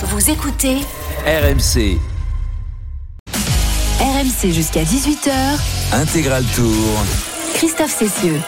Vous 0.00 0.30
écoutez 0.30 0.76
RMC 1.26 1.98
RMC 4.00 4.52
jusqu'à 4.52 4.84
18h. 4.84 5.32
Intégral 5.92 6.44
Tour. 6.54 7.04
Christophe 7.54 7.98
Cessieux. 7.98 8.40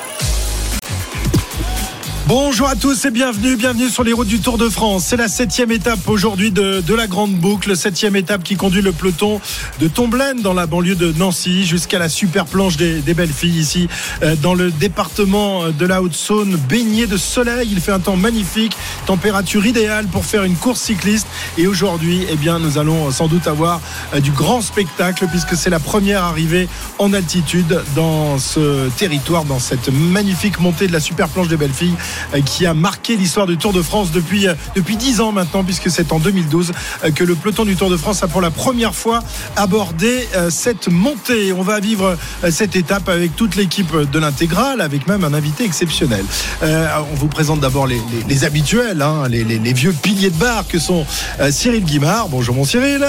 Bonjour 2.33 2.69
à 2.69 2.77
tous 2.77 3.07
et 3.07 3.11
bienvenue, 3.11 3.57
bienvenue 3.57 3.89
sur 3.89 4.05
les 4.05 4.13
routes 4.13 4.29
du 4.29 4.39
Tour 4.39 4.57
de 4.57 4.69
France. 4.69 5.07
C'est 5.09 5.17
la 5.17 5.27
septième 5.27 5.73
étape 5.73 6.09
aujourd'hui 6.09 6.53
de, 6.53 6.95
la 6.95 7.09
grande 7.09 7.33
boucle, 7.33 7.77
septième 7.77 8.15
étape 8.15 8.45
qui 8.45 8.55
conduit 8.55 8.83
le 8.83 8.93
peloton 8.93 9.41
de 9.81 9.89
Tomblaine 9.89 10.41
dans 10.41 10.55
la 10.55 10.67
banlieue 10.67 10.95
de 10.95 11.11
Nancy 11.11 11.65
jusqu'à 11.67 11.99
la 11.99 12.09
super 12.09 12.45
planche 12.47 12.77
des, 12.77 13.01
des, 13.01 13.15
belles 13.15 13.33
filles 13.33 13.59
ici 13.59 13.89
euh, 14.23 14.37
dans 14.41 14.55
le 14.55 14.71
département 14.71 15.71
de 15.71 15.85
la 15.85 16.03
Haute-Saône, 16.03 16.57
baigné 16.69 17.09
de 17.09 17.17
soleil. 17.17 17.69
Il 17.73 17.81
fait 17.81 17.91
un 17.91 17.99
temps 17.99 18.15
magnifique, 18.15 18.77
température 19.07 19.67
idéale 19.67 20.07
pour 20.07 20.25
faire 20.25 20.45
une 20.45 20.55
course 20.55 20.83
cycliste. 20.83 21.27
Et 21.59 21.67
aujourd'hui, 21.67 22.27
eh 22.31 22.37
bien, 22.37 22.61
nous 22.61 22.79
allons 22.79 23.11
sans 23.11 23.27
doute 23.27 23.49
avoir 23.49 23.81
euh, 24.15 24.21
du 24.21 24.31
grand 24.31 24.61
spectacle 24.63 25.27
puisque 25.33 25.57
c'est 25.57 25.71
la 25.71 25.81
première 25.81 26.23
arrivée 26.23 26.69
en 27.01 27.13
altitude 27.13 27.83
dans 27.97 28.39
ce 28.39 28.89
territoire, 28.91 29.45
dans 29.45 29.59
cette 29.59 29.89
magnifique 29.89 30.61
montée 30.61 30.87
de 30.87 30.93
la 30.93 31.01
super 31.01 31.29
planche 31.29 31.49
des 31.49 31.57
belles 31.57 31.73
filles 31.73 31.97
qui 32.45 32.67
a 32.67 32.75
marqué 32.75 33.17
l'histoire 33.17 33.47
du 33.47 33.57
Tour 33.57 33.73
de 33.73 33.83
France 33.83 34.11
depuis 34.11 34.47
depuis 34.75 34.97
dix 34.97 35.21
ans 35.21 35.33
maintenant, 35.33 35.65
puisque 35.65 35.91
c'est 35.91 36.13
en 36.13 36.19
2012 36.19 36.73
que 37.15 37.25
le 37.25 37.35
peloton 37.35 37.65
du 37.65 37.77
Tour 37.77 37.91
de 37.91 37.97
France 37.97 38.23
a 38.23 38.29
pour 38.29 38.41
la 38.41 38.51
première 38.51 38.95
fois 38.95 39.23
abordé 39.57 40.29
cette 40.51 40.89
montée. 40.89 41.53
On 41.53 41.63
va 41.63 41.81
vivre 41.81 42.17
cette 42.51 42.77
étape 42.77 43.09
avec 43.09 43.37
toute 43.37 43.57
l'équipe 43.57 43.95
de 43.95 44.19
l'intégrale, 44.19 44.81
avec 44.81 45.07
même 45.07 45.25
un 45.25 45.35
invité 45.35 45.65
exceptionnel. 45.65 46.25
Euh, 46.63 46.89
on 47.13 47.15
vous 47.15 47.29
présente 47.29 47.61
d'abord 47.61 47.87
les, 47.87 48.01
les, 48.13 48.23
les, 48.29 48.45
habituels, 48.45 49.03
hein, 49.03 49.25
les, 49.29 49.45
les, 49.45 49.73
vieux 49.73 49.93
piliers 49.93 50.31
de 50.31 50.37
bar 50.37 50.67
que 50.67 50.79
sont 50.79 51.07
Cyril 51.51 51.85
Guimard. 51.85 52.29
Bonjour 52.29 52.55
mon 52.55 52.65
Cyril. 52.65 53.07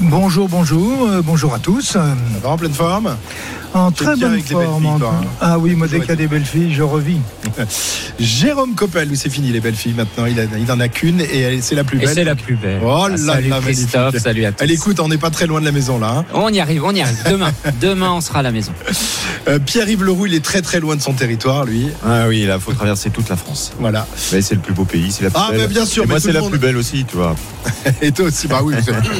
Bonjour, 0.00 0.48
bonjour, 0.48 1.08
euh, 1.08 1.22
bonjour 1.24 1.54
à 1.54 1.58
tous. 1.58 1.82
Ça 1.82 2.14
va 2.40 2.50
en 2.50 2.56
pleine 2.56 2.72
forme? 2.72 3.16
En 3.74 3.90
très 3.90 4.16
bonne 4.16 4.40
forme. 4.40 4.82
Filles, 4.82 5.06
hein. 5.06 5.26
Ah 5.40 5.58
oui, 5.58 5.74
moi 5.74 5.88
dès 5.88 6.00
qu'il 6.00 6.08
y 6.08 6.12
a 6.12 6.16
des 6.16 6.26
belles 6.26 6.44
filles, 6.44 6.72
je 6.74 6.82
revis. 6.82 7.18
Jérôme 8.18 8.74
Coppel, 8.74 9.10
c'est 9.16 9.30
fini 9.30 9.50
les 9.50 9.60
belles 9.60 9.74
filles 9.74 9.94
maintenant? 9.94 10.26
Il, 10.26 10.38
a, 10.40 10.44
il 10.58 10.70
en 10.70 10.80
a 10.80 10.88
qu'une 10.88 11.20
et 11.20 11.60
c'est 11.60 11.74
la 11.74 11.84
plus 11.84 11.98
belle. 11.98 12.10
C'est 12.12 12.24
la 12.24 12.34
plus 12.34 12.56
belle. 12.56 12.80
Oh 12.84 13.08
là 13.08 13.16
salut 13.16 13.48
là, 13.48 13.60
Christophe, 13.60 14.18
salut 14.18 14.44
à 14.44 14.52
tous. 14.52 14.64
Elle 14.64 14.70
écoute, 14.70 15.00
on 15.00 15.08
n'est 15.08 15.18
pas 15.18 15.30
très 15.30 15.46
loin 15.46 15.60
de 15.60 15.64
la 15.64 15.72
maison 15.72 15.98
là. 15.98 16.18
Hein. 16.18 16.24
On 16.34 16.48
y 16.48 16.60
arrive, 16.60 16.84
on 16.84 16.94
y 16.94 17.00
arrive. 17.00 17.22
Demain, 17.28 17.52
demain 17.80 18.12
on 18.12 18.20
sera 18.20 18.40
à 18.40 18.42
la 18.42 18.52
maison. 18.52 18.72
Euh, 19.48 19.58
Pierre-Yves 19.58 20.04
Leroux, 20.04 20.26
il 20.26 20.34
est 20.34 20.44
très 20.44 20.62
très 20.62 20.80
loin 20.80 20.96
de 20.96 21.00
son 21.00 21.12
territoire, 21.12 21.64
lui. 21.64 21.88
Ah 22.04 22.26
oui, 22.28 22.44
là, 22.44 22.58
faut 22.58 22.72
traverser 22.72 23.10
toute 23.10 23.28
la 23.28 23.36
France. 23.36 23.72
Voilà. 23.78 24.06
Mais 24.32 24.42
c'est 24.42 24.54
le 24.54 24.60
plus 24.60 24.74
beau 24.74 24.84
pays, 24.84 25.10
c'est 25.10 25.24
la 25.24 25.30
plus 25.30 25.40
ah, 25.42 25.50
belle. 25.50 25.60
Mais 25.60 25.66
bien 25.68 25.86
sûr. 25.86 26.04
Et 26.04 26.06
moi, 26.06 26.20
c'est 26.20 26.32
la 26.32 26.40
monde... 26.40 26.50
plus 26.50 26.58
belle 26.58 26.76
aussi, 26.76 27.04
tu 27.04 27.16
vois. 27.16 27.34
et 28.02 28.12
toi 28.12 28.26
aussi, 28.26 28.46
bah 28.46 28.60
oui, 28.62 28.74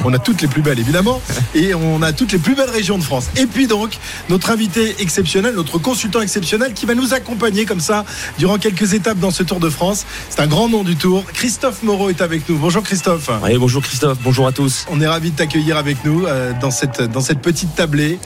on 0.05 0.13
a 0.13 0.19
toutes 0.19 0.43
les 0.43 0.49
plus 0.49 0.63
belles 0.63 0.79
évidemment, 0.79 1.21
et 1.55 1.75
on 1.75 2.03
a 2.03 2.13
toutes 2.13 2.33
les 2.33 2.39
plus 2.39 2.55
belles 2.55 2.71
régions 2.71 2.99
de 2.99 3.03
France. 3.03 3.29
Et 3.37 3.47
puis 3.47 3.67
donc, 3.67 3.99
notre 4.29 4.38
invité 4.47 4.97
exceptionnel, 5.01 5.55
notre 5.55 5.79
consultant 5.79 6.21
exceptionnel 6.21 6.73
qui 6.73 6.87
va 6.87 6.95
nous 6.95 7.15
accompagner 7.15 7.65
comme 7.65 7.81
ça 7.81 8.05
durant 8.39 8.59
quelques 8.59 8.95
étapes 8.95 9.19
dans 9.19 9.31
ce 9.31 9.43
Tour 9.43 9.61
de 9.61 9.69
France. 9.69 10.07
C'est 10.31 10.41
un 10.41 10.47
grand 10.47 10.69
nom 10.69 10.85
du 10.85 10.97
Tour. 10.97 11.25
Christophe 11.33 11.83
Moreau 11.83 12.09
est 12.09 12.21
avec 12.23 12.49
nous. 12.49 12.57
Bonjour 12.57 12.83
Christophe. 12.83 13.31
Oui, 13.43 13.57
bonjour 13.59 13.83
Christophe, 13.83 14.19
bonjour 14.23 14.47
à 14.47 14.53
tous. 14.53 14.87
On 14.91 15.01
est 15.01 15.07
ravis 15.07 15.31
de 15.31 15.37
t'accueillir 15.37 15.77
avec 15.77 16.05
nous 16.05 16.25
euh, 16.27 16.53
dans, 16.61 16.71
cette, 16.71 17.03
dans 17.03 17.21
cette 17.21 17.41
petite 17.41 17.75
tablée. 17.75 18.19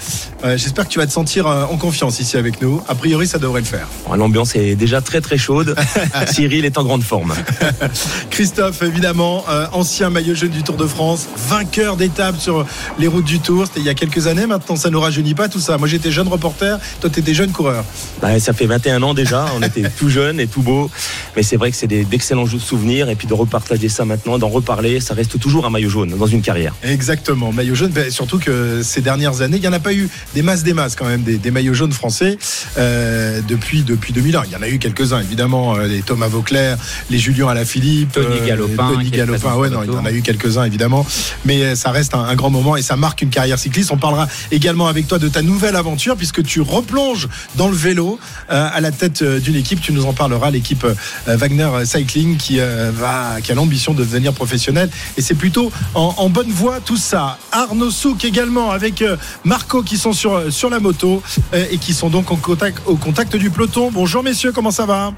Euh, 0.44 0.56
J'espère 0.56 0.86
que 0.86 0.92
tu 0.92 0.98
vas 0.98 1.06
te 1.06 1.12
sentir 1.12 1.46
euh, 1.46 1.64
en 1.64 1.76
confiance 1.76 2.20
ici 2.20 2.36
avec 2.36 2.60
nous. 2.60 2.82
A 2.88 2.94
priori, 2.94 3.26
ça 3.26 3.38
devrait 3.38 3.60
le 3.60 3.66
faire. 3.66 3.88
L'ambiance 4.14 4.54
est 4.54 4.76
déjà 4.76 5.00
très 5.00 5.20
très 5.20 5.38
chaude. 5.38 5.74
Cyril 6.30 6.64
est 6.64 6.78
en 6.78 6.84
grande 6.84 7.02
forme. 7.02 7.34
Christophe, 8.30 8.82
évidemment, 8.82 9.44
ancien 9.72 10.10
maillot 10.10 10.34
jaune 10.34 10.50
du 10.50 10.62
Tour 10.62 10.76
de 10.76 10.86
France, 10.86 11.26
vainqueur 11.48 11.96
d'étapes 11.96 12.40
sur 12.40 12.66
les 12.98 13.06
routes 13.06 13.24
du 13.24 13.40
Tour. 13.40 13.66
C'était 13.66 13.80
il 13.80 13.86
y 13.86 13.90
a 13.90 13.94
quelques 13.94 14.26
années. 14.26 14.46
Maintenant, 14.46 14.76
ça 14.76 14.90
ne 14.90 14.96
rajeunit 14.96 15.34
pas 15.34 15.48
tout 15.48 15.60
ça. 15.60 15.78
Moi, 15.78 15.88
j'étais 16.02 16.12
jeune 16.12 16.26
reporter. 16.26 16.80
Toi, 17.00 17.10
tu 17.10 17.20
étais 17.20 17.32
jeune 17.32 17.52
coureur. 17.52 17.84
Bah, 18.20 18.40
ça 18.40 18.52
fait 18.52 18.66
21 18.66 19.02
ans 19.04 19.14
déjà. 19.14 19.46
On 19.56 19.62
était 19.62 19.88
tout 19.96 20.08
jeune 20.08 20.40
et 20.40 20.48
tout 20.48 20.62
beau. 20.62 20.90
Mais 21.36 21.44
c'est 21.44 21.56
vrai 21.56 21.70
que 21.70 21.76
c'est 21.76 21.86
d'excellents 21.86 22.44
jeux 22.44 22.58
de 22.58 22.62
souvenirs. 22.62 23.08
Et 23.08 23.14
puis 23.14 23.28
de 23.28 23.34
repartager 23.34 23.88
ça 23.88 24.04
maintenant, 24.04 24.36
d'en 24.38 24.48
reparler, 24.48 24.98
ça 24.98 25.14
reste 25.14 25.38
toujours 25.38 25.64
un 25.64 25.70
maillot 25.70 25.88
jaune 25.88 26.16
dans 26.18 26.26
une 26.26 26.42
carrière. 26.42 26.74
Exactement. 26.82 27.52
Maillot 27.52 27.76
jaune. 27.76 27.92
Ben, 27.92 28.10
surtout 28.10 28.38
que 28.38 28.82
ces 28.82 29.00
dernières 29.00 29.42
années, 29.42 29.58
il 29.58 29.60
n'y 29.60 29.68
en 29.68 29.72
a 29.72 29.78
pas 29.78 29.94
eu 29.94 30.08
des 30.34 30.42
masses, 30.42 30.64
des 30.64 30.74
masses 30.74 30.96
quand 30.96 31.06
même, 31.06 31.22
des, 31.22 31.38
des 31.38 31.50
maillots 31.52 31.74
jaunes 31.74 31.92
français 31.92 32.36
euh, 32.78 33.40
depuis, 33.46 33.82
depuis 33.82 34.12
2001. 34.12 34.44
Il 34.46 34.52
y 34.52 34.56
en 34.56 34.62
a 34.62 34.68
eu 34.68 34.78
quelques-uns, 34.78 35.20
évidemment. 35.20 35.76
Euh, 35.76 35.86
les 35.86 36.02
Thomas 36.02 36.28
Vauclair, 36.28 36.78
les 37.10 37.18
Julien 37.18 37.48
Alaphilippe, 37.48 38.12
Tony 38.12 38.40
Galopin. 38.44 38.90
Euh, 38.90 38.94
Tony 38.94 39.10
Galopin. 39.10 39.54
Ouais, 39.54 39.70
non, 39.70 39.84
il 39.84 39.92
y 39.92 39.96
en 39.96 40.04
a 40.04 40.10
eu 40.10 40.22
quelques-uns, 40.22 40.64
évidemment. 40.64 41.06
Mais 41.44 41.76
ça 41.76 41.92
reste 41.92 42.14
un, 42.14 42.24
un, 42.24 42.34
grand 42.34 42.50
moment 42.50 42.76
et 42.76 42.82
ça 42.82 42.96
marque 42.96 43.22
une 43.22 43.30
carrière 43.30 43.58
cycliste. 43.58 43.92
On 43.92 43.98
parlera 43.98 44.26
également 44.50 44.88
avec 44.88 45.06
toi 45.06 45.18
de 45.20 45.28
ta 45.28 45.42
nouvelle 45.42 45.76
aventure 45.76 45.91
puisque 46.16 46.42
tu 46.42 46.60
replonges 46.60 47.28
dans 47.56 47.68
le 47.68 47.76
vélo 47.76 48.18
euh, 48.50 48.68
à 48.72 48.80
la 48.80 48.90
tête 48.90 49.22
d'une 49.22 49.56
équipe. 49.56 49.80
Tu 49.80 49.92
nous 49.92 50.06
en 50.06 50.12
parleras, 50.12 50.50
l'équipe 50.50 50.84
euh, 50.84 51.36
Wagner 51.36 51.68
Cycling 51.84 52.36
qui, 52.36 52.60
euh, 52.60 52.90
va, 52.94 53.40
qui 53.42 53.52
a 53.52 53.54
l'ambition 53.54 53.94
de 53.94 53.98
devenir 53.98 54.32
professionnelle. 54.32 54.90
Et 55.16 55.22
c'est 55.22 55.34
plutôt 55.34 55.72
en, 55.94 56.28
bonne 56.28 56.50
voie 56.50 56.80
tout 56.80 56.96
ça. 56.96 57.38
Arnaud 57.50 57.90
Souk 57.90 58.24
également 58.24 58.70
avec 58.70 59.02
euh, 59.02 59.16
Marco 59.44 59.82
qui 59.82 59.98
sont 59.98 60.12
sur, 60.12 60.52
sur 60.52 60.70
la 60.70 60.80
moto 60.80 61.22
euh, 61.54 61.66
et 61.70 61.78
qui 61.78 61.94
sont 61.94 62.10
donc 62.10 62.30
au 62.30 62.96
contact 62.96 63.36
du 63.36 63.50
peloton. 63.50 63.90
Bonjour 63.92 64.22
messieurs, 64.22 64.52
comment 64.52 64.70
ça 64.70 64.86
va? 64.86 65.12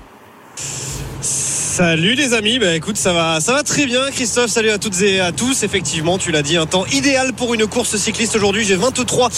Salut 1.77 2.15
les 2.15 2.35
amis, 2.35 2.61
bah 2.61 2.77
écoute 2.77 2.97
ça 2.97 3.13
va 3.13 3.41
ça 3.41 3.53
va 3.53 3.65
très 3.65 3.87
bien 3.87 4.09
Christophe, 4.13 4.49
salut 4.49 4.71
à 4.71 4.79
toutes 4.79 5.03
et 5.03 5.19
à 5.19 5.33
tous. 5.33 5.65
Effectivement, 5.65 6.19
tu 6.19 6.31
l'as 6.31 6.43
dit, 6.43 6.57
un 6.57 6.67
temps 6.67 6.87
idéal 6.93 7.33
pour 7.33 7.53
une 7.53 7.67
course 7.67 7.97
cycliste 7.97 8.37
aujourd'hui. 8.37 8.65
J'ai 8.65 8.77
23 8.77 9.29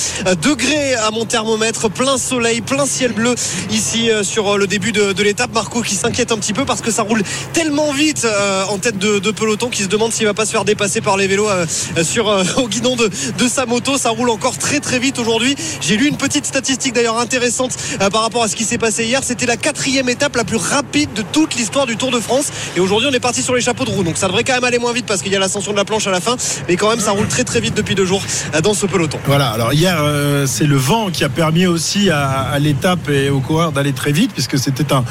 degrés 0.43 0.93
à 0.97 1.11
mon 1.13 1.25
thermomètre, 1.25 1.89
plein 1.89 2.19
soleil, 2.19 2.61
plein 2.61 2.85
ciel 2.85 3.15
bleu 3.15 3.35
ici 3.71 4.11
sur 4.23 4.59
le 4.59 4.67
début 4.67 4.93
de, 4.93 5.23
l'étape. 5.23 5.55
Marco 5.55 5.81
qui 5.81 5.95
s'inquiète 5.95 6.31
un 6.31 6.37
petit 6.37 6.53
peu 6.53 6.67
parce 6.67 6.83
que 6.83 6.91
ça 6.91 7.05
roule 7.05 7.23
tellement 7.55 7.91
vite 7.93 8.27
euh, 8.27 8.65
en 8.65 8.77
tête 8.77 8.99
de, 8.99 9.19
de, 9.19 9.31
peloton 9.31 9.71
qui 9.71 9.85
se 9.85 9.89
demande 9.89 10.13
s'il 10.13 10.27
va 10.27 10.35
pas 10.35 10.45
se 10.45 10.51
faire 10.51 10.67
dépasser 10.67 11.01
par 11.01 11.17
les 11.17 11.29
vélos 11.29 11.49
euh, 11.49 11.65
sur 12.03 12.29
euh, 12.29 12.45
au 12.59 12.69
guidon 12.69 12.97
de, 12.97 13.09
de, 13.39 13.49
sa 13.49 13.65
moto. 13.65 13.97
Ça 13.97 14.11
roule 14.11 14.29
encore 14.29 14.59
très 14.59 14.81
très 14.81 14.99
vite 14.99 15.19
aujourd'hui. 15.19 15.57
J'ai 15.81 15.97
lu 15.97 16.07
une 16.07 16.19
petite 16.19 16.45
statistique 16.45 16.93
d'ailleurs 16.93 17.19
intéressante 17.19 17.75
par 18.13 18.21
rapport 18.21 18.43
à 18.43 18.49
ce 18.49 18.57
qui 18.57 18.65
s'est 18.65 18.77
passé 18.77 19.07
hier. 19.07 19.25
C'était 19.25 19.47
la 19.47 19.57
quatrième 19.57 20.11
étape 20.11 20.37
la 20.37 20.45
plus 20.45 20.59
rapide 20.59 21.15
de 21.15 21.23
toute 21.23 21.55
l'histoire 21.55 21.87
du 21.87 21.97
Tour 21.97 22.11
de 22.11 22.21
Et 22.77 22.81
aujourd'hui, 22.81 23.09
on 23.11 23.15
est 23.15 23.21
parti 23.21 23.43
sur 23.43 23.55
les 23.55 23.61
chapeaux 23.61 23.85
de 23.85 23.91
roue. 23.91 24.03
Donc 24.03 24.17
ça 24.17 24.27
devrait 24.27 24.45
quand 24.45 24.55
même 24.55 24.65
aller 24.65 24.79
moins 24.79 24.93
vite 24.93 25.07
parce 25.07 25.23
qu'il 25.23 25.33
y 25.33 25.37
a 25.37 25.39
l'ascension 25.39 25.73
de 25.73 25.77
la 25.77 25.85
planche 25.85 26.07
à 26.07 26.11
la 26.11 26.21
fin. 26.21 26.37
Mais 26.69 26.77
quand 26.77 26.91
même, 26.91 27.01
ça 27.01 27.13
roule 27.13 27.29
très 27.29 27.45
très 27.45 27.61
vite 27.61 27.75
depuis 27.75 27.95
deux 27.95 28.07
jours 28.07 28.23
dans 28.63 28.75
ce 28.75 28.87
peloton. 28.87 29.19
Voilà. 29.27 29.49
Alors 29.49 29.73
hier, 29.73 29.99
euh, 30.01 30.47
c'est 30.47 30.67
le 30.67 30.77
vent 30.77 31.11
qui 31.11 31.25
a 31.25 31.29
permis 31.29 31.67
aussi 31.67 32.11
à, 32.11 32.59
l'étape 32.59 33.09
et 33.09 33.31
aux 33.31 33.41
coureurs 33.41 33.73
d'aller 33.73 33.93
très 33.93 34.13
vite 34.13 34.33
puisque 34.33 34.59
c'était 34.59 34.93
un, 34.93 35.05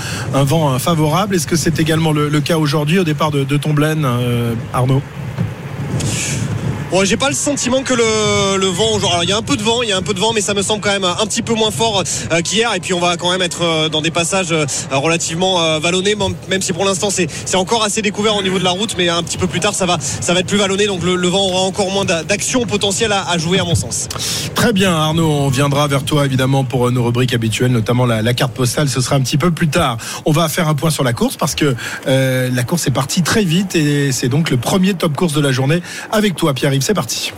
vent 0.43 0.77
favorable. 0.79 1.35
Est-ce 1.35 1.47
que 1.47 1.55
c'est 1.55 1.79
également 1.79 2.11
le, 2.11 2.41
cas 2.41 2.57
aujourd'hui 2.57 2.99
au 2.99 3.03
départ 3.03 3.31
de, 3.31 3.43
de 3.43 3.57
Tomblaine, 3.57 4.05
euh, 4.05 4.53
Arnaud? 4.73 5.01
J'ai 7.03 7.17
pas 7.17 7.29
le 7.29 7.35
sentiment 7.35 7.83
que 7.83 7.93
le, 7.93 8.67
vent 8.67 8.99
genre 8.99 9.19
il 9.21 9.29
y 9.29 9.31
a 9.31 9.37
un 9.37 9.41
peu 9.41 9.57
de 9.57 9.61
vent 9.61 9.83
il 9.83 9.89
y 9.89 9.91
a 9.91 9.97
un 9.97 10.01
peu 10.01 10.13
de 10.13 10.19
vent 10.19 10.33
mais 10.33 10.41
ça 10.41 10.53
me 10.53 10.61
semble 10.61 10.81
quand 10.81 10.91
même 10.91 11.03
un 11.03 11.25
petit 11.27 11.43
peu 11.43 11.53
moins 11.53 11.69
fort 11.69 12.01
euh, 12.31 12.41
qu'hier. 12.41 12.73
Et 12.73 12.79
puis 12.79 12.93
on 12.93 12.99
va 12.99 13.15
quand 13.17 13.29
même 13.31 13.41
être 13.41 13.61
euh, 13.61 13.89
dans 13.89 14.01
des 14.01 14.11
passages 14.11 14.51
euh, 14.51 14.65
relativement 14.91 15.79
vallonnés 15.79 16.15
même 16.49 16.61
si 16.61 16.73
pour 16.73 16.85
l'instant 16.85 17.09
c'est 17.09 17.27
c'est 17.45 17.57
encore 17.57 17.83
assez 17.83 18.01
découvert 18.01 18.35
au 18.35 18.41
niveau 18.41 18.57
de 18.57 18.63
la 18.63 18.71
route. 18.71 18.95
Mais 18.97 19.09
un 19.09 19.21
petit 19.23 19.37
peu 19.37 19.45
plus 19.45 19.59
tard 19.59 19.75
ça 19.75 19.85
va 19.85 19.97
ça 19.99 20.33
va 20.33 20.39
être 20.39 20.47
plus 20.47 20.57
vallonné. 20.57 20.87
Donc 20.87 21.03
le, 21.03 21.27
vent 21.27 21.45
aura 21.45 21.61
encore 21.61 21.91
moins 21.91 22.05
d'action 22.05 22.65
potentielle 22.65 23.11
à, 23.11 23.37
jouer 23.37 23.59
à 23.59 23.65
mon 23.65 23.75
sens. 23.75 24.07
Très 24.55 24.73
bien 24.73 24.93
Arnaud. 24.95 25.29
On 25.29 25.49
viendra 25.49 25.87
vers 25.87 26.05
toi 26.05 26.25
évidemment 26.25 26.63
pour 26.63 26.91
nos 26.91 27.03
rubriques 27.03 27.33
habituelles 27.33 27.71
notamment 27.71 28.05
la, 28.05 28.21
la 28.21 28.33
carte 28.33 28.53
postale. 28.53 28.89
Ce 28.89 29.01
sera 29.01 29.17
un 29.17 29.21
petit 29.21 29.37
peu 29.37 29.51
plus 29.51 29.67
tard. 29.67 29.97
On 30.25 30.31
va 30.31 30.47
faire 30.49 30.67
un 30.69 30.75
point 30.75 30.89
sur 30.89 31.03
la 31.03 31.13
course 31.13 31.35
parce 31.35 31.55
que 31.55 31.75
la 32.07 32.63
course 32.63 32.87
est 32.87 32.91
partie 32.91 33.21
très 33.21 33.43
vite 33.43 33.75
et 33.75 34.11
c'est 34.11 34.29
donc 34.29 34.49
le 34.49 34.57
premier 34.57 34.93
top 34.93 35.15
course 35.15 35.33
de 35.33 35.41
la 35.41 35.51
journée 35.51 35.81
avec 36.11 36.35
toi 36.35 36.53
Pierre-Yves 36.53 36.84
c'est 36.85 36.93
parti. 36.93 37.33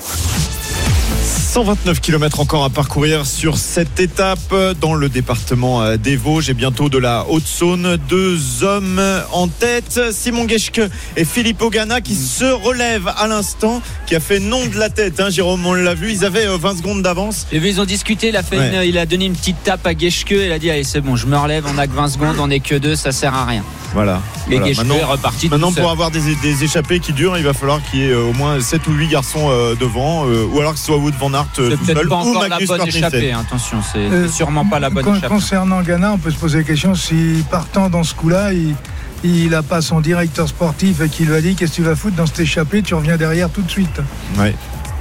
129 1.58 2.02
km 2.02 2.40
encore 2.40 2.64
à 2.66 2.70
parcourir 2.70 3.26
sur 3.26 3.58
cette 3.58 4.00
étape 4.00 4.54
dans 4.80 4.94
le 4.94 5.10
département 5.10 5.98
des 5.98 6.16
Vosges 6.16 6.52
et 6.52 6.54
bientôt 6.54 6.88
de 6.88 7.00
la 7.00 7.26
Haute-Saône. 7.28 7.98
Deux 8.08 8.64
hommes 8.64 9.02
en 9.32 9.48
tête, 9.48 10.00
Simon 10.12 10.48
Geschke 10.48 10.82
et 11.16 11.26
Philippe 11.26 11.64
Ogana 11.64 12.00
qui 12.00 12.14
se 12.14 12.46
relèvent 12.46 13.12
à 13.18 13.28
l'instant, 13.28 13.82
qui 14.06 14.16
a 14.16 14.20
fait 14.20 14.40
nom 14.40 14.68
de 14.68 14.78
la 14.78 14.92
tête. 14.92 15.20
Hein, 15.20 15.32
Jérôme, 15.32 15.66
on 15.66 15.74
l'a 15.74 15.96
vu, 15.96 16.12
ils 16.12 16.26
avaient 16.26 16.46
20 16.46 16.78
secondes 16.78 17.02
d'avance. 17.02 17.48
Et 17.52 17.58
ils 17.58 17.82
ont 17.82 17.86
discuté, 17.86 18.28
il 18.28 18.38
a, 18.38 18.44
fait 18.44 18.60
ouais. 18.60 18.68
une, 18.68 18.90
il 18.90 19.00
a 19.00 19.08
donné 19.08 19.26
une 19.26 19.36
petite 19.36 19.64
tape 19.64 19.88
à 19.88 19.98
Geschke, 19.98 20.36
il 20.38 20.52
a 20.52 20.60
dit 20.60 20.70
allez 20.70 20.84
c'est 20.84 21.02
bon, 21.02 21.16
je 21.16 21.26
me 21.26 21.38
relève, 21.38 21.66
on 21.68 21.80
a 21.80 21.88
que 21.88 21.94
20 21.94 22.10
secondes, 22.10 22.36
on 22.40 22.46
n'est 22.46 22.60
que 22.60 22.76
deux, 22.76 22.96
ça 22.96 23.12
sert 23.12 23.34
à 23.34 23.46
rien. 23.46 23.64
Voilà. 23.96 24.22
Et 24.52 24.58
voilà. 24.58 24.74
maintenant, 24.76 24.96
est 24.96 25.04
reparti 25.04 25.50
maintenant 25.50 25.72
pour 25.72 25.90
avoir 25.90 26.12
des, 26.12 26.36
des, 26.44 26.64
échappées 26.64 27.00
qui 27.00 27.14
durent, 27.14 27.38
il 27.38 27.44
va 27.44 27.54
falloir 27.54 27.80
qu'il 27.90 28.02
y 28.02 28.04
ait 28.04 28.14
au 28.14 28.34
moins 28.34 28.60
7 28.60 28.86
ou 28.88 28.92
8 28.92 29.08
garçons 29.08 29.50
euh, 29.50 29.74
devant, 29.74 30.28
euh, 30.28 30.46
ou 30.46 30.60
alors 30.60 30.74
que 30.74 30.80
ce 30.80 30.86
soit 30.86 30.98
Wood 30.98 31.16
Van 31.20 31.34
Aert 31.34 31.47
c'est 31.54 31.78
tout 31.78 31.86
seul, 31.86 32.08
pas 32.08 32.16
ou 32.16 32.20
encore 32.20 32.48
Magnus 32.48 32.70
la 32.70 32.78
bonne 32.78 32.88
échappée, 32.88 33.32
hein, 33.32 33.44
attention, 33.46 33.78
c'est 33.82 34.00
euh, 34.00 34.28
sûrement 34.28 34.66
pas 34.66 34.80
la 34.80 34.90
bonne 34.90 35.04
con, 35.04 35.14
échappée. 35.14 35.28
Concernant 35.28 35.82
Ghana, 35.82 36.14
on 36.14 36.18
peut 36.18 36.32
se 36.32 36.38
poser 36.38 36.60
la 36.60 36.64
question 36.64 36.96
si 36.96 37.44
partant 37.50 37.90
dans 37.90 38.04
ce 38.04 38.14
coup-là, 38.14 38.54
il, 38.54 38.76
il 39.24 39.50
n'a 39.50 39.64
pas 39.64 39.82
son 39.82 40.00
directeur 40.02 40.48
sportif 40.48 41.08
qui 41.10 41.26
lui 41.26 41.36
a 41.36 41.42
dit 41.42 41.56
qu'est-ce 41.56 41.72
que 41.72 41.76
tu 41.78 41.84
vas 41.84 41.96
foutre 41.96 42.16
dans 42.16 42.26
cet 42.26 42.40
échappé, 42.40 42.82
tu 42.82 42.94
reviens 42.94 43.18
derrière 43.18 43.50
tout 43.50 43.62
de 43.62 43.72
suite. 43.72 44.00
Ouais. 44.38 44.54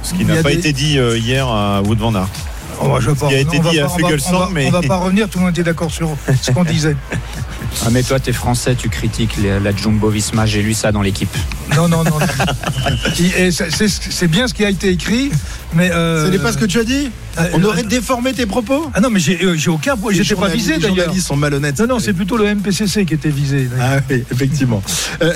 Ce 0.03 0.13
qui 0.13 0.25
n'a 0.25 0.41
pas 0.41 0.51
été 0.51 0.73
dit 0.73 0.97
euh, 0.97 1.17
hier 1.17 1.47
à 1.47 1.81
Wood 1.81 1.99
Van 1.99 2.15
Aert. 2.15 2.29
Oh, 2.79 2.89
bah, 2.89 2.99
je 2.99 3.11
qui 3.11 3.33
a 3.33 3.39
été 3.39 3.59
dit 3.59 3.79
à 3.79 3.89
Fugelsang, 3.89 4.51
mais. 4.53 4.67
On 4.67 4.71
va 4.71 4.81
pas 4.81 4.97
revenir, 4.97 5.27
tout 5.29 5.39
le 5.39 5.45
monde 5.45 5.53
était 5.53 5.63
d'accord 5.63 5.91
sur 5.91 6.15
ce 6.41 6.51
qu'on 6.51 6.63
disait. 6.63 6.95
Ah 7.85 7.89
mais 7.91 8.01
toi, 8.01 8.19
tu 8.19 8.31
es 8.31 8.33
français, 8.33 8.75
tu 8.75 8.89
critiques 8.89 9.37
la 9.37 9.75
Jumbo 9.75 10.09
Visma. 10.09 10.45
J'ai 10.45 10.63
lu 10.63 10.73
ça 10.73 10.91
dans 10.91 11.01
l'équipe. 11.01 11.35
Non, 11.75 11.87
non, 11.87 12.03
non. 12.03 12.17
c'est 13.89 14.27
bien 14.27 14.47
ce 14.47 14.53
qui 14.53 14.65
a 14.65 14.69
été 14.69 14.89
écrit, 14.89 15.29
mais. 15.77 15.91
Euh, 15.91 16.25
ce 16.25 16.31
n'est 16.31 16.39
pas 16.39 16.51
ce 16.51 16.57
que 16.57 16.65
tu 16.65 16.79
as 16.79 16.83
dit 16.83 17.09
euh, 17.37 17.43
On 17.53 17.63
aurait 17.63 17.83
déformé 17.83 18.33
tes 18.33 18.45
propos 18.45 18.89
Ah 18.93 18.99
non, 18.99 19.09
mais 19.09 19.19
j'ai 19.19 19.39
euh, 19.43 19.55
aucun. 19.67 19.95
J'étais 20.09 20.35
pas 20.35 20.47
visé 20.47 20.73
d'ailleurs. 20.77 20.95
Les 20.95 21.01
journalistes 21.01 21.27
sont 21.27 21.37
malhonnêtes. 21.37 21.79
Non, 21.79 21.87
non, 21.87 21.99
c'est 21.99 22.13
plutôt 22.13 22.37
le 22.37 22.53
MPCC 22.55 23.05
qui 23.05 23.13
était 23.13 23.29
visé. 23.29 23.69
Ah 23.79 23.99
oui, 24.09 24.23
effectivement. 24.31 24.81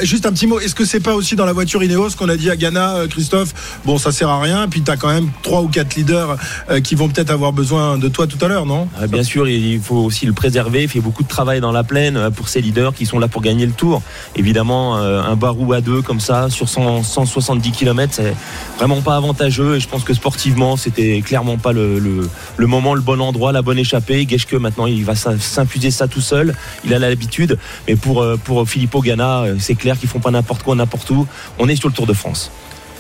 juste 0.03 0.25
un 0.25 0.31
petit 0.33 0.47
mot. 0.47 0.59
Est-ce 0.59 0.75
que 0.75 0.85
c'est 0.85 0.99
pas 0.99 1.13
aussi 1.13 1.35
dans 1.35 1.45
la 1.45 1.53
voiture 1.53 1.83
Ineos 1.83 2.11
qu'on 2.17 2.29
a 2.29 2.35
dit 2.35 2.49
à 2.49 2.55
Ghana, 2.55 2.95
Christophe 3.09 3.79
Bon, 3.85 3.97
ça 3.97 4.11
sert 4.11 4.29
à 4.29 4.41
rien. 4.41 4.67
Puis 4.67 4.81
tu 4.81 4.91
as 4.91 4.97
quand 4.97 5.13
même 5.13 5.29
trois 5.43 5.61
ou 5.61 5.67
quatre 5.67 5.95
leaders 5.95 6.37
qui 6.83 6.95
vont 6.95 7.07
peut-être 7.07 7.29
avoir 7.29 7.53
besoin 7.53 7.97
de 7.97 8.07
toi 8.07 8.27
tout 8.27 8.43
à 8.43 8.47
l'heure, 8.47 8.65
non? 8.65 8.87
Ah, 8.99 9.07
Bien 9.07 9.23
sûr, 9.23 9.47
il 9.47 9.79
faut 9.79 9.97
aussi 9.97 10.25
le 10.25 10.33
préserver. 10.33 10.83
Il 10.83 10.89
fait 10.89 10.99
beaucoup 10.99 11.23
de 11.23 11.27
travail 11.27 11.61
dans 11.61 11.71
la 11.71 11.83
plaine 11.83 12.31
pour 12.35 12.49
ces 12.49 12.61
leaders 12.61 12.93
qui 12.93 13.05
sont 13.05 13.19
là 13.19 13.27
pour 13.27 13.41
gagner 13.41 13.65
le 13.65 13.73
tour. 13.73 14.01
Évidemment, 14.35 14.95
un 14.97 15.35
barou 15.35 15.73
à 15.73 15.81
deux 15.81 16.01
comme 16.01 16.19
ça 16.19 16.49
sur 16.49 16.67
170 16.67 17.71
km, 17.71 18.13
c'est 18.15 18.33
vraiment 18.77 19.01
pas 19.01 19.15
avantageux. 19.15 19.75
Et 19.75 19.79
je 19.79 19.87
pense 19.87 20.03
que 20.03 20.13
sportivement, 20.31 20.77
c'était 20.77 21.21
clairement 21.21 21.57
pas 21.57 21.73
le, 21.73 22.29
moment, 22.57 22.93
le 22.93 23.01
bon 23.01 23.19
endroit, 23.19 23.51
la 23.51 23.61
bonne 23.61 23.77
échappée. 23.77 24.25
Geschke 24.25 24.53
maintenant, 24.53 24.85
il 24.85 25.03
va 25.03 25.13
s'infuser 25.13 25.91
ça 25.91 26.07
tout 26.07 26.21
seul. 26.21 26.55
Il 26.85 26.93
a 26.93 26.99
l'habitude. 26.99 27.59
Mais 27.85 27.97
pour, 27.97 28.21
euh, 28.21 28.37
pour 28.41 28.67
Filippo 28.67 29.01
Ganna, 29.01 29.41
euh, 29.41 29.55
c'est 29.59 29.75
clair 29.75 29.99
qu'ils 29.99 30.07
font 30.07 30.21
pas 30.21 30.31
n'importe 30.31 30.63
quoi, 30.63 30.73
n'importe 30.73 31.09
où. 31.09 31.27
On 31.59 31.67
est 31.67 31.75
sur 31.75 31.89
le 31.89 31.93
Tour 31.93 32.07
de 32.07 32.13
France. 32.13 32.49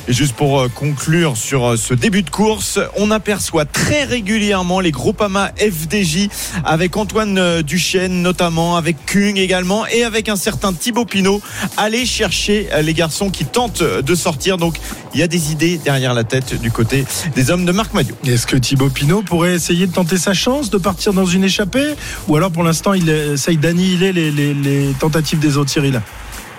Et 0.07 0.13
juste 0.13 0.35
pour 0.35 0.59
euh, 0.59 0.67
conclure 0.67 1.37
sur 1.37 1.65
euh, 1.65 1.77
ce 1.77 1.93
début 1.93 2.23
de 2.23 2.29
course, 2.29 2.79
on 2.95 3.11
aperçoit 3.11 3.65
très 3.65 4.03
régulièrement 4.03 4.79
les 4.79 4.91
Groupama 4.91 5.51
FDJ 5.59 6.27
avec 6.65 6.97
Antoine 6.97 7.37
euh, 7.37 7.61
Duchesne 7.61 8.21
notamment, 8.21 8.77
avec 8.77 8.97
Kung 9.05 9.37
également 9.37 9.85
et 9.85 10.03
avec 10.03 10.27
un 10.27 10.35
certain 10.35 10.73
Thibaut 10.73 11.05
Pinot 11.05 11.41
aller 11.77 12.05
chercher 12.05 12.69
les 12.81 12.93
garçons 12.93 13.29
qui 13.29 13.45
tentent 13.45 13.83
de 13.83 14.15
sortir. 14.15 14.57
Donc 14.57 14.77
il 15.13 15.19
y 15.19 15.23
a 15.23 15.27
des 15.27 15.51
idées 15.51 15.77
derrière 15.77 16.13
la 16.13 16.23
tête 16.23 16.59
du 16.59 16.71
côté 16.71 17.05
des 17.35 17.51
hommes 17.51 17.65
de 17.65 17.71
Marc 17.71 17.93
Madiot. 17.93 18.15
Est-ce 18.25 18.47
que 18.47 18.57
Thibaut 18.57 18.89
Pinot 18.89 19.21
pourrait 19.21 19.53
essayer 19.53 19.85
de 19.85 19.93
tenter 19.93 20.17
sa 20.17 20.33
chance 20.33 20.69
de 20.69 20.77
partir 20.77 21.13
dans 21.13 21.25
une 21.25 21.43
échappée? 21.43 21.93
Ou 22.27 22.35
alors 22.35 22.51
pour 22.51 22.63
l'instant 22.63 22.93
il 22.93 23.07
essaye 23.09 23.57
d'annihiler 23.57 24.13
les, 24.13 24.31
les 24.31 24.93
tentatives 24.99 25.39
des 25.39 25.57
autres 25.57 25.69
Cyril? 25.69 26.01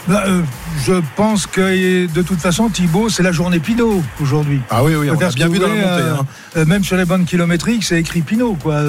Bah, 0.09 0.25
euh, 0.27 0.43
je 0.85 0.95
pense 1.15 1.47
que 1.47 2.07
de 2.13 2.23
toute 2.23 2.41
façon, 2.41 2.69
Thibaut, 2.69 3.09
c'est 3.09 3.23
la 3.23 3.31
journée 3.31 3.61
Pinot 3.61 4.03
aujourd'hui. 4.21 4.61
Ah 4.69 4.83
oui, 4.83 4.95
oui, 4.97 5.09
on 5.11 5.15
a 5.15 5.31
bien 5.31 5.49
vu 5.49 5.61
dans 5.61 5.69
la 5.69 5.75
montée. 5.75 5.87
Euh, 5.87 6.15
hein. 6.15 6.27
euh, 6.57 6.65
même 6.65 6.83
sur 6.83 6.97
les 6.97 7.05
bandes 7.05 7.25
kilométriques, 7.25 7.85
c'est 7.85 8.01
écrit 8.01 8.23
Pinot, 8.23 8.57
quoi. 8.61 8.83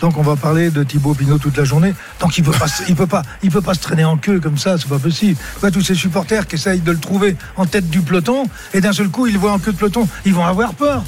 donc 0.00 0.16
on 0.16 0.22
va 0.22 0.36
parler 0.36 0.70
de 0.70 0.82
Thibaut 0.82 1.12
Pinot 1.12 1.38
toute 1.38 1.56
la 1.56 1.64
journée. 1.64 1.94
Donc 2.20 2.38
il 2.38 2.44
peut 2.44 2.52
pas, 2.52 2.66
il 2.88 2.96
peut 2.96 3.06
pas, 3.06 3.22
il 3.42 3.50
peut 3.50 3.60
pas 3.60 3.74
se 3.74 3.80
traîner 3.80 4.04
en 4.04 4.16
queue 4.16 4.40
comme 4.40 4.56
ça, 4.56 4.78
c'est 4.78 4.88
pas 4.88 4.98
possible. 4.98 5.38
tous 5.72 5.82
ces 5.82 5.94
supporters 5.94 6.46
qui 6.46 6.54
essayent 6.54 6.80
de 6.80 6.92
le 6.92 6.98
trouver 6.98 7.36
en 7.56 7.66
tête 7.66 7.90
du 7.90 8.00
peloton 8.00 8.44
et 8.72 8.80
d'un 8.80 8.92
seul 8.92 9.08
coup 9.08 9.26
ils 9.26 9.34
le 9.34 9.38
voient 9.38 9.52
en 9.52 9.58
queue 9.58 9.72
de 9.72 9.76
peloton, 9.76 10.08
ils 10.24 10.32
vont 10.32 10.46
avoir 10.46 10.72
peur. 10.72 11.04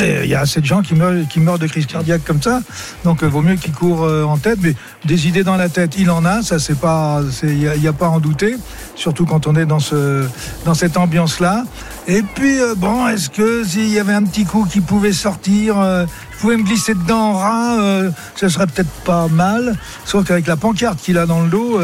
il 0.00 0.26
y 0.26 0.34
a 0.34 0.40
assez 0.40 0.60
de 0.60 0.66
gens 0.66 0.82
qui 0.82 0.96
meurent, 0.96 1.28
qui 1.28 1.38
meurent 1.38 1.58
de 1.60 1.68
crise 1.68 1.86
cardiaque 1.86 2.24
comme 2.24 2.42
ça. 2.42 2.62
Donc 3.04 3.22
vaut 3.22 3.42
mieux 3.42 3.56
qu'il 3.56 3.72
court 3.72 4.02
en 4.02 4.38
tête, 4.38 4.58
mais 4.60 4.74
des 5.04 5.28
idées 5.28 5.44
dans 5.44 5.56
la 5.56 5.68
tête, 5.68 5.94
il 5.96 6.10
en 6.10 6.24
a. 6.24 6.42
Ça 6.42 6.58
c'est 6.58 6.78
pas, 6.78 7.20
il 7.44 7.80
n'y 7.80 7.88
a, 7.88 7.92
pas 7.92 8.06
à 8.06 8.10
en 8.10 8.18
douter 8.18 8.56
surtout 8.94 9.26
quand 9.26 9.46
on 9.46 9.56
est 9.56 9.66
dans, 9.66 9.80
ce, 9.80 10.26
dans 10.64 10.74
cette 10.74 10.96
ambiance-là. 10.96 11.64
Et 12.06 12.22
puis, 12.22 12.60
euh, 12.60 12.74
bon, 12.76 13.08
est-ce 13.08 13.30
que 13.30 13.64
s'il 13.64 13.88
y 13.88 13.98
avait 13.98 14.12
un 14.12 14.24
petit 14.24 14.44
coup 14.44 14.66
qui 14.70 14.80
pouvait 14.80 15.12
sortir, 15.12 15.78
euh, 15.78 16.06
je 16.32 16.38
pouvais 16.38 16.56
me 16.56 16.64
glisser 16.64 16.94
dedans 16.94 17.30
en 17.30 17.32
rat, 17.34 17.80
euh, 17.80 18.10
ce 18.36 18.48
serait 18.48 18.66
peut-être 18.66 18.90
pas 19.04 19.28
mal. 19.28 19.76
Sauf 20.04 20.26
qu'avec 20.26 20.46
la 20.46 20.56
pancarte 20.56 21.00
qu'il 21.00 21.18
a 21.18 21.26
dans 21.26 21.42
le 21.42 21.48
dos, 21.48 21.80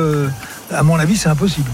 à 0.70 0.82
mon 0.82 0.99
avis, 0.99 1.17
c'est 1.17 1.29
impossible. 1.29 1.70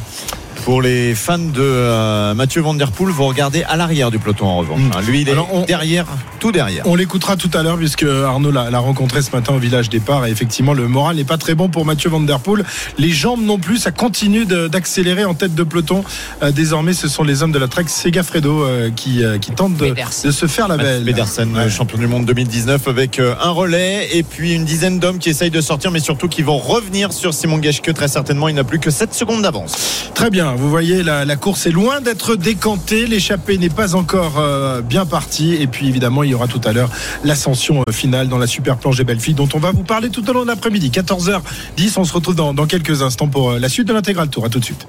Pour 0.64 0.80
les 0.80 1.14
fans 1.14 1.36
de 1.36 1.60
euh, 1.60 2.32
Mathieu 2.32 2.62
Van 2.62 2.72
Der 2.72 2.90
Poel, 2.90 3.10
vous 3.10 3.26
regardez 3.26 3.64
à 3.64 3.76
l'arrière 3.76 4.10
du 4.10 4.18
peloton 4.18 4.46
en 4.46 4.56
revanche. 4.56 4.80
Mm. 4.80 5.06
Lui, 5.06 5.20
il 5.20 5.28
est 5.28 5.36
derrière, 5.66 6.06
tout 6.40 6.52
derrière. 6.52 6.86
On 6.86 6.94
l'écoutera 6.94 7.36
tout 7.36 7.50
à 7.52 7.62
l'heure 7.62 7.76
puisque 7.76 8.02
Arnaud 8.04 8.50
l'a 8.50 8.78
rencontré 8.78 9.20
ce 9.20 9.30
matin 9.30 9.52
au 9.52 9.58
village 9.58 9.90
départ 9.90 10.24
et 10.24 10.30
effectivement 10.30 10.72
le 10.72 10.88
moral 10.88 11.16
n'est 11.16 11.24
pas 11.24 11.36
très 11.36 11.54
bon 11.54 11.68
pour 11.68 11.84
Mathieu 11.84 12.08
Van 12.08 12.20
Der 12.20 12.40
Poel. 12.40 12.64
Les 12.96 13.10
jambes 13.10 13.42
non 13.44 13.58
plus, 13.58 13.76
ça 13.76 13.90
continue 13.90 14.46
d'accélérer 14.46 15.26
en 15.26 15.34
tête 15.34 15.54
de 15.54 15.64
peloton. 15.64 16.02
Euh, 16.42 16.50
désormais, 16.50 16.94
ce 16.94 17.08
sont 17.08 17.24
les 17.24 17.42
hommes 17.42 17.52
de 17.52 17.58
la 17.58 17.68
Trek 17.68 17.84
Segafredo 17.86 18.64
euh, 18.64 18.90
qui, 18.90 19.22
qui 19.42 19.50
tentent 19.50 19.76
de, 19.76 19.94
se 20.30 20.46
faire 20.46 20.68
la 20.68 20.78
belle. 20.78 21.04
Pedersen, 21.04 21.68
champion 21.68 21.98
du 21.98 22.06
monde 22.06 22.24
2019 22.24 22.88
avec 22.88 23.18
un 23.18 23.50
relais 23.50 24.08
et 24.16 24.22
puis 24.22 24.54
une 24.54 24.64
dizaine 24.64 24.98
d'hommes 24.98 25.18
qui 25.18 25.28
essayent 25.28 25.50
de 25.50 25.60
sortir 25.60 25.90
mais 25.90 26.00
surtout 26.00 26.28
qui 26.28 26.40
vont 26.40 26.56
revenir 26.56 27.12
sur 27.12 27.34
Simon 27.34 27.60
Geschke 27.62 27.92
très 27.92 28.08
certainement. 28.08 28.48
Il 28.48 28.54
n'a 28.54 28.64
plus 28.64 28.78
que 28.78 28.90
7 28.90 29.12
secondes 29.12 29.42
d'avance. 29.42 30.10
Très 30.14 30.30
bien. 30.30 30.53
Vous 30.56 30.70
voyez, 30.70 31.02
la, 31.02 31.36
course 31.36 31.66
est 31.66 31.70
loin 31.70 32.00
d'être 32.00 32.36
décantée. 32.36 33.06
L'échappée 33.06 33.58
n'est 33.58 33.68
pas 33.68 33.94
encore 33.94 34.38
euh, 34.38 34.80
bien 34.80 35.06
partie. 35.06 35.54
Et 35.54 35.66
puis, 35.66 35.88
évidemment, 35.88 36.22
il 36.22 36.30
y 36.30 36.34
aura 36.34 36.48
tout 36.48 36.60
à 36.64 36.72
l'heure 36.72 36.90
l'ascension 37.24 37.82
euh, 37.88 37.92
finale 37.92 38.28
dans 38.28 38.38
la 38.38 38.46
super 38.46 38.76
planche 38.76 38.96
des 38.96 39.18
filles 39.18 39.34
dont 39.34 39.48
on 39.54 39.58
va 39.58 39.72
vous 39.72 39.84
parler 39.84 40.10
tout 40.10 40.28
au 40.28 40.32
long 40.32 40.42
de 40.42 40.48
l'après-midi. 40.48 40.90
14h10, 40.90 41.94
on 41.96 42.04
se 42.04 42.12
retrouve 42.12 42.34
dans, 42.34 42.54
dans 42.54 42.66
quelques 42.66 43.02
instants 43.02 43.28
pour 43.28 43.52
euh, 43.52 43.58
la 43.58 43.68
suite 43.68 43.88
de 43.88 43.92
l'intégral 43.92 44.28
tour. 44.28 44.44
À 44.44 44.48
tout 44.48 44.60
de 44.60 44.64
suite. 44.64 44.86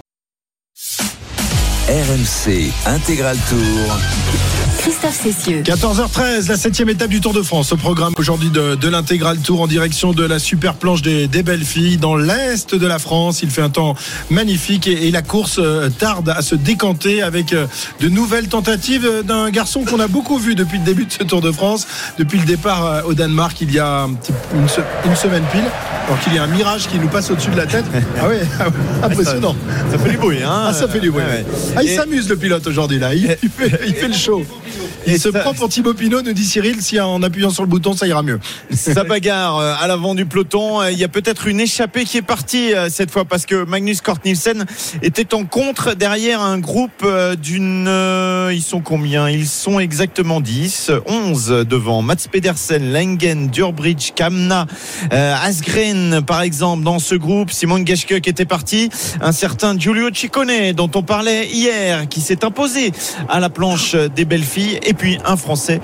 RMC 1.88 2.72
Intégral 2.88 3.38
Tour. 3.48 3.98
Christophe 4.86 5.20
Cessieux. 5.20 5.64
14h13, 5.64 6.48
la 6.48 6.58
septième 6.58 6.90
étape 6.90 7.10
du 7.10 7.20
Tour 7.20 7.34
de 7.34 7.42
France. 7.42 7.72
Au 7.72 7.76
programme 7.76 8.14
aujourd'hui 8.20 8.52
de, 8.52 8.76
de 8.76 8.88
l'intégral 8.88 9.40
tour 9.40 9.62
en 9.62 9.66
direction 9.66 10.14
de 10.14 10.24
la 10.24 10.38
super 10.38 10.76
planche 10.76 11.02
des, 11.02 11.28
belles 11.28 11.66
filles 11.66 11.98
dans 11.98 12.16
l'est 12.16 12.76
de 12.76 12.86
la 12.86 13.00
France. 13.00 13.42
Il 13.42 13.50
fait 13.50 13.64
un 13.64 13.72
temps 13.72 13.96
magnifique 14.30 14.86
et, 14.86 15.10
la 15.10 15.24
course 15.24 15.58
euh, 15.58 15.90
tarde 15.90 16.30
à 16.30 16.44
se 16.44 16.54
décanter 16.54 17.24
avec 17.24 17.54
euh, 17.54 17.66
de 18.00 18.10
nouvelles 18.10 18.48
tentatives 18.48 19.24
d'un 19.24 19.50
garçon 19.50 19.86
qu'on 19.86 20.00
a 20.00 20.08
beaucoup 20.08 20.38
vu 20.38 20.54
depuis 20.54 20.78
le 20.78 20.84
début 20.84 21.06
de 21.06 21.12
ce 21.12 21.24
Tour 21.24 21.42
de 21.42 21.52
France, 21.52 21.88
depuis 22.20 22.38
le 22.38 22.46
départ 22.46 22.86
euh, 22.86 23.02
au 23.08 23.16
Danemark 23.16 23.60
il 23.62 23.74
y 23.74 23.80
a 23.80 24.08
une, 24.54 25.16
semaine 25.16 25.46
pile. 25.52 25.66
Alors 26.06 26.20
qu'il 26.20 26.36
y 26.36 26.38
a 26.38 26.44
un 26.44 26.48
mirage 26.48 26.88
qui 26.88 27.00
nous 27.00 27.08
passe 27.08 27.31
au-dessus 27.31 27.50
de 27.50 27.58
la 27.58 27.66
tête. 27.66 27.86
Ah 28.22 28.28
oui, 28.30 28.38
impressionnant. 29.02 29.56
Ça, 29.92 29.98
fait 29.98 30.10
du 30.12 30.18
bruit, 30.18 30.44
hein 30.44 30.66
Ah, 30.68 30.74
ça 30.74 30.88
fait 30.88 31.00
du 31.00 31.10
bruit. 31.10 31.24
Ah, 31.76 31.81
il 31.81 31.90
s'amuse 31.90 32.30
le 32.30 32.38
pilote 32.38 32.68
aujourd'hui 32.68 33.00
là. 33.00 33.16
il 33.16 33.30
fait 33.50 34.08
le 34.08 34.14
show. 34.14 34.46
Il 35.07 35.19
se 35.19 35.30
prend 35.30 35.54
pour 35.54 35.69
Thibaut 35.69 35.94
Pinot, 35.94 36.21
nous 36.21 36.33
dit 36.33 36.45
Cyril, 36.45 36.81
si 36.81 36.99
en 36.99 37.21
appuyant 37.21 37.49
sur 37.49 37.64
le 37.64 37.69
bouton, 37.69 37.94
ça 37.94 38.07
ira 38.07 38.23
mieux. 38.23 38.40
Ça 38.71 39.04
bagarre 39.04 39.57
euh, 39.57 39.73
à 39.80 39.87
l'avant 39.87 40.16
du 40.16 40.25
peloton. 40.25 40.81
Euh, 40.81 40.92
il 40.92 40.97
y 40.97 41.04
a 41.04 41.07
peut-être 41.07 41.47
une 41.47 41.59
échappée 41.59 42.06
qui 42.06 42.18
est 42.18 42.21
partie 42.21 42.73
euh, 42.73 42.90
cette 42.90 43.11
fois 43.11 43.25
parce 43.25 43.45
que 43.45 43.66
Magnus 43.66 44.02
Kort 44.02 44.19
Nielsen 44.25 44.66
était 45.02 45.33
en 45.33 45.45
contre 45.45 45.94
derrière 45.94 46.42
un 46.42 46.57
groupe 46.57 47.06
d'une. 47.42 47.90
Ils 48.52 48.61
sont 48.61 48.81
combien? 48.81 49.30
Ils 49.30 49.47
sont 49.47 49.80
exactement 49.80 50.42
10. 50.42 50.92
11 51.06 51.66
devant 51.68 52.02
Mats 52.02 52.28
Pedersen, 52.31 52.92
Lengen, 52.92 53.49
Durbridge, 53.49 54.11
Kamna, 54.16 54.66
Asgren 55.11 56.21
par 56.25 56.42
exemple 56.42 56.83
dans 56.83 56.99
ce 56.99 57.16
groupe. 57.16 57.52
Simon 57.52 57.85
Geschke 57.85 58.21
qui 58.21 58.30
était 58.30 58.45
parti. 58.45 58.90
Un 59.21 59.31
certain 59.31 59.78
Giulio 59.78 60.09
Ciccone 60.14 60.73
dont 60.73 60.90
on 60.95 61.04
parlait 61.04 61.47
hier 61.47 62.07
qui 62.09 62.21
s'est 62.21 62.44
imposé 62.44 62.92
à 63.30 63.40
la 63.40 63.49
planche 63.49 63.95
des 63.95 64.25
belles 64.25 64.44
filles 64.44 64.80
et 64.85 64.94
puis 64.94 65.18
un 65.25 65.35
Français, 65.35 65.81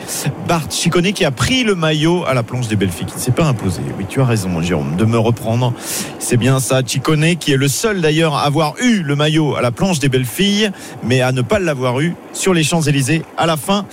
Bart 0.48 0.70
Chicone, 0.70 1.12
qui 1.14 1.26
a 1.26 1.32
pris 1.32 1.64
le 1.64 1.76
maillot 1.76 2.24
à 2.26 2.34
la 2.34 2.44
planche 2.44 2.68
des 2.68 2.76
Belles 2.76 2.92
Filles, 2.92 3.08
qui 3.08 3.16
ne 3.16 3.20
s'est 3.20 3.32
pas 3.32 3.46
imposé. 3.46 3.82
Oui, 3.98 4.06
tu 4.08 4.22
as 4.22 4.26
raison, 4.26 4.62
Jérôme, 4.62 4.96
de 4.96 5.06
me 5.06 5.18
reprendre. 5.18 5.74
C'est 6.20 6.38
bien 6.38 6.60
ça, 6.60 6.82
Chicone, 6.86 7.36
qui 7.36 7.52
est 7.52 7.58
le 7.58 7.68
seul 7.68 8.02
d'ailleurs 8.02 8.36
à 8.36 8.44
avoir 8.44 8.76
eu 8.80 9.02
le 9.02 9.16
maillot 9.16 9.56
à 9.56 9.62
la 9.62 9.72
planche 9.72 10.00
des 10.00 10.10
Belles 10.10 10.26
Filles, 10.26 10.72
mais 11.04 11.22
à 11.22 11.32
ne 11.32 11.42
pas 11.42 11.60
l'avoir 11.60 12.00
eu 12.00 12.16
sur 12.34 12.54
les 12.54 12.64
Champs-Élysées 12.64 13.24
à 13.38 13.46
la 13.46 13.58
fin 13.58 13.86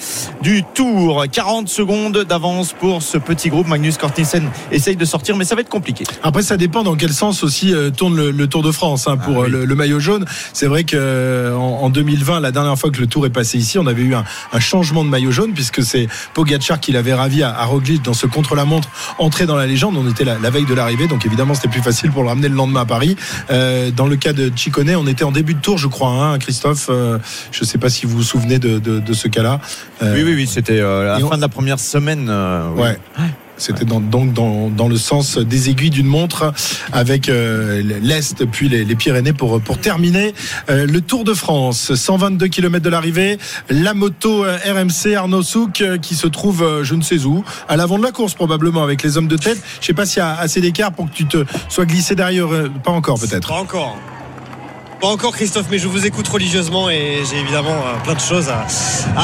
du 0.42 0.62
tour. 0.62 1.24
40 1.30 1.68
secondes 1.68 2.18
d'avance 2.18 2.72
pour 2.72 3.02
ce 3.02 3.18
petit 3.18 3.48
groupe. 3.48 3.66
Magnus 3.66 3.96
Cortinsen 3.96 4.48
essaye 4.70 4.96
de 4.96 5.04
sortir, 5.04 5.36
mais 5.36 5.44
ça 5.44 5.54
va 5.54 5.62
être 5.62 5.68
compliqué. 5.68 6.04
Après, 6.22 6.42
ça 6.42 6.56
dépend 6.56 6.82
dans 6.82 6.96
quel 6.96 7.12
sens 7.12 7.42
aussi 7.42 7.74
euh, 7.74 7.90
tourne 7.90 8.16
le, 8.16 8.48
Tour 8.48 8.62
de 8.62 8.72
France 8.72 9.08
hein, 9.08 9.18
pour 9.18 9.42
ah 9.42 9.46
euh, 9.46 9.66
le, 9.66 9.74
maillot 9.74 10.00
jaune. 10.00 10.24
C'est 10.52 10.66
vrai 10.66 10.84
qu'en 10.84 10.96
en 10.98 11.90
2020, 11.90 12.40
la 12.40 12.50
dernière 12.50 12.78
fois 12.78 12.90
que 12.90 13.00
le 13.00 13.06
Tour 13.06 13.26
est 13.26 13.30
passé 13.30 13.58
ici, 13.58 13.78
on 13.78 13.86
avait 13.86 14.02
eu 14.02 14.14
un, 14.14 14.24
un 14.52 14.60
changement 14.60 14.97
de 15.04 15.10
maillot 15.10 15.30
jaune 15.30 15.52
puisque 15.52 15.82
c'est 15.82 16.08
Pogacar 16.34 16.80
qui 16.80 16.92
l'avait 16.92 17.14
ravi 17.14 17.42
à, 17.42 17.64
Roglic 17.64 18.02
dans 18.02 18.14
ce 18.14 18.26
contre-la-montre 18.26 18.88
entré 19.18 19.46
dans 19.46 19.56
la 19.56 19.66
légende. 19.66 19.96
On 19.96 20.08
était 20.08 20.24
la, 20.24 20.36
veille 20.50 20.66
de 20.66 20.74
l'arrivée, 20.74 21.06
donc 21.06 21.26
évidemment 21.26 21.54
c'était 21.54 21.68
plus 21.68 21.82
facile 21.82 22.10
pour 22.10 22.22
le 22.22 22.28
ramener 22.28 22.48
le 22.48 22.54
lendemain 22.54 22.82
à 22.82 22.86
Paris. 22.86 23.16
Euh, 23.50 23.90
dans 23.90 24.06
le 24.06 24.16
cas 24.16 24.32
de 24.32 24.50
Chicone, 24.54 24.90
on 24.96 25.06
était 25.06 25.24
en 25.24 25.32
début 25.32 25.54
de 25.54 25.60
tour, 25.60 25.78
je 25.78 25.88
crois, 25.88 26.10
hein, 26.10 26.38
Christophe. 26.38 26.88
Euh, 26.90 27.18
je 27.52 27.62
ne 27.62 27.66
sais 27.66 27.78
pas 27.78 27.90
si 27.90 28.06
vous 28.06 28.16
vous 28.16 28.22
souvenez 28.22 28.58
de, 28.58 29.12
ce 29.12 29.28
cas-là. 29.28 29.60
oui, 30.02 30.22
oui, 30.22 30.34
oui, 30.34 30.46
c'était 30.46 30.80
euh, 30.80 31.18
la 31.18 31.26
fin 31.26 31.36
de 31.36 31.42
la 31.42 31.48
première 31.48 31.78
semaine. 31.78 32.30
ouais. 32.76 32.98
C'était 33.58 33.84
donc 33.84 34.32
dans, 34.32 34.88
le 34.88 34.96
sens 34.96 35.38
des 35.38 35.70
aiguilles 35.70 35.90
d'une 35.90 36.06
montre 36.06 36.52
avec 36.92 37.28
euh, 37.28 37.82
l'Est 38.02 38.44
puis 38.46 38.68
les, 38.68 38.84
Pyrénées 38.94 39.32
pour, 39.32 39.60
terminer 39.80 40.34
euh, 40.70 40.86
le 40.86 41.00
Tour 41.00 41.24
de 41.24 41.34
France. 41.34 41.94
122 41.94 42.48
km 42.48 42.84
de 42.84 42.90
l'arrivée, 42.90 43.38
la 43.68 43.94
moto 43.94 44.44
euh, 44.44 44.56
RMC 44.64 45.14
Arnaud 45.14 45.42
Souk 45.42 45.84
qui 46.00 46.14
se 46.14 46.26
trouve 46.26 46.82
je 46.82 46.94
ne 46.94 47.02
sais 47.02 47.24
où, 47.24 47.44
à 47.68 47.76
l'avant 47.76 47.98
de 47.98 48.04
la 48.04 48.12
course 48.12 48.34
probablement 48.34 48.82
avec 48.82 49.02
les 49.02 49.16
hommes 49.16 49.28
de 49.28 49.36
tête. 49.36 49.60
Je 49.80 49.86
sais 49.86 49.94
pas 49.94 50.06
s'il 50.06 50.18
y 50.18 50.22
a 50.22 50.38
assez 50.38 50.60
d'écart 50.60 50.92
pour 50.92 51.10
que 51.10 51.14
tu 51.14 51.26
te 51.26 51.44
sois 51.68 51.84
glissé 51.84 52.14
derrière. 52.14 52.48
Pas 52.84 52.92
encore 52.92 53.18
peut-être. 53.18 53.48
Pas 53.48 53.60
encore. 53.60 53.96
Pas 55.00 55.06
encore 55.06 55.32
Christophe, 55.32 55.66
mais 55.70 55.78
je 55.78 55.86
vous 55.86 56.06
écoute 56.06 56.26
religieusement 56.26 56.90
et 56.90 57.22
j'ai 57.30 57.38
évidemment 57.38 57.70
euh, 57.70 58.02
plein 58.02 58.14
de 58.14 58.20
choses 58.20 58.48
à, 58.48 58.66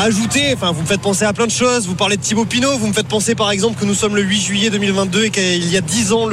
ajouter. 0.05 0.53
Enfin, 0.55 0.71
vous 0.71 0.83
me 0.83 0.87
faites 0.87 1.01
penser 1.01 1.25
à 1.25 1.33
plein 1.33 1.47
de 1.47 1.51
choses. 1.51 1.89
Vous 1.89 1.97
parlez 1.97 2.17
de 2.17 2.23
Thibaut 2.23 2.45
Pinot, 2.45 2.79
vous 2.79 2.87
me 2.87 2.93
faites 2.93 3.09
penser 3.09 3.35
par 3.35 3.51
exemple 3.51 3.81
que 3.81 3.85
nous 3.85 3.95
sommes 3.95 4.15
le 4.15 4.23
8 4.23 4.41
juillet 4.41 4.71
2022 4.71 5.25
et 5.25 5.31
qu'il 5.31 5.69
y 5.69 5.77
a 5.77 5.81
10 5.81 6.13
ans, 6.13 6.29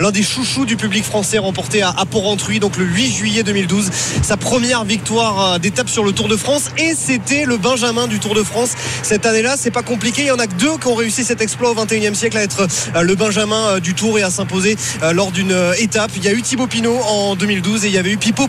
l'un 0.00 0.10
des 0.10 0.24
chouchous 0.24 0.64
du 0.64 0.76
public 0.76 1.04
français 1.04 1.38
remporté 1.38 1.82
à, 1.82 1.94
Port-Rentruy, 2.10 2.58
donc 2.58 2.76
le 2.78 2.84
8 2.84 3.12
juillet 3.12 3.42
2012, 3.44 3.90
sa 4.22 4.36
première 4.36 4.82
victoire 4.82 5.52
euh, 5.52 5.58
d'étape 5.58 5.88
sur 5.88 6.02
le 6.02 6.10
Tour 6.10 6.26
de 6.26 6.36
France 6.36 6.70
et 6.76 6.94
c'était 6.96 7.44
le 7.44 7.58
Benjamin 7.58 8.08
du 8.08 8.18
Tour 8.18 8.34
de 8.34 8.42
France 8.42 8.72
cette 9.04 9.24
année-là. 9.24 9.54
C'est 9.56 9.70
pas 9.70 9.84
compliqué. 9.84 10.22
Il 10.22 10.28
y 10.28 10.32
en 10.32 10.40
a 10.40 10.48
que 10.48 10.54
deux 10.54 10.78
qui 10.78 10.88
ont 10.88 10.96
réussi 10.96 11.22
cet 11.22 11.40
exploit 11.40 11.70
au 11.70 11.74
21e 11.76 12.14
siècle 12.14 12.38
à 12.38 12.42
être 12.42 12.66
euh, 12.96 13.02
le 13.02 13.14
Benjamin 13.14 13.78
du 13.78 13.94
Tour 13.94 14.18
et 14.18 14.24
à 14.24 14.30
s'imposer 14.30 14.76
lors 15.12 15.30
d'une 15.30 15.54
étape. 15.78 16.10
Il 16.16 16.24
y 16.24 16.28
a 16.28 16.32
eu 16.32 16.42
Thibaut 16.42 16.66
Pinot 16.66 16.98
en 17.08 17.36
2012 17.36 17.84
et 17.84 17.88
il 17.88 17.94
y 17.94 17.98
avait 17.98 18.10
eu 18.10 18.16
Pipo 18.16 18.48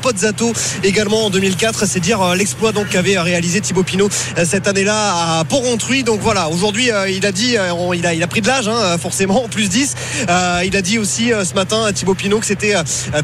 Également 0.83 1.25
en 1.25 1.29
2004. 1.29 1.85
C'est 1.85 1.99
dire 1.99 2.21
euh, 2.21 2.35
l'exploit 2.35 2.71
donc 2.71 2.89
qu'avait 2.89 3.17
réalisé 3.19 3.61
Thibaut 3.61 3.83
Pinot 3.83 4.09
euh, 4.37 4.45
cette 4.45 4.67
année-là 4.67 5.39
à 5.39 5.43
Port-Rontruy. 5.45 6.03
Donc 6.03 6.21
voilà, 6.21 6.49
aujourd'hui 6.49 6.91
euh, 6.91 7.09
il 7.09 7.25
a 7.25 7.31
dit, 7.31 7.55
il 7.93 8.23
a, 8.23 8.27
pris 8.27 8.41
de 8.41 8.47
l'âge 8.47 8.67
hein, 8.67 8.97
forcément, 8.97 9.47
plus 9.49 9.69
10. 9.69 9.95
il 10.65 10.75
a 10.75 10.81
dit 10.81 10.97
aussi 10.97 11.31
ce 11.31 11.53
matin 11.53 11.91
Thibaut 11.93 12.13
Pinot 12.13 12.39
que 12.39 12.45
c'était 12.45 12.75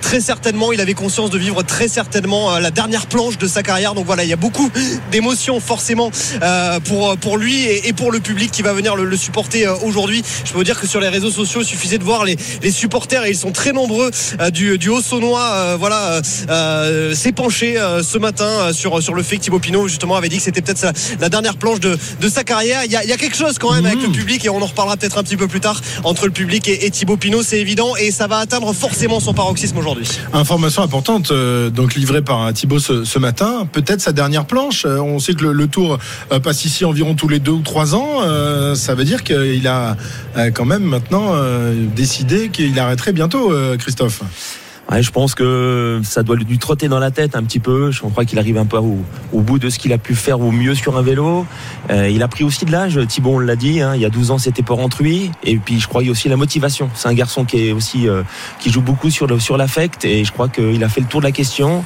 très 0.02 0.20
certainement, 0.20 0.72
il 0.72 0.82
avait 0.82 0.94
conscience 0.94 1.30
de 1.30 1.38
vivre 1.38 1.64
très 1.64 1.88
certainement 1.88 2.60
la 2.60 2.72
dernière 2.72 3.08
planche 3.08 3.38
de 3.38 3.48
sa 3.48 3.64
carrière. 3.64 3.94
Donc 3.94 4.06
voilà, 4.06 4.24
il 4.24 4.30
y 4.30 4.34
a 4.34 4.38
beaucoup 4.38 4.70
d'émotions 5.12 5.60
forcément 5.60 6.12
pour, 6.86 7.18
pour 7.18 7.38
lui 7.38 7.64
et, 7.66 7.94
pour 7.94 8.12
le 8.12 8.20
public 8.20 8.52
qui 8.52 8.62
va 8.62 8.74
venir 8.74 8.96
le, 8.96 9.18
supporter 9.18 9.68
aujourd'hui. 9.84 10.24
Je 10.46 10.52
peux 10.52 10.58
vous 10.58 10.64
dire 10.64 10.80
que 10.80 10.88
sur 10.88 11.00
les 11.00 11.10
réseaux 11.10 11.32
sociaux, 11.32 11.62
il 11.62 11.66
suffisait 11.66 11.98
de 11.98 12.04
voir 12.04 12.26
les, 12.26 12.38
supporters 12.72 13.26
et 13.26 13.30
ils 13.30 13.38
sont 13.38 13.52
très 13.52 13.72
nombreux 13.72 14.12
du, 14.52 14.78
du 14.78 14.90
Haut-Saunois. 14.90 15.78
voilà 15.78 16.22
s'est 17.14 17.32
penché 17.32 17.78
euh, 17.78 18.04
ce 18.04 18.18
matin 18.18 18.46
euh, 18.46 18.74
sur, 18.74 19.02
sur 19.02 19.14
le 19.14 19.24
fait 19.24 19.38
que 19.38 19.44
Thibaut 19.44 19.60
Pinot 19.60 19.88
justement 19.88 20.16
avait 20.16 20.30
dit 20.30 20.38
que 20.38 20.44
c'était 20.44 20.62
peut-être 20.62 20.94
la 21.20 21.30
dernière 21.30 21.58
planche 21.58 21.80
de, 21.80 21.98
de 22.22 22.30
sa 22.30 22.44
carrière. 22.44 22.82
Il 22.86 22.92
y, 22.92 22.96
a, 22.96 23.04
il 23.04 23.10
y, 23.10 23.14
a, 23.14 23.18
quelque 23.18 23.36
chose 23.36 23.58
quand 23.60 23.74
même 23.74 23.86
avec 23.86 24.02
le 24.02 24.10
mmh. 24.10 24.12
public 24.12 24.46
et 24.46 24.50
on 24.50 24.62
en 24.62 24.66
reparlera 24.66 24.98
peut-être 24.98 25.18
un 25.18 25.24
petit 25.24 25.38
peu 25.38 25.48
plus 25.48 25.60
tard 25.60 25.82
entre 26.04 26.26
le 26.26 26.32
public 26.32 26.68
et, 26.68 26.90
Thibaut 26.92 27.18
Pinot, 27.18 27.44
c'est 27.44 27.60
évident 27.60 27.96
et 27.96 28.12
ça 28.12 28.28
va 28.28 28.38
atteindre 28.38 28.74
forcément 28.74 29.20
son 29.20 29.34
paroxysme 29.34 29.78
aujourd'hui. 29.78 30.08
Information 30.34 30.84
importante 30.84 31.32
euh, 31.32 31.70
donc 31.70 31.96
livrée 31.96 32.22
par 32.22 32.54
Thibaut 32.54 32.80
ce, 32.80 33.04
ce 33.04 33.20
matin, 33.20 33.68
peut-être 33.72 34.02
sa 34.02 34.12
dernière 34.12 34.46
planche. 34.46 34.86
on 34.86 35.20
sait 35.20 35.34
que 35.34 35.46
le, 35.46 35.68
Tour 35.68 36.00
passe 36.44 36.64
ici 36.64 36.86
environ 36.86 37.14
tous 37.14 37.28
les 37.28 37.40
deux 37.40 37.52
ou 37.52 37.62
trois 37.62 37.94
ans. 37.94 38.22
ça 38.76 38.96
veut 38.96 39.04
dire 39.04 39.24
qu'il 39.24 39.68
a 39.68 39.98
quand 40.54 40.66
même 40.66 40.84
maintenant 40.84 41.34
décidé 41.94 42.48
qu'il 42.50 42.80
arrêterait 42.80 43.12
bientôt, 43.12 43.52
Christophe. 43.78 44.22
Je 44.90 45.12
pense 45.12 45.36
que 45.36 46.00
ça 46.04 46.24
doit 46.24 46.38
lui 46.38 46.58
trotter 46.58 46.88
dans 46.88 47.00
la 47.00 47.12
tête 47.12 47.36
un 47.36 47.44
petit 47.44 47.60
peu. 47.60 47.92
Je 47.92 48.02
crois 48.02 48.24
qu'il 48.24 48.40
arrive 48.40 48.58
un 48.58 48.66
peu 48.66 48.78
au, 48.78 49.42
bout 49.42 49.60
de 49.60 49.70
ce 49.70 49.80
qu'il 49.80 49.92
a 49.92 49.98
pu 49.98 50.16
faire 50.16 50.40
au 50.40 50.52
mieux 50.52 50.76
sur 50.76 50.98
un 50.98 51.02
vélo. 51.02 51.46
Euh, 51.90 52.10
il 52.10 52.24
a 52.24 52.28
pris 52.28 52.44
aussi 52.44 52.66
de 52.66 52.72
l'âge. 52.72 53.00
Thibault, 53.08 53.36
on 53.36 53.40
l'a 53.40 53.58
dit, 53.58 53.82
hein, 53.82 53.96
il 53.96 54.02
y 54.02 54.06
a 54.06 54.10
12 54.10 54.32
ans, 54.32 54.38
c'était 54.38 54.64
pour 54.64 54.78
rentruy. 54.78 55.32
Et 55.44 55.58
puis, 55.58 55.80
je 55.80 55.88
crois 55.88 56.02
qu'il 56.02 56.08
y 56.08 56.10
a 56.10 56.14
aussi 56.14 56.30
la 56.30 56.38
motivation. 56.38 56.90
C'est 56.94 57.10
un 57.10 57.14
garçon 57.14 57.44
qui 57.44 57.68
est 57.68 57.72
aussi 57.74 58.08
euh, 58.08 58.24
qui 58.60 58.72
joue 58.72 58.82
beaucoup 58.82 59.10
sur 59.10 59.28
le, 59.28 59.40
sur 59.40 59.58
l'affect. 59.58 60.06
Et 60.06 60.24
je 60.24 60.32
crois 60.32 60.48
qu'il 60.48 60.84
a 60.84 60.90
fait 60.90 61.02
le 61.02 61.08
tour 61.08 61.20
de 61.20 61.26
la 61.26 61.32
question 61.32 61.84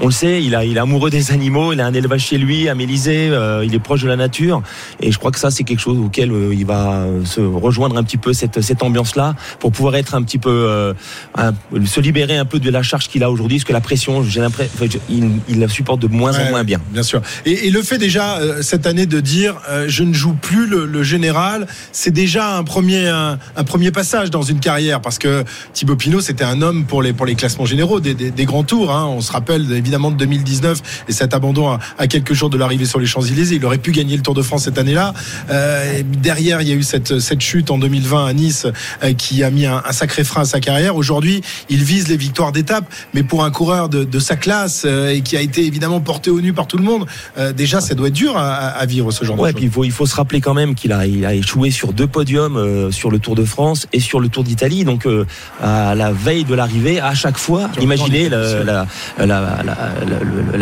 on 0.00 0.06
le 0.06 0.12
sait, 0.12 0.42
il, 0.42 0.54
a, 0.54 0.64
il 0.64 0.76
est 0.76 0.80
amoureux 0.80 1.10
des 1.10 1.30
animaux, 1.30 1.72
il 1.72 1.80
a 1.80 1.86
un 1.86 1.94
élevage 1.94 2.26
chez 2.26 2.38
lui, 2.38 2.68
à 2.68 2.74
Mélisée, 2.74 3.28
euh, 3.30 3.64
il 3.64 3.74
est 3.74 3.78
proche 3.78 4.02
de 4.02 4.08
la 4.08 4.16
nature. 4.16 4.62
Et 5.00 5.12
je 5.12 5.18
crois 5.18 5.30
que 5.30 5.38
ça, 5.38 5.50
c'est 5.50 5.64
quelque 5.64 5.80
chose 5.80 5.98
auquel 5.98 6.32
euh, 6.32 6.54
il 6.54 6.66
va 6.66 6.92
euh, 6.92 7.24
se 7.24 7.40
rejoindre 7.40 7.96
un 7.96 8.02
petit 8.02 8.16
peu 8.16 8.32
cette, 8.32 8.60
cette 8.60 8.82
ambiance-là 8.82 9.34
pour 9.60 9.72
pouvoir 9.72 9.94
être 9.96 10.14
un 10.14 10.22
petit 10.22 10.38
peu, 10.38 10.94
se 11.86 12.00
libérer 12.00 12.36
un 12.36 12.44
peu 12.44 12.58
de 12.58 12.70
la 12.70 12.82
charge 12.82 13.08
qu'il 13.08 13.22
a 13.22 13.30
aujourd'hui, 13.30 13.58
parce 13.58 13.64
que 13.64 13.72
la 13.72 13.80
pression, 13.80 14.24
j'ai 14.24 14.40
l'impression, 14.40 14.72
il, 15.08 15.30
il, 15.48 15.60
la 15.60 15.68
supporte 15.68 16.00
de 16.00 16.08
moins 16.08 16.38
en 16.38 16.50
moins 16.50 16.64
bien. 16.64 16.80
Bien 16.90 17.02
sûr. 17.02 17.22
Et, 17.44 17.70
le 17.70 17.82
fait 17.82 17.98
déjà 17.98 18.38
cette 18.62 18.86
année 18.86 19.06
de 19.06 19.20
dire, 19.20 19.56
je 19.86 20.04
ne 20.04 20.12
joue 20.12 20.34
plus 20.34 20.66
le, 20.66 21.02
général, 21.02 21.66
c'est 21.92 22.10
déjà 22.10 22.56
un 22.56 22.64
premier, 22.64 23.08
un, 23.08 23.38
premier 23.64 23.90
passage 23.90 24.30
dans 24.30 24.42
une 24.42 24.60
carrière, 24.60 25.00
parce 25.00 25.18
que 25.18 25.44
Thibaut 25.72 25.96
Pinot, 25.96 26.20
c'était 26.20 26.44
un 26.44 26.62
homme 26.62 26.84
pour 26.84 27.02
les, 27.02 27.12
pour 27.12 27.26
les 27.26 27.34
classements 27.34 27.66
généraux 27.66 28.00
des, 28.00 28.14
des, 28.14 28.44
grands 28.44 28.64
tours. 28.64 28.92
Hein. 28.92 29.06
On 29.06 29.20
se 29.20 29.32
rappelle 29.32 29.66
évidemment 29.84 30.10
de 30.10 30.16
2019 30.16 31.04
et 31.08 31.12
cet 31.12 31.34
abandon 31.34 31.78
à, 31.98 32.06
quelques 32.06 32.32
jours 32.32 32.48
de 32.48 32.56
l'arrivée 32.56 32.86
sur 32.86 32.98
les 32.98 33.06
Champs-Élysées. 33.06 33.56
Il 33.56 33.64
aurait 33.66 33.78
pu 33.78 33.92
gagner 33.92 34.16
le 34.16 34.22
Tour 34.22 34.34
de 34.34 34.40
France 34.40 34.64
cette 34.64 34.78
année-là. 34.78 35.12
Euh, 35.50 36.02
derrière, 36.22 36.62
il 36.62 36.68
y 36.68 36.72
a 36.72 36.74
eu 36.74 36.82
cette, 36.82 37.18
cette 37.18 37.42
chute 37.42 37.70
en 37.70 37.76
2020 37.76 38.26
à 38.26 38.32
Nice 38.32 38.66
euh, 39.02 39.12
qui 39.12 39.44
a 39.44 39.50
mis 39.50 39.66
un, 39.66 39.82
sacré 39.90 40.24
frein 40.24 40.42
à 40.42 40.44
sa 40.46 40.60
carrière. 40.60 40.96
Aujourd'hui, 40.96 41.42
il 41.68 41.84
vise 41.84 42.08
les 42.08 42.16
victoires 42.16 42.50
d'étape, 42.50 42.86
mais 43.12 43.22
pour 43.22 43.44
un 43.44 43.50
coureur 43.50 43.90
de, 43.90 44.04
de 44.04 44.18
sa 44.18 44.36
classe 44.36 44.84
euh, 44.86 45.10
et 45.10 45.20
qui 45.20 45.36
a 45.36 45.42
été 45.42 45.66
évidemment 45.66 46.00
porté 46.00 46.30
au 46.30 46.40
nu 46.40 46.54
par 46.54 46.66
tout 46.66 46.78
le 46.78 46.84
monde, 46.84 47.06
déjà, 47.54 47.80
ça 47.80 47.94
doit 47.94 48.08
être 48.08 48.14
dur 48.14 48.36
à, 48.36 48.54
à 48.54 48.86
vivre 48.86 49.10
ce 49.10 49.24
genre 49.24 49.38
ouais, 49.38 49.52
de 49.52 49.58
choses. 49.58 49.64
Il 49.64 49.70
faut, 49.70 49.84
il 49.84 49.92
faut 49.92 50.06
se 50.06 50.14
rappeler 50.14 50.40
quand 50.40 50.54
même 50.54 50.74
qu'il 50.74 50.92
a, 50.92 51.06
il 51.06 51.26
a 51.26 51.34
échoué 51.34 51.70
sur 51.70 51.92
deux 51.92 52.06
podiums 52.06 52.90
sur 52.90 53.10
le 53.10 53.18
Tour 53.18 53.34
de 53.34 53.44
France 53.44 53.86
et 53.92 54.00
sur 54.00 54.20
le 54.20 54.28
Tour 54.28 54.44
d'Italie. 54.44 54.84
Donc 54.84 55.06
à 55.62 55.94
la 55.94 56.12
veille 56.12 56.44
de 56.44 56.54
l'arrivée, 56.54 57.00
à 57.00 57.14
chaque 57.14 57.38
fois, 57.38 57.68
imaginez 57.80 58.28
la, 58.28 58.64
la, 58.64 58.86
la, 59.18 59.62
la, 59.64 59.73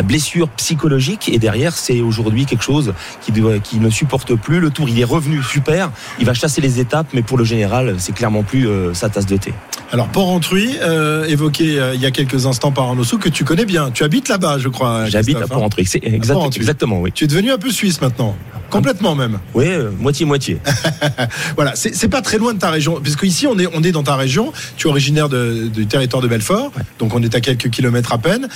blessure 0.02 0.48
psychologique. 0.50 1.30
Et 1.32 1.38
derrière 1.38 1.74
c'est 1.74 2.00
aujourd'hui 2.00 2.46
quelque 2.46 2.64
chose 2.64 2.92
qui, 3.20 3.32
qui 3.62 3.78
ne 3.78 3.90
supporte 3.90 4.34
plus 4.34 4.60
le 4.60 4.70
tour. 4.70 4.88
Il 4.88 5.00
est 5.00 5.04
revenu 5.04 5.42
super. 5.42 5.90
Il 6.18 6.26
va 6.26 6.34
chasser 6.34 6.60
les 6.60 6.80
étapes 6.80 7.08
mais 7.12 7.22
pour 7.22 7.38
le 7.38 7.44
général 7.44 7.96
c'est 7.98 8.14
clairement 8.14 8.42
plus 8.42 8.68
euh, 8.68 8.94
sa 8.94 9.08
tasse 9.08 9.26
de 9.26 9.36
thé. 9.36 9.54
Alors 9.90 10.08
Port-Rentruy 10.08 10.78
euh, 10.82 11.24
évoqué 11.24 11.78
euh, 11.78 11.94
il 11.94 12.00
y 12.00 12.06
a 12.06 12.10
quelques 12.10 12.46
instants 12.46 12.72
par 12.72 12.84
Arnaud 12.84 13.04
que 13.04 13.28
tu 13.28 13.44
connais 13.44 13.64
bien. 13.64 13.90
Tu 13.90 14.04
habites 14.04 14.28
là-bas 14.28 14.58
je 14.58 14.68
crois 14.68 15.06
j'habite 15.06 15.36
à 15.36 15.46
Port-Rentruy 15.46 15.86
c'est 15.86 16.04
exactement 16.04 17.00
oui. 17.00 17.12
Tu 17.12 17.24
es 17.24 17.26
devenu 17.26 17.52
un 17.52 17.58
peu 17.58 17.70
suisse 17.70 18.00
maintenant. 18.00 18.36
Complètement 18.70 19.14
même. 19.14 19.38
Oui 19.54 19.66
moitié 19.98 20.26
moitié. 20.26 20.58
Voilà 21.56 21.72
c'est 21.74 22.08
pas 22.08 22.22
très 22.22 22.38
loin 22.38 22.54
de 22.54 22.58
ta 22.58 22.70
région. 22.70 23.00
Puisque 23.02 23.22
ici 23.24 23.46
on 23.46 23.58
est 23.58 23.68
on 23.74 23.82
est 23.82 23.92
dans 23.92 24.02
ta 24.02 24.16
région. 24.16 24.52
Tu 24.76 24.86
es 24.86 24.90
originaire 24.90 25.28
du 25.28 25.86
territoire 25.86 26.22
de 26.22 26.28
Belfort. 26.28 26.72
Donc 26.98 27.14
on 27.14 27.22
est 27.22 27.34
à 27.34 27.40
quelques 27.40 27.70
kilomètres 27.70 28.12
à 28.12 28.18
peine 28.18 28.48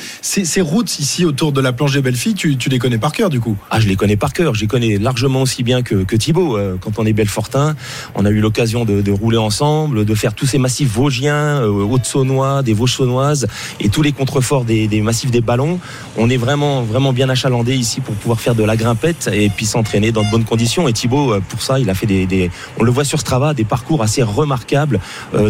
ces 0.47 0.61
routes 0.61 0.99
ici 0.99 1.25
autour 1.25 1.53
de 1.53 1.61
la 1.61 1.73
planche 1.73 1.93
des 1.93 2.01
Belles 2.01 2.17
Filles, 2.17 2.35
tu, 2.35 2.57
les 2.69 2.79
connais 2.79 2.99
par 2.99 3.13
cœur 3.13 3.31
du 3.31 3.41
coup? 3.41 3.57
Ah, 3.71 3.81
je 3.81 3.89
les 3.89 3.97
connais 3.97 4.17
par 4.17 4.33
cœur. 4.33 4.55
Je 4.55 4.61
les 4.61 4.67
connais 4.67 4.99
largement 4.99 5.43
aussi 5.43 5.63
bien 5.63 5.83
que, 5.83 6.05
que 6.05 6.17
Thibaut. 6.17 6.57
Euh, 6.57 6.77
quand 6.81 6.99
on 6.99 7.07
est 7.07 7.13
Belfortin, 7.13 7.77
on 8.15 8.25
a 8.25 8.31
eu 8.31 8.41
l'occasion 8.41 8.85
de, 8.85 9.11
rouler 9.11 9.39
ensemble, 9.39 10.05
de 10.05 10.15
faire 10.15 10.35
tous 10.35 10.47
ces 10.47 10.59
massifs 10.59 10.89
vosgiens, 10.89 11.63
euh, 11.63 11.69
haute-saunois, 11.69 12.63
des 12.63 12.73
vosges 12.73 12.95
saunoises 12.95 13.47
et 13.81 13.89
tous 13.89 14.03
les 14.03 14.13
contreforts 14.13 14.65
des, 14.65 14.89
massifs 15.01 15.31
des 15.31 15.41
ballons. 15.41 15.81
On 16.17 16.31
est 16.31 16.37
vraiment, 16.37 16.83
vraiment 16.83 17.13
bien 17.13 17.29
achalandé 17.29 17.77
ici 17.77 18.01
pour 18.01 18.15
pouvoir 18.15 18.41
faire 18.41 18.55
de 18.55 18.65
la 18.65 18.77
grimpette 18.77 19.29
et 19.33 19.49
puis 19.49 19.67
s'entraîner 19.67 20.13
dans 20.13 20.23
de 20.23 20.31
bonnes 20.31 20.45
conditions. 20.45 20.89
Et 20.89 20.93
Thibaut, 20.93 21.35
euh, 21.35 21.41
pour 21.49 21.63
ça, 21.63 21.79
il 21.79 21.91
a 21.91 21.95
fait 21.95 22.07
des, 22.07 22.51
on 22.79 22.85
le 22.85 22.91
voit 22.91 23.05
sur 23.05 23.21
Strava, 23.21 23.55
des 23.55 23.65
parcours 23.65 24.03
assez 24.03 24.23
remarquables 24.23 25.01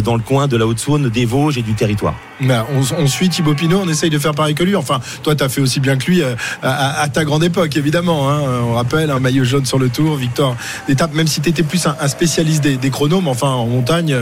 dans 0.03 0.15
le 0.15 0.21
coin 0.21 0.47
de 0.47 0.57
la 0.57 0.65
Haute-Saône, 0.65 1.09
des 1.09 1.25
Vosges 1.25 1.57
et 1.57 1.61
du 1.61 1.73
territoire. 1.73 2.15
Ben, 2.39 2.65
on, 2.75 3.07
suit 3.07 3.29
Thibaut 3.29 3.55
Pinot, 3.55 3.81
on 3.83 3.89
essaye 3.89 4.11
de 4.11 4.19
faire 4.19 4.35
pareil 4.35 4.53
que 4.53 4.63
lui. 4.63 4.75
Enfin, 4.89 5.01
toi, 5.23 5.35
tu 5.35 5.43
as 5.43 5.49
fait 5.49 5.61
aussi 5.61 5.79
bien 5.79 5.97
que 5.97 6.05
lui 6.05 6.21
euh, 6.21 6.35
à, 6.61 7.07
ta 7.09 7.25
grande 7.25 7.43
époque, 7.43 7.75
évidemment. 7.75 8.29
Hein. 8.29 8.41
On 8.63 8.73
rappelle 8.73 9.11
un 9.11 9.19
maillot 9.19 9.43
jaune 9.43 9.65
sur 9.65 9.79
le 9.79 9.89
tour, 9.89 10.15
victoire 10.15 10.55
d'étape, 10.87 11.13
même 11.13 11.27
si 11.27 11.41
tu 11.41 11.49
étais 11.49 11.63
plus 11.63 11.85
un, 11.87 12.07
spécialiste 12.07 12.63
des, 12.63 12.77
des, 12.77 12.89
chronos, 12.89 13.21
mais 13.21 13.29
enfin, 13.29 13.49
en 13.49 13.65
montagne, 13.65 14.15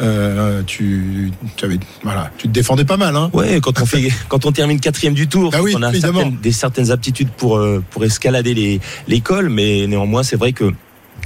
euh, 0.00 0.62
tu, 0.66 1.32
tu, 1.56 1.64
avais, 1.64 1.78
voilà, 2.02 2.30
tu 2.38 2.48
te 2.48 2.52
défendais 2.52 2.84
pas 2.84 2.96
mal. 2.96 3.16
Hein. 3.16 3.30
Ouais, 3.32 3.60
quand 3.60 3.80
on, 3.80 3.86
fait, 3.86 4.12
quand 4.28 4.46
on 4.46 4.52
termine 4.52 4.80
quatrième 4.80 5.14
du 5.14 5.28
tour, 5.28 5.50
ah 5.54 5.58
on 5.74 5.82
a 5.82 5.92
certaines, 5.92 6.36
des 6.36 6.52
certaines 6.52 6.90
aptitudes 6.90 7.30
pour, 7.30 7.56
euh, 7.56 7.82
pour 7.90 8.04
escalader 8.04 8.54
les, 8.54 8.80
les 9.08 9.20
cols, 9.20 9.48
mais 9.48 9.86
néanmoins, 9.86 10.22
c'est 10.22 10.36
vrai 10.36 10.52
que 10.52 10.72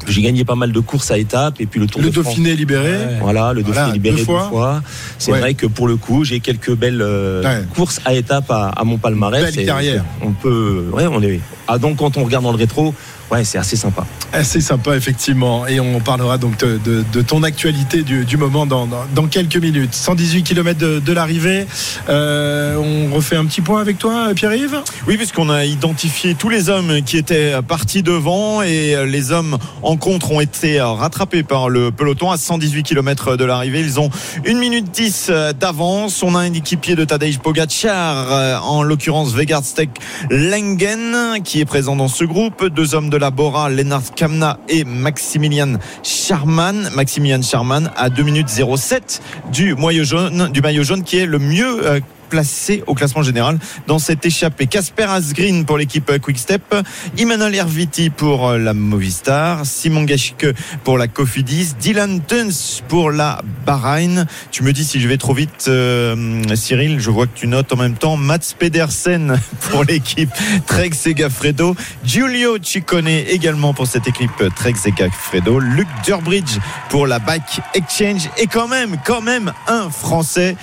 j'ai 0.07 0.23
gagné 0.23 0.45
pas 0.45 0.55
mal 0.55 0.73
de 0.73 0.81
courses 0.81 1.11
à 1.11 1.19
étapes 1.19 1.61
et 1.61 1.67
puis 1.67 1.81
le 1.81 1.87
Tour 1.87 2.03
le 2.03 2.11
de 2.11 2.15
Dauphiné 2.15 2.55
libéré. 2.55 2.97
Voilà, 3.21 3.53
le 3.53 3.63
Dauphiné 3.63 3.93
libéré 3.93 4.17
deux 4.17 4.25
fois. 4.25 4.83
C'est 5.19 5.33
vrai 5.33 5.55
que 5.55 5.67
pour 5.67 5.89
le 5.89 5.97
coup, 5.97 6.25
j'ai 6.25 6.41
quelques 6.41 6.75
belles 6.75 7.03
euh, 7.03 7.63
courses 7.75 8.01
à 8.05 8.15
étapes 8.15 8.51
à, 8.51 8.83
mon 8.85 8.99
palmarès. 8.99 9.55
Belle 9.55 9.67
carrière. 9.67 10.05
On 10.23 10.33
peut, 10.33 10.87
ouais, 10.93 11.07
on 11.07 11.23
est, 11.23 11.41
Ah 11.67 11.79
donc 11.79 11.97
quand 11.97 12.17
on 12.17 12.25
regarde 12.25 12.45
dans 12.45 12.53
le 12.53 12.59
rétro, 12.59 12.95
ouais, 13.31 13.45
c'est 13.45 13.59
assez 13.59 13.77
sympa. 13.77 14.05
Assez 14.33 14.61
sympa, 14.61 14.97
effectivement. 14.97 15.67
Et 15.67 15.81
on 15.81 16.01
parlera 16.01 16.39
donc 16.39 16.59
de, 16.59 16.79
de- 16.85 17.05
de 17.13 17.23
ton 17.23 17.43
actualité 17.43 18.03
du, 18.03 18.25
du 18.25 18.37
moment 18.37 18.67
dans, 18.67 18.87
dans- 18.87 19.05
dans 19.15 19.27
quelques 19.27 19.57
minutes. 19.57 19.95
118 19.95 20.43
km 20.43 20.79
de, 20.79 20.99
de 20.99 21.13
l'arrivée. 21.13 21.67
Euh, 22.09 22.77
on 22.77 23.15
refait 23.15 23.37
un 23.37 23.45
petit 23.47 23.61
point 23.61 23.81
avec 23.81 23.99
toi, 23.99 24.29
Pierre-Yves? 24.35 24.81
Oui, 25.07 25.17
puisqu'on 25.17 25.49
a 25.51 25.65
identifié 25.65 26.35
tous 26.35 26.49
les 26.49 26.69
hommes 26.69 27.03
qui 27.03 27.17
étaient 27.17 27.55
partis 27.67 28.03
devant 28.03 28.63
et 28.63 29.07
les 29.07 29.33
hommes 29.33 29.59
en 29.83 29.97
contre 29.97 30.33
ont 30.33 30.41
été 30.41 30.81
rattrapés 30.81 31.43
par 31.43 31.69
le 31.69 31.91
peloton 31.91 32.31
à 32.31 32.37
118 32.37 32.83
km 32.83 33.37
de 33.37 33.45
l'arrivée. 33.45 33.81
Ils 33.81 34.01
ont 34.01 34.11
1 34.47 34.55
minute 34.55 34.91
10 34.93 35.31
d'avance. 35.59 36.23
On 36.23 36.35
a 36.35 36.41
un 36.41 36.53
équipier 36.53 36.95
de 36.97 37.05
Tadej 37.05 37.39
Pogacar, 37.39 38.63
en 38.65 38.83
l'occurrence 38.83 39.33
Vegard 39.33 39.65
Stek 39.65 39.91
Lengen, 40.31 41.43
qui 41.45 41.61
est 41.61 41.65
présent 41.65 41.97
dans 41.97 42.09
ce 42.09 42.25
groupe. 42.25 42.67
Deux 42.67 42.95
hommes 42.95 43.11
de 43.11 43.16
Bora, 43.31 43.69
Lennart 43.69 44.15
Kamna 44.15 44.59
et 44.69 44.85
Maximilian 44.85 45.79
Charman. 46.03 46.91
Maximilian 46.95 47.43
Charman 47.43 47.91
à 47.97 48.11
2 48.11 48.23
minutes 48.23 48.49
07 48.49 49.23
du 49.53 49.75
maillot 49.75 50.05
jaune, 50.05 50.49
du 50.53 50.61
maillot 50.61 50.85
jaune 50.85 51.03
qui 51.03 51.19
est 51.19 51.27
le 51.27 51.39
mieux 51.39 51.87
euh, 51.87 52.01
placé 52.29 52.83
au 52.87 52.95
classement 52.95 53.23
général 53.23 53.59
dans 53.87 53.99
cette 53.99 54.25
échappée. 54.27 54.67
Casper 54.67 55.05
Asgreen 55.05 55.65
pour 55.65 55.79
l'équipe 55.79 56.11
Quick 56.21 56.39
Step, 56.39 56.75
Emmanuel 57.19 57.55
Herviti 57.55 58.11
pour 58.11 58.49
euh, 58.49 58.59
la 58.59 58.75
Movistar, 58.75 59.65
Simon 59.65 60.07
Geschke 60.07 60.47
pour 60.85 60.99
la 60.99 61.09
Cofidis, 61.09 61.75
Dylan 61.81 62.21
Tuns 62.21 62.83
pour 62.89 63.11
la 63.11 63.41
Bahreïn. 63.65 64.27
Tu 64.51 64.63
me 64.63 64.73
dis 64.73 64.85
si 64.85 65.01
je 65.01 65.09
vais 65.09 65.19
trop 65.19 65.35
vite, 65.35 65.67
euh, 65.69 66.43
Cyril, 66.55 67.01
je 67.01 67.11
vois 67.11 67.27
que 67.27 67.37
tu 67.37 67.47
notes 67.47 67.73
en 67.73 67.77
même 67.77 67.95
temps 67.95 68.17
Mats 68.17 68.55
Pedersen 68.59 69.41
pour 69.71 69.85
l'équipe 69.85 70.31
Trek 70.67 70.91
Segafredo, 70.93 71.75
Giulio 72.05 72.59
Ciccone 72.63 73.09
également 73.09 73.75
pour 73.75 73.87
cette 73.87 74.07
équipe 74.09 74.43
Trek 74.55 74.75
Segafredo, 74.75 75.59
Luc 75.59 75.89
Durbridge 76.05 76.59
pour 76.89 77.07
la 77.07 77.19
Bike 77.19 77.61
Exchange 77.75 78.29
et 78.39 78.47
quand 78.47 78.69
même, 78.69 78.97
quand 79.05 79.21
même 79.21 79.53
un 79.69 79.91
Français, 79.91 80.57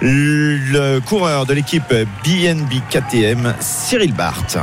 le 0.00 1.00
coureur 1.04 1.46
de 1.46 1.54
l'équipe 1.54 1.92
BNB 2.24 2.80
KTM, 2.90 3.54
Cyril 3.60 4.12
Barth. 4.14 4.58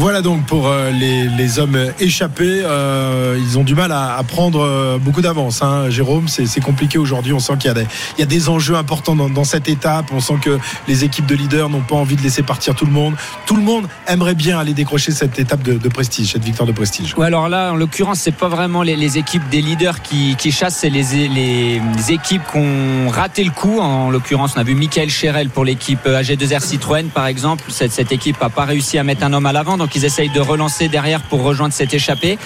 Voilà 0.00 0.22
donc 0.22 0.46
pour 0.46 0.66
euh, 0.66 0.90
les, 0.92 1.58
hommes 1.58 1.92
échappés. 2.00 2.62
Euh, 2.64 3.38
ils 3.38 3.58
ont 3.58 3.64
du 3.64 3.74
mal 3.74 3.92
à, 3.92 4.18
prendre 4.26 4.62
euh, 4.62 4.96
beaucoup 4.96 5.20
d'avance. 5.20 5.60
Hein, 5.60 5.90
Jérôme, 5.90 6.26
c'est 6.26 6.62
compliqué 6.62 6.96
aujourd'hui. 6.96 7.34
On 7.34 7.38
sent 7.38 7.52
qu'il 7.58 7.70
y, 7.70 8.22
a 8.22 8.24
des- 8.24 8.48
enjeux 8.48 8.76
importants 8.76 9.14
dans, 9.14 9.44
cette 9.44 9.68
étape. 9.68 10.06
On 10.10 10.20
sent 10.20 10.38
que 10.40 10.58
les 10.88 11.04
équipes 11.04 11.26
de 11.26 11.34
leaders 11.34 11.68
n'ont 11.68 11.82
pas 11.82 11.96
envie 11.96 12.16
de 12.16 12.22
laisser 12.22 12.42
partir 12.42 12.74
tout 12.74 12.86
le 12.86 12.92
monde. 12.92 13.12
Tout 13.44 13.56
le 13.56 13.62
monde 13.62 13.88
aimerait 14.06 14.34
bien 14.34 14.58
aller 14.58 14.72
décrocher 14.72 15.12
cette 15.12 15.38
étape 15.38 15.62
de, 15.62 15.88
prestige, 15.90 16.32
cette 16.32 16.44
victoire 16.44 16.66
de 16.66 16.72
prestige. 16.72 17.14
Ouais, 17.18 17.26
alors 17.26 17.50
là, 17.50 17.72
en 17.72 17.76
l'occurrence, 17.76 18.20
c'est 18.20 18.34
pas 18.34 18.48
vraiment 18.48 18.82
les, 18.82 19.18
équipes 19.18 19.46
des 19.50 19.60
leaders 19.60 20.00
qui, 20.00 20.34
chassent, 20.50 20.78
c'est 20.78 20.88
les, 20.88 21.78
équipes 22.08 22.42
qui 22.50 22.56
ont 22.56 23.10
raté 23.10 23.44
le 23.44 23.50
coup. 23.50 23.80
En 23.80 24.08
l'occurrence, 24.08 24.54
on 24.56 24.60
a 24.60 24.64
vu 24.64 24.74
Michael 24.74 25.10
Cherel 25.10 25.50
pour 25.50 25.66
l'équipe 25.66 26.06
AG2R 26.06 26.62
Citroën, 26.62 27.08
par 27.10 27.26
exemple. 27.26 27.64
Cette, 27.68 27.92
cette 27.92 28.12
équipe 28.12 28.42
a 28.42 28.48
pas 28.48 28.64
réussi 28.64 28.96
à 28.96 29.04
mettre 29.04 29.24
un 29.24 29.34
homme 29.34 29.44
à 29.44 29.52
l'avant, 29.52 29.76
ils 29.94 30.04
essayent 30.04 30.30
de 30.30 30.40
relancer 30.40 30.88
derrière 30.88 31.22
pour 31.22 31.42
rejoindre 31.42 31.74
cette 31.74 31.94
échappée. 31.94 32.38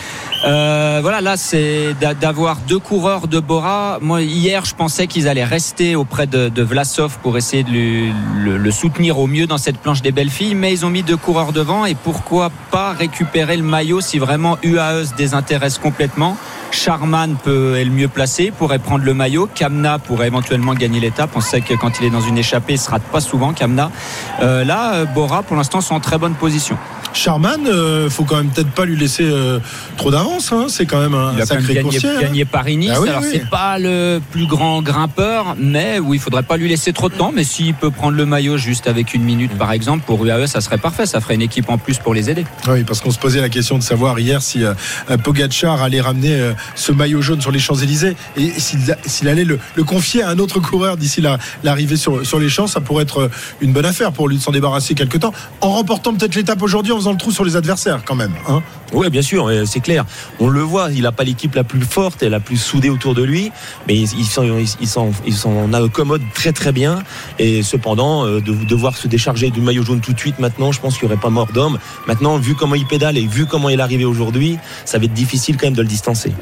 Euh, 0.47 0.99
voilà, 1.03 1.21
là, 1.21 1.37
c'est 1.37 1.95
d'a- 2.01 2.15
d'avoir 2.15 2.59
deux 2.69 2.79
coureurs 2.79 3.29
de 3.29 3.41
Bora. 3.41 3.99
Moi, 4.01 4.23
hier, 4.23 4.65
je 4.65 4.75
pensais 4.75 5.07
qu'ils 5.07 5.29
allaient 5.29 5.45
rester 5.45 5.97
auprès 5.97 6.27
de, 6.27 6.63
Vlasov 6.63 7.19
pour 7.23 7.37
essayer 7.37 7.63
de 7.63 8.13
le, 8.37 8.71
soutenir 8.71 9.19
au 9.19 9.27
mieux 9.27 9.47
dans 9.47 9.59
cette 9.59 9.79
planche 9.79 10.03
des 10.03 10.13
belles 10.13 10.31
filles, 10.31 10.55
mais 10.55 10.73
ils 10.73 10.85
ont 10.85 10.91
mis 10.91 11.03
deux 11.03 11.17
coureurs 11.17 11.53
devant 11.53 11.85
et 11.87 11.95
pourquoi 11.95 12.51
pas 12.71 12.93
récupérer 12.93 13.57
le 13.57 13.63
maillot 13.63 14.01
si 14.01 14.19
vraiment 14.19 14.59
UAE 14.63 15.05
se 15.07 15.15
désintéresse 15.15 15.79
complètement. 15.79 16.37
Charman 16.71 17.37
peut, 17.43 17.77
est 17.77 17.85
le 17.85 17.91
mieux 17.91 18.09
placé, 18.09 18.51
pourrait 18.51 18.79
prendre 18.81 19.05
le 19.05 19.15
maillot. 19.15 19.49
Kamna 19.55 19.99
pourrait 19.99 20.27
éventuellement 20.27 20.75
gagner 20.75 21.01
l'étape. 21.01 21.31
On 21.37 21.41
sait 21.41 21.61
que 21.61 21.75
quand 21.75 22.01
il 22.01 22.07
est 22.07 22.11
dans 22.11 22.21
une 22.21 22.37
échappée, 22.39 22.75
il 22.75 22.79
se 22.79 22.91
rate 22.91 23.03
pas 23.03 23.21
souvent, 23.21 23.53
Kamna. 23.53 23.91
Euh, 24.43 24.65
là, 24.65 25.05
Bora, 25.05 25.43
pour 25.43 25.57
l'instant, 25.57 25.81
sont 25.81 25.95
en 25.95 26.01
très 26.01 26.19
bonne 26.19 26.35
position. 26.35 26.77
Charman, 27.15 27.61
euh, 27.69 28.11
faut 28.11 28.25
quand 28.25 28.37
même 28.37 28.49
peut-être 28.51 28.71
pas 28.73 28.85
lui 28.85 28.97
laisser 28.97 29.25
euh, 29.25 29.61
trop 29.97 30.11
d'avance. 30.11 30.53
hein. 30.53 30.67
C'est 30.69 30.85
quand 30.85 31.01
même 31.01 31.15
un, 31.15 31.33
Il 31.35 31.41
a 31.43 31.47
sacré 31.47 31.75
gagné, 31.75 31.83
coursier. 31.91 32.09
hein. 32.11 32.21
gagné 32.21 32.45
Paris-Nice. 32.45 32.91
Ah 32.95 33.01
oui, 33.01 33.09
Alors 33.09 33.23
oui. 33.23 33.29
c'est 33.33 33.49
pas 33.49 33.79
le 33.79 34.21
plus 34.33 34.47
grand 34.47 34.83
grimpeur, 34.83 35.55
mais 35.59 35.99
oui, 36.01 36.17
il 36.17 36.21
faudrait 36.21 36.43
pas 36.43 36.57
lui 36.57 36.69
laisser 36.69 36.93
trop 36.93 37.09
de 37.09 37.15
temps. 37.15 37.31
Mais 37.35 37.45
s'il 37.45 37.73
peut 37.75 37.91
prendre 37.91 38.17
le 38.17 38.27
maillot 38.27 38.57
juste 38.59 38.87
avec 38.89 39.15
une 39.15 39.23
minute, 39.23 39.57
par 39.57 39.73
exemple, 39.73 40.05
pour 40.05 40.25
UAE, 40.25 40.47
ça 40.47 40.61
serait 40.61 40.79
parfait. 40.79 41.07
Ça 41.07 41.21
ferait 41.21 41.35
une 41.37 41.43
équipe 41.43 41.71
en 41.71 41.79
plus 41.79 41.99
pour 41.99 42.15
les 42.15 42.31
aider. 42.31 42.45
Oui, 42.69 42.83
parce 42.85 43.01
qu'on 43.01 43.11
se 43.13 43.19
posait 43.19 43.41
la 43.41 43.49
question 43.49 43.79
de 43.79 43.83
savoir 43.83 44.19
hier 44.19 44.43
si 44.43 44.65
euh, 44.65 44.75
euh, 45.11 45.17
Pogacar 45.17 45.83
allait 45.83 46.01
ramener 46.01 46.35
euh, 46.35 46.53
ce 46.75 46.91
maillot 46.93 47.23
jaune 47.23 47.41
sur 47.41 47.53
les 47.53 47.59
Champs-Élysées 47.61 48.17
et 48.37 48.53
s'il 48.59 49.29
allait 49.29 49.45
le, 49.45 49.59
le 49.77 49.85
confier 49.85 50.23
à 50.23 50.31
un 50.31 50.39
autre 50.39 50.59
coureur 50.61 50.97
d'ici 50.97 51.21
la- 51.21 51.39
l'arrivée 51.63 51.97
sur, 51.97 52.27
sur 52.27 52.41
les 52.41 52.49
champs. 52.49 52.67
Ça 52.67 52.81
pourrait 52.81 53.05
être 53.05 53.19
euh, 53.23 53.31
une 53.61 53.73
bonne 53.73 53.87
affaire 53.87 54.11
pour 54.13 54.29
lui 54.29 54.37
de 54.39 54.43
s'en 54.43 54.51
débarrasser 54.53 54.95
quelque 54.95 55.19
temps 55.19 55.33
en 55.61 55.71
remportant 55.71 56.13
peut-être 56.15 56.35
l'étape 56.35 56.61
aujourd'hui 56.63 56.93
faisant 57.05 57.13
le 57.13 57.19
trou 57.19 57.31
sur 57.33 57.45
les 57.45 57.55
adversaires 57.55 58.03
quand 58.07 58.15
même. 58.15 58.33
hein. 58.49 58.63
Oui, 58.95 59.11
bien 59.11 59.23
sûr, 59.23 59.49
euh, 59.49 59.65
c'est 59.67 59.81
clair. 59.81 60.05
On 60.39 60.49
le 60.49 60.61
voit, 60.61 60.89
il 60.93 61.03
n'a 61.03 61.13
pas 61.13 61.25
l'équipe 61.25 61.55
la 61.55 61.65
plus 61.65 61.81
forte 61.83 62.23
et 62.23 62.29
la 62.29 62.41
plus 62.41 62.57
soudée 62.57 62.91
autour 62.91 63.15
de 63.15 63.23
lui, 63.23 63.51
mais 63.89 63.97
il, 63.99 64.25
s'en, 64.25 65.73
accommode 65.73 66.23
très 66.33 66.53
très 66.53 66.71
bien. 66.73 67.03
Et 67.39 67.63
cependant, 67.63 68.25
euh, 68.25 68.41
de 68.41 68.53
devoir 68.65 68.97
se 68.97 69.09
décharger 69.09 69.51
du 69.51 69.61
maillot 69.61 69.83
jaune 69.85 70.01
tout 70.01 70.13
de 70.13 70.19
suite 70.19 70.39
maintenant, 70.39 70.71
je 70.73 70.81
pense 70.81 70.97
qu'il 70.97 71.09
n'y 71.09 71.13
aurait 71.13 71.21
pas 71.21 71.31
mort 71.31 71.49
d'homme. 71.53 71.79
Maintenant, 72.07 72.39
vu 72.39 72.55
comment 72.55 72.77
il 72.77 72.87
pédale 72.87 73.19
et 73.19 73.27
vu 73.27 73.47
comment 73.47 73.69
il 73.69 73.81
est 73.81 73.83
arrivé 73.83 74.05
aujourd'hui, 74.05 74.59
ça 74.85 74.99
va 74.99 75.05
être 75.05 75.13
difficile 75.13 75.57
quand 75.57 75.67
même 75.67 75.75
de 75.75 75.83
le 75.83 75.89
distancer. 75.89 76.33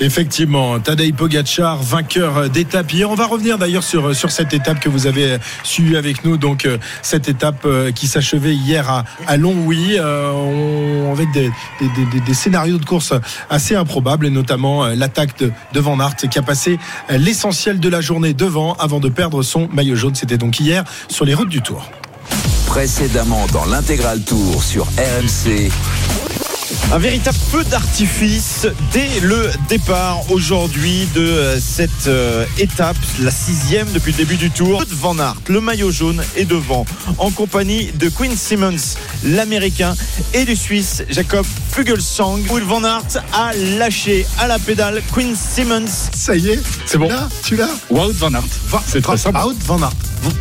Effectivement, 0.00 0.78
Tadej 0.80 1.12
Pogacar, 1.14 1.82
vainqueur 1.82 2.48
d'étape 2.50 2.92
hier. 2.92 3.10
On 3.10 3.14
va 3.14 3.26
revenir 3.26 3.58
d'ailleurs 3.58 3.82
sur, 3.84 4.14
sur 4.14 4.30
cette 4.30 4.52
étape 4.54 4.80
que 4.80 4.88
vous 4.88 5.06
avez 5.06 5.38
suivie 5.62 5.96
avec 5.96 6.24
nous. 6.24 6.36
Donc, 6.36 6.64
euh, 6.66 6.78
cette 7.02 7.28
étape 7.28 7.64
euh, 7.64 7.92
qui 7.92 8.06
s'achevait 8.06 8.54
hier 8.54 8.88
à, 8.90 9.04
à 9.26 9.36
Longwy, 9.36 9.96
euh, 9.98 10.30
on- 10.32 11.12
avec 11.12 11.30
des, 11.32 11.50
des- 11.80 12.34
scénarios 12.34 12.78
de 12.78 12.84
course 12.84 13.12
assez 13.50 13.74
improbables, 13.74 14.26
et 14.26 14.30
notamment 14.30 14.84
euh, 14.84 14.94
l'attaque 14.94 15.38
de, 15.38 15.52
de 15.72 15.80
Van 15.80 15.98
Aert 16.00 16.16
qui 16.16 16.38
a 16.38 16.42
passé 16.42 16.78
euh, 17.10 17.18
l'essentiel 17.18 17.80
de 17.80 17.88
la 17.88 18.00
journée 18.00 18.34
devant 18.34 18.74
avant 18.74 19.00
de 19.00 19.08
perdre 19.08 19.42
son 19.42 19.68
maillot 19.72 19.96
jaune. 19.96 20.14
C'était 20.14 20.38
donc 20.38 20.60
hier 20.60 20.84
sur 21.08 21.24
les 21.24 21.34
routes 21.34 21.48
du 21.48 21.62
Tour. 21.62 21.88
Précédemment 22.66 23.46
dans 23.52 23.64
l'intégral 23.64 24.20
tour 24.20 24.62
sur 24.62 24.84
RMC. 24.98 25.70
Un 26.92 26.98
véritable 26.98 27.36
feu 27.50 27.64
d'artifice 27.64 28.66
dès 28.92 29.08
le 29.20 29.50
départ 29.68 30.20
aujourd'hui 30.30 31.08
de 31.16 31.20
euh, 31.20 31.58
cette 31.60 32.06
euh, 32.06 32.44
étape, 32.58 32.96
la 33.20 33.32
sixième 33.32 33.90
depuis 33.92 34.12
le 34.12 34.18
début 34.18 34.36
du 34.36 34.50
tour. 34.52 34.84
Van 34.90 35.18
Aert, 35.18 35.34
le 35.48 35.60
maillot 35.60 35.90
jaune, 35.90 36.22
est 36.36 36.44
devant 36.44 36.86
en 37.18 37.30
compagnie 37.32 37.90
de 37.92 38.08
Quinn 38.08 38.36
Simmons, 38.36 38.76
l'américain, 39.24 39.94
et 40.32 40.44
du 40.44 40.54
Suisse 40.54 41.02
Jacob 41.10 41.44
Fugelsang. 41.72 42.40
Will 42.50 42.62
Van 42.62 42.84
Aert 42.84 43.20
a 43.32 43.52
lâché 43.78 44.24
à 44.38 44.46
la 44.46 44.60
pédale 44.60 45.02
Quinn 45.12 45.34
Simmons. 45.34 45.86
Ça 46.14 46.36
y 46.36 46.50
est, 46.50 46.62
C'est 46.86 46.98
bon. 46.98 47.08
Là, 47.08 47.28
tu 47.42 47.56
l'as 47.56 47.68
Wout 47.90 48.12
Van 48.12 48.32
Aert. 48.32 48.44
Va- 48.68 48.82
C'est 48.86 49.02
très 49.02 49.16
simple. 49.16 49.38
Out 49.44 49.56
Van 49.66 49.82
Aert. 49.82 49.92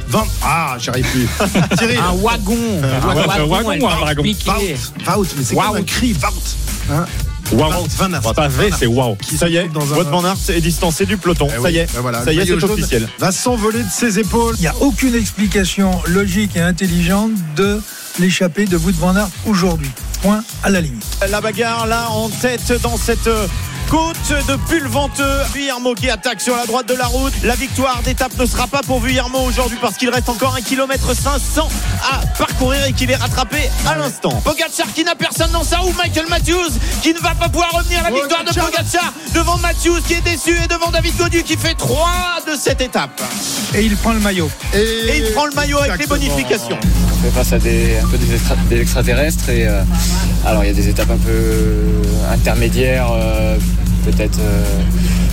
Van- 0.10 0.28
Ah, 0.44 0.76
j'arrive 0.80 1.06
plus. 1.12 1.28
Thierry, 1.78 1.98
Un 1.98 2.14
wagon. 2.22 2.58
Ah 2.84 3.16
ouais, 3.16 3.24
un 3.42 3.46
wagon 3.46 3.80
ou 3.80 3.88
un 3.88 3.96
dragon 4.00 4.24
Wout, 4.24 5.28
mais 5.38 5.44
c'est 5.44 5.56
comme 5.56 5.76
un 5.78 5.84
cri, 5.84 6.14
Wout. 6.14 6.94
Hein 6.94 7.06
Wow. 7.52 7.86
Van 8.00 8.12
Aert. 8.12 8.34
Pas 8.34 8.48
V, 8.48 8.72
c'est 8.78 8.88
wow. 8.88 9.16
Qui 9.22 9.38
Ça 9.38 9.48
y 9.48 9.58
est, 9.58 9.70
un- 9.70 9.80
Wout 9.80 10.10
Van 10.10 10.24
Aert 10.26 10.36
est 10.50 10.62
distancé 10.62 11.06
du 11.06 11.16
peloton. 11.18 11.48
Eh 11.50 11.54
ça 11.56 11.62
oui, 11.62 11.74
y 11.74 11.78
est, 11.78 11.94
ben 11.94 12.02
voilà, 12.02 12.24
ça 12.24 12.34
y 12.34 12.40
est, 12.40 12.46
c'est 12.46 12.64
officiel. 12.64 13.08
Va 13.20 13.32
s'envoler 13.32 13.84
de 13.84 13.90
ses 13.92 14.18
épaules. 14.18 14.56
Il 14.58 14.62
n'y 14.62 14.68
a 14.68 14.76
aucune 14.80 15.14
explication 15.14 15.92
logique 16.08 16.56
et 16.56 16.62
intelligente 16.62 17.32
de 17.56 17.80
l'échappée 18.20 18.66
de 18.66 18.78
Wout 18.78 18.96
van 18.98 19.16
Aert 19.16 19.30
aujourd'hui. 19.46 19.92
Point 20.24 20.44
à 20.64 20.72
la 20.72 20.82
limite. 20.82 21.06
La 21.30 21.40
bagarre 21.40 21.86
là 21.86 22.10
en 22.10 22.30
tête 22.30 22.74
dans 22.82 22.98
cette 22.98 23.28
euh, 23.28 23.46
côte 23.90 24.16
de 24.48 24.56
Pulventeux. 24.68 25.24
Vuillermo 25.54 25.94
qui 25.94 26.10
attaque 26.10 26.42
sur 26.42 26.56
la 26.56 26.66
droite 26.66 26.88
de 26.88 26.94
la 26.96 27.06
route. 27.08 27.34
La 27.44 27.56
victoire 27.56 28.02
d'étape 28.04 28.38
ne 28.38 28.46
sera 28.46 28.68
pas 28.68 28.82
pour 28.82 29.00
Vuillermo 29.00 29.40
aujourd'hui 29.40 29.78
parce 29.82 29.96
qu'il 29.98 30.10
reste 30.10 30.30
encore 30.30 30.56
un 30.56 30.62
kilomètre 30.62 31.16
500 31.16 31.68
à 32.12 32.26
parcourir 32.38 32.86
et 32.86 32.94
qu'il 32.94 33.10
est 33.12 33.16
rattrapé 33.16 33.58
à 33.88 33.96
l'instant. 33.96 34.30
Pogacar 34.44 34.88
qui 34.94 35.04
n'a 35.04 35.16
personne 35.16 35.52
dans 35.52 35.64
sa 35.64 35.78
roue. 35.78 35.94
Michael 35.98 36.26
Matthews 36.30 36.72
qui 37.02 37.14
ne 37.14 37.20
va 37.20 37.36
pas 37.36 37.50
pouvoir 37.50 37.72
revenir. 37.72 38.02
La 38.04 38.12
victoire 38.12 38.44
de 38.44 38.50
Pogacar 38.54 39.14
devant 39.34 39.58
Matthews 39.58 40.02
qui 40.08 40.14
est 40.14 40.22
déçu 40.22 40.52
et 40.64 40.68
devant 40.68 40.92
David 40.92 41.16
Godu 41.18 41.44
qui 41.44 41.56
fait 41.58 41.76
3 41.76 42.08
de 42.48 42.56
cette 42.56 42.82
étape. 42.82 43.22
Et 43.74 43.84
il 43.84 43.96
prend 43.98 44.14
le 44.14 44.20
maillot. 44.20 44.50
Et 44.74 45.18
il 45.18 45.32
prend 45.34 45.46
le 45.46 45.54
maillot 45.54 45.80
avec 45.80 46.00
les 46.00 46.08
bonifications. 46.08 46.78
On 47.14 47.24
fait 47.24 47.32
face 47.32 47.54
à 47.54 47.60
des, 47.60 47.98
un 47.98 48.08
peu 48.08 48.18
des, 48.18 48.36
extra- 48.36 48.56
des 48.70 48.82
extraterrestres 48.82 49.50
et 49.50 49.68
euh, 49.68 49.82
alors 50.46 50.64
il 50.64 50.68
y 50.68 50.70
a 50.70 50.74
des 50.74 50.90
étapes 50.90 51.10
un 51.12 51.18
peu 51.18 51.84
intermédiaires, 52.32 53.08
euh, 53.12 53.58
peut-être 54.06 54.40
euh, 54.40 54.64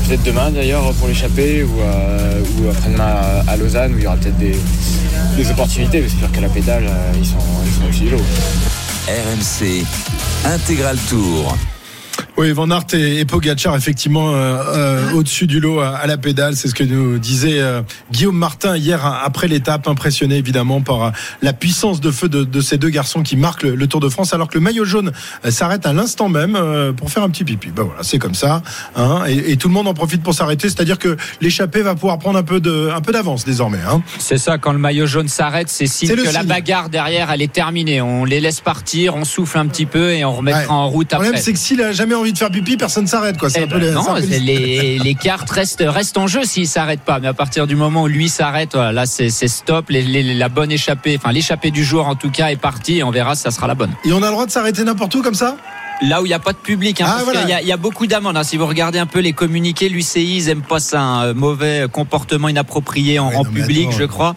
peut-être 0.07 0.23
demain 0.23 0.51
d'ailleurs 0.51 0.93
pour 0.95 1.09
l'échapper 1.09 1.63
ou, 1.63 1.81
euh, 1.81 2.71
après-demain 2.71 3.15
à, 3.47 3.57
Lausanne 3.57 3.95
où 3.95 3.99
il 3.99 4.05
y 4.05 4.07
aura 4.07 4.17
peut-être 4.17 4.39
des, 4.39 4.57
opportunités. 5.51 6.01
mais 6.01 6.09
C'est 6.09 6.19
sûr 6.19 6.31
qu'à 6.31 6.41
la 6.41 6.49
pédale 6.49 6.89
ils 7.19 7.27
sont, 7.27 7.37
ils 7.67 8.11
sont. 8.11 8.17
RMC 9.09 9.85
Intégral 10.45 10.97
Tour. 11.09 11.57
Oui, 12.39 12.51
Van 12.53 12.71
Aert 12.71 12.87
et, 12.95 13.21
et 13.21 13.25
Pogacar, 13.27 13.77
effectivement, 13.77 14.31
euh, 14.35 14.57
euh, 14.75 15.13
au-dessus 15.13 15.47
du 15.47 15.61
lot 15.61 15.81
à, 15.81 15.91
à 15.91 16.07
la 16.07 16.17
pédale. 16.17 16.57
C'est 16.57 16.67
ce 16.69 16.75
que 16.75 16.83
nous 16.83 17.19
disait 17.19 17.61
euh, 17.61 17.83
Guillaume 18.11 18.37
Martin 18.39 18.75
hier 18.77 19.05
hein, 19.05 19.19
après 19.23 19.49
l'étape, 19.49 19.87
impressionné 19.87 20.37
évidemment 20.37 20.81
par 20.81 21.13
la 21.43 21.53
puissance 21.53 22.01
de 22.01 22.11
feu 22.11 22.31
de, 22.31 22.45
de 22.45 22.61
ces 22.63 22.79
deux 22.79 22.89
garçons 22.89 23.23
qui 23.23 23.37
marquent 23.37 23.65
le, 23.65 23.75
le 23.75 23.87
Tour 23.87 24.01
de 24.01 24.09
France, 24.09 24.33
alors 24.33 24.49
que 24.49 24.55
le 24.55 24.61
maillot 24.61 24.87
jaune 24.87 25.13
s'arrête 25.51 25.85
à 25.85 25.93
l'instant 25.93 26.31
même 26.31 26.57
euh, 26.57 26.93
pour 26.95 27.11
faire 27.11 27.23
un 27.23 27.29
petit 27.29 27.45
pipi. 27.45 27.69
Ben 27.69 27.83
voilà, 27.83 28.03
c'est 28.03 28.19
comme 28.19 28.35
ça. 28.35 28.63
Hein, 28.97 29.25
et, 29.29 29.53
et 29.53 29.57
tout 29.59 29.69
le 29.69 29.75
monde 29.75 29.87
en 29.87 29.95
profite 29.95 30.23
pour 30.23 30.33
s'arrêter, 30.33 30.69
c'est-à-dire 30.71 30.99
que 30.99 31.19
l'échappée 31.43 31.83
va 31.83 31.95
pouvoir 31.95 32.19
prendre 32.19 32.39
un 32.39 32.43
peu 32.43 32.61
de, 32.61 32.89
un 32.95 33.03
peu 33.03 33.13
d'avance 33.13 33.45
désormais. 33.45 33.81
Hein. 33.87 34.03
C'est 34.19 34.39
ça, 34.39 34.57
quand 34.57 34.73
le 34.73 34.79
maillot 34.79 35.07
jaune 35.07 35.29
s'arrête, 35.29 35.69
c'est 35.69 35.87
signe 35.87 36.09
que 36.17 36.33
la 36.33 36.45
bagarre 36.45 36.89
derrière, 36.89 37.31
elle 37.31 37.43
est 37.43 37.53
terminée. 37.53 38.01
On 38.01 38.25
les 38.25 38.41
laisse 38.41 38.61
partir, 38.63 39.17
on 39.17 39.25
souffle 39.27 39.59
un 39.59 39.67
petit 39.67 39.85
peu 39.87 40.13
et 40.13 40.25
on 40.25 40.33
remettra 40.33 40.53
Ouais. 40.63 40.67
en 40.69 40.89
route 40.89 41.07
Le 41.11 41.17
problème, 41.17 41.31
après. 41.33 41.43
c'est 41.43 41.53
que 41.53 41.59
s'il 41.59 41.81
a 41.83 41.93
jamais 41.93 42.15
envie 42.23 42.33
de 42.33 42.39
faire 42.39 42.51
pipi, 42.51 42.77
personne 42.77 43.07
s'arrête. 43.07 43.37
quoi. 43.39 43.51
C'est 43.51 43.61
Eh 43.61 43.65
un 43.65 43.67
peu 43.69 43.79
ben 43.79 43.93
non, 43.95 44.15
les- 44.15 44.41
les, 44.41 44.99
les 44.99 45.15
cartes 45.15 45.51
restent, 45.51 45.85
restent 45.87 46.17
en 46.19 46.27
jeu 46.27 46.45
s'il 46.45 46.67
s'arrête 46.67 47.01
pas. 47.01 47.19
Mais 47.21 47.29
à 47.29 47.35
partir 47.35 47.67
du 47.67 47.77
moment 47.77 48.03
où 48.03 48.09
lui 48.09 48.29
s'arrête, 48.29 48.71
voilà, 48.75 48.93
là 48.93 49.07
c'est 49.07 49.29
stop. 49.49 49.91
Les- 49.91 50.35
la 50.35 50.49
bonne 50.49 50.73
échappée, 50.73 51.17
enfin 51.19 51.33
l'échappée 51.33 51.71
du 51.71 51.85
jour 51.85 52.07
en 52.07 52.15
tout 52.15 52.31
cas 52.31 52.49
est 52.51 52.57
partie 52.57 52.99
et 52.99 53.03
on 53.05 53.11
verra 53.11 53.35
si 53.35 53.43
ça 53.43 53.51
sera 53.51 53.67
la 53.67 53.75
bonne. 53.75 53.91
Et 54.05 54.13
on 54.13 54.23
a 54.23 54.27
le 54.27 54.33
droit 54.33 54.47
de 54.47 54.51
s'arrêter 54.51 54.83
n'importe 54.85 55.15
où 55.15 55.23
comme 55.23 55.35
ça? 55.35 55.57
Là 56.09 56.21
où 56.21 56.25
il 56.27 56.31
n'y 56.31 56.35
a 56.35 56.41
pas 56.41 56.53
de 56.53 56.57
public, 56.59 57.01
hein, 57.01 57.05
Ah, 57.07 57.13
parce 57.13 57.25
voilà. 57.25 57.41
qu'il 57.43 57.51
y, 57.51 57.53
a- 57.53 57.63
il 57.63 57.69
y 57.69 57.73
a 57.73 57.77
beaucoup 57.77 58.09
d'amendes. 58.09 58.37
hein. 58.37 58.43
Si 58.43 58.57
vous 58.57 58.67
regardez 58.67 58.99
un 58.99 59.07
peu 59.07 59.21
les 59.21 59.33
communiqués, 59.33 59.89
l'UCI, 59.89 60.37
ils 60.39 60.49
aiment 60.49 60.63
pas 60.63 60.81
ça, 60.81 61.01
un 61.01 61.27
euh, 61.27 61.35
mauvais 61.35 61.87
comportement 61.93 62.49
inapproprié 62.49 63.21
en 63.21 63.31
non, 63.31 63.45
mais 63.53 63.61
public, 63.61 63.89
attends. 63.91 63.99
je 63.99 64.05
crois. 64.07 64.35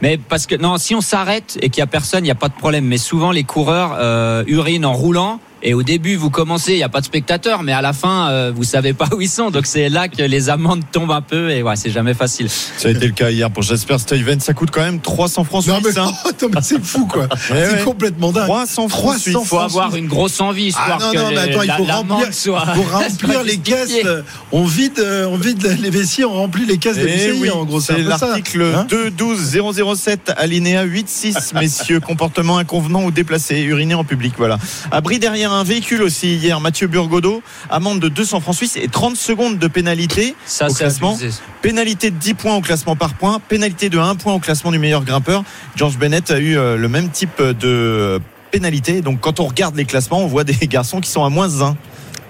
Mais 0.00 0.16
parce 0.16 0.46
que 0.46 0.54
non, 0.54 0.78
si 0.78 0.94
on 0.94 1.02
s'arrête 1.02 1.58
et 1.60 1.68
qu'il 1.68 1.80
y 1.80 1.82
a 1.82 1.86
personne, 1.86 2.20
il 2.20 2.28
n'y 2.28 2.30
a 2.30 2.34
pas 2.36 2.48
de 2.48 2.54
problème. 2.54 2.86
Mais 2.86 2.96
souvent, 2.96 3.30
les 3.30 3.44
coureurs 3.44 3.94
euh, 4.00 4.42
urinent 4.46 4.86
en 4.86 4.94
roulant. 4.94 5.38
Et 5.62 5.74
au 5.74 5.82
début, 5.82 6.16
vous 6.16 6.30
commencez, 6.30 6.72
il 6.72 6.76
n'y 6.78 6.82
a 6.82 6.88
pas 6.88 7.00
de 7.00 7.04
spectateurs, 7.06 7.62
mais 7.62 7.72
à 7.72 7.82
la 7.82 7.92
fin, 7.92 8.30
euh, 8.30 8.52
vous 8.54 8.64
savez 8.64 8.92
pas 8.94 9.06
où 9.16 9.20
ils 9.20 9.28
sont. 9.28 9.50
Donc 9.50 9.66
c'est 9.66 9.88
là 9.88 10.08
que 10.08 10.22
les 10.22 10.50
amendes 10.50 10.82
tombent 10.90 11.12
un 11.12 11.20
peu. 11.22 11.50
Et 11.50 11.62
ouais, 11.62 11.76
c'est 11.76 11.90
jamais 11.90 12.14
facile. 12.14 12.48
Ça 12.50 12.88
a 12.88 12.90
été 12.90 13.06
le 13.06 13.12
cas 13.12 13.30
hier 13.30 13.50
pour 13.50 13.62
Jasper 13.62 13.98
Stuyven. 13.98 14.40
Ça 14.40 14.54
coûte 14.54 14.70
quand 14.72 14.82
même 14.82 15.00
300 15.00 15.44
francs 15.44 15.66
Non, 15.66 15.76
mais, 15.76 15.92
suisses. 15.92 15.98
hein. 15.98 16.12
mais 16.54 16.60
c'est 16.62 16.82
fou 16.84 17.06
quoi. 17.06 17.28
c'est 17.48 17.52
ouais. 17.54 17.82
complètement 17.84 18.32
dingue. 18.32 18.44
300 18.46 18.88
francs 18.88 19.02
300 19.02 19.18
suisses. 19.18 19.26
Il 19.28 19.38
faut 19.38 19.44
francs 19.56 19.64
avoir 19.70 19.90
suisses. 19.90 20.02
une 20.02 20.08
grosse 20.08 20.40
envie, 20.40 20.64
histoire 20.66 20.98
Ah 21.00 21.04
non, 21.06 21.12
que 21.12 21.16
non, 21.18 21.28
mais 21.28 21.46
les- 21.46 21.52
attends, 21.52 21.62
il 21.62 21.72
faut 21.72 21.84
remplir, 21.84 22.34
soit, 22.34 22.66
faut 22.74 22.82
remplir 22.82 23.42
les 23.44 23.58
caisses. 23.58 23.92
euh, 24.04 24.22
On 24.50 24.64
vide, 24.64 24.98
euh, 24.98 25.26
on 25.26 25.36
vide 25.36 25.78
les 25.80 25.90
vessiers, 25.90 26.24
on 26.24 26.32
remplit 26.32 26.66
les 26.66 26.78
caisses 26.78 26.96
des 26.96 27.28
Eh 27.28 27.32
oui, 27.40 27.50
en 27.50 27.64
gros, 27.64 27.80
c'est 27.80 27.98
l'article 27.98 28.62
Hein 28.76 28.86
2.12.007 28.90 30.32
alinéa 30.36 30.84
8.6 30.84 31.54
messieurs 31.60 32.00
comportement 32.00 32.58
inconvenant 32.58 33.04
ou 33.04 33.10
déplacé 33.10 33.60
uriner 33.62 33.94
en 33.94 34.04
public 34.04 34.34
voilà 34.36 34.58
abri 34.90 35.18
derrière 35.18 35.51
un 35.52 35.64
véhicule 35.64 36.02
aussi 36.02 36.34
hier. 36.36 36.60
Mathieu 36.60 36.86
Burgodeau 36.86 37.42
amende 37.70 38.00
de 38.00 38.08
200 38.08 38.40
francs 38.40 38.56
suisses 38.56 38.76
et 38.76 38.88
30 38.88 39.16
secondes 39.16 39.58
de 39.58 39.66
pénalité 39.68 40.34
Ça, 40.46 40.68
au 40.68 40.74
classement. 40.74 41.14
abusé. 41.14 41.30
pénalité 41.60 42.10
de 42.10 42.16
10 42.16 42.34
points 42.34 42.56
au 42.56 42.60
classement 42.60 42.96
par 42.96 43.14
point 43.14 43.40
pénalité 43.48 43.88
de 43.88 43.98
1 43.98 44.16
point 44.16 44.34
au 44.34 44.38
classement 44.38 44.70
du 44.70 44.78
meilleur 44.78 45.04
grimpeur. 45.04 45.44
George 45.76 45.98
Bennett 45.98 46.30
a 46.30 46.38
eu 46.38 46.56
euh, 46.56 46.76
le 46.76 46.88
même 46.88 47.10
type 47.10 47.40
de 47.40 48.20
pénalité. 48.50 49.00
Donc 49.00 49.20
quand 49.20 49.40
on 49.40 49.46
regarde 49.46 49.76
les 49.76 49.84
classements 49.84 50.20
on 50.22 50.26
voit 50.26 50.44
des 50.44 50.54
garçons 50.66 51.00
qui 51.00 51.10
sont 51.10 51.24
à 51.24 51.28
moins 51.30 51.62
1 51.62 51.76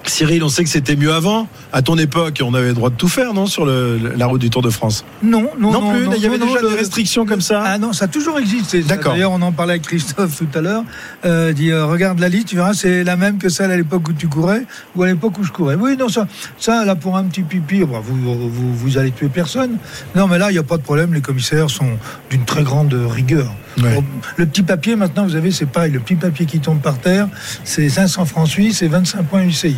Cyril, 0.05 0.43
on 0.43 0.49
sait 0.49 0.65
que 0.65 0.71
c'était 0.71 0.97
mieux 0.97 1.12
avant. 1.12 1.49
À 1.73 1.81
ton 1.83 1.97
époque, 1.97 2.41
on 2.45 2.55
avait 2.55 2.69
le 2.69 2.75
droit 2.75 2.91
de 2.91 2.97
tout 2.97 3.09
faire, 3.09 3.35
non, 3.35 3.47
sur 3.47 3.65
le- 3.65 3.99
la 4.17 4.27
route 4.27 4.41
du 4.41 4.51
Tour 4.51 4.61
de 4.62 4.71
France. 4.71 5.05
Non, 5.23 5.49
non, 5.59 5.71
Non, 5.73 5.93
plus. 5.93 6.05
non, 6.07 6.12
il 6.17 6.23
y 6.23 6.27
avait 6.27 6.38
non, 6.38 6.47
déjà 6.47 6.61
des 6.61 6.75
restrictions 6.75 7.25
comme 7.25 7.41
ça. 7.41 7.62
Ah 7.65 7.79
non, 7.79 7.93
ça 7.93 8.07
a 8.07 8.09
toujours 8.09 8.38
existé. 8.38 8.83
D'accord. 8.83 9.12
D'ailleurs, 9.12 9.31
on 9.33 9.41
en 9.43 9.53
parlait 9.53 9.75
avec 9.75 9.83
Christophe 9.83 10.37
tout 10.38 10.59
à 10.59 10.61
l'heure. 10.61 10.83
Euh, 11.25 11.49
il 11.51 11.55
dit, 11.55 11.71
euh, 11.71 11.87
regarde 11.87 12.19
la 12.19 12.29
liste, 12.29 12.49
tu 12.49 12.57
verras, 12.57 12.75
c'est 12.75 13.05
la 13.05 13.17
même 13.17 13.38
que 13.38 13.49
celle 13.49 13.71
à 13.71 13.77
l'époque 13.77 14.09
où 14.09 14.12
tu 14.12 14.29
courais 14.29 14.67
ou 14.97 15.03
à 15.03 15.07
l'époque 15.07 15.38
où 15.38 15.45
je 15.45 15.53
courais. 15.53 15.77
Oui, 15.77 15.97
non, 15.97 16.09
ça, 16.09 16.27
ça 16.59 16.85
là, 16.85 16.95
pour 16.97 17.17
un 17.17 17.25
petit 17.25 17.43
pipi, 17.43 17.85
bah, 17.85 18.01
vous, 18.03 18.17
vous, 18.51 18.75
vous 18.75 18.99
allez 18.99 19.12
tuer 19.12 19.29
personne. 19.29 19.77
Non, 20.17 20.27
mais 20.27 20.38
là, 20.38 20.51
il 20.51 20.55
n'y 20.55 20.59
a 20.59 20.62
pas 20.65 20.77
de 20.79 20.83
problème. 20.83 21.15
Les 21.15 21.21
commissaires 21.21 21.71
sont 21.71 21.88
d'une 22.29 22.45
très 22.45 22.65
grande 22.65 22.93
rigueur. 22.93 23.53
Ouais. 23.81 23.95
Bon, 23.95 24.05
Le 24.37 24.47
petit 24.47 24.62
papier, 24.62 24.97
maintenant, 24.97 25.25
vous 25.25 25.37
avez, 25.37 25.51
c'est 25.51 25.65
pareil. 25.67 25.93
Le 25.93 26.01
petit 26.01 26.17
papier 26.17 26.45
qui 26.45 26.59
tombe 26.61 26.81
par 26.81 26.99
terre, 26.99 27.29
c'est 27.65 27.88
500 27.88 28.27
francs 28.27 28.49
suisses 28.49 28.83
et 28.83 28.88
25 28.88 29.23
points 29.25 29.43
UCI. 29.45 29.77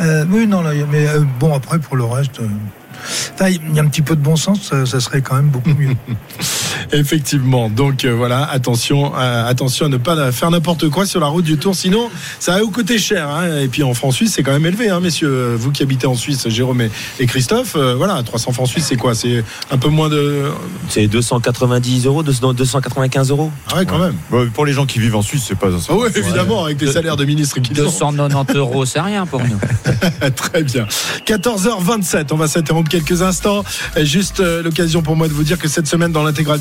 Euh, 0.00 0.24
oui, 0.30 0.46
non, 0.46 0.62
mais 0.90 1.08
euh, 1.08 1.20
bon, 1.38 1.54
après, 1.54 1.78
pour 1.78 1.96
le 1.96 2.04
reste. 2.04 2.40
euh, 2.40 3.48
il 3.48 3.74
y 3.74 3.78
a 3.78 3.82
un 3.82 3.88
petit 3.88 4.02
peu 4.02 4.16
de 4.16 4.20
bon 4.20 4.36
sens, 4.36 4.72
ça 4.84 5.00
serait 5.00 5.20
quand 5.22 5.36
même 5.36 5.48
beaucoup 5.48 5.74
mieux. 5.74 5.94
Effectivement. 6.92 7.68
Donc 7.68 8.04
euh, 8.04 8.14
voilà, 8.14 8.44
attention, 8.50 9.12
euh, 9.16 9.48
attention 9.48 9.86
à 9.86 9.88
ne 9.88 9.96
pas 9.96 10.32
faire 10.32 10.50
n'importe 10.50 10.88
quoi 10.88 11.06
sur 11.06 11.20
la 11.20 11.26
route 11.26 11.44
du 11.44 11.56
Tour, 11.56 11.74
sinon 11.74 12.10
ça 12.38 12.52
va 12.52 12.60
vous 12.62 12.70
coûter 12.70 12.98
cher. 12.98 13.28
hein. 13.28 13.58
Et 13.62 13.68
puis 13.68 13.82
en 13.82 13.94
francs 13.94 14.12
suisses, 14.14 14.32
c'est 14.34 14.42
quand 14.42 14.52
même 14.52 14.66
élevé, 14.66 14.88
hein, 14.90 15.00
messieurs. 15.00 15.28
Euh, 15.28 15.56
Vous 15.58 15.70
qui 15.72 15.82
habitez 15.82 16.06
en 16.06 16.14
Suisse, 16.14 16.48
Jérôme 16.48 16.80
et, 16.80 16.90
et 17.20 17.26
Christophe, 17.26 17.74
euh, 17.76 17.94
voilà, 17.96 18.22
300 18.22 18.52
francs 18.52 18.68
suisses, 18.68 18.86
c'est 18.86 18.96
quoi? 18.96 19.14
C'est 19.14 19.44
un 19.70 19.78
peu 19.78 19.88
moins 19.88 20.08
de. 20.08 20.44
C'est 20.88 21.06
290 21.06 22.06
euros, 22.06 22.22
200 22.22 22.54
295 22.54 23.30
euros. 23.30 23.50
Ah 23.72 23.78
ouais, 23.78 23.86
quand 23.86 23.98
même. 23.98 24.14
Pour 24.50 24.64
les 24.66 24.72
gens 24.72 24.86
qui 24.86 24.98
vivent 24.98 25.16
en 25.16 25.22
Suisse 25.22 25.44
c'est 25.48 25.58
pas 25.58 25.70
ça 25.70 25.76
Ah 25.90 25.94
ouais, 25.96 26.08
évidemment, 26.14 26.64
avec 26.64 26.80
les 26.80 26.92
salaires 26.92 27.16
de 27.16 27.24
ministres 27.24 27.60
qui 27.60 27.74
sont. 27.74 27.82
290 27.84 28.54
euros, 28.56 28.84
c'est 28.84 29.00
rien 29.00 29.26
pour 29.26 29.40
nous. 29.42 29.58
Très 30.36 30.62
bien. 30.62 30.86
14h27, 31.26 32.26
on 32.30 32.36
va 32.36 32.48
s'interrompre 32.48 32.88
quelques 32.88 33.22
instants. 33.22 33.64
Juste 34.00 34.40
euh, 34.40 34.62
l'occasion 34.62 35.02
pour 35.02 35.16
moi 35.16 35.28
de 35.28 35.32
vous 35.32 35.42
dire 35.44 35.58
que 35.58 35.68
cette 35.68 35.86
semaine 35.86 36.12
dans 36.12 36.22
l'intégral 36.22 36.60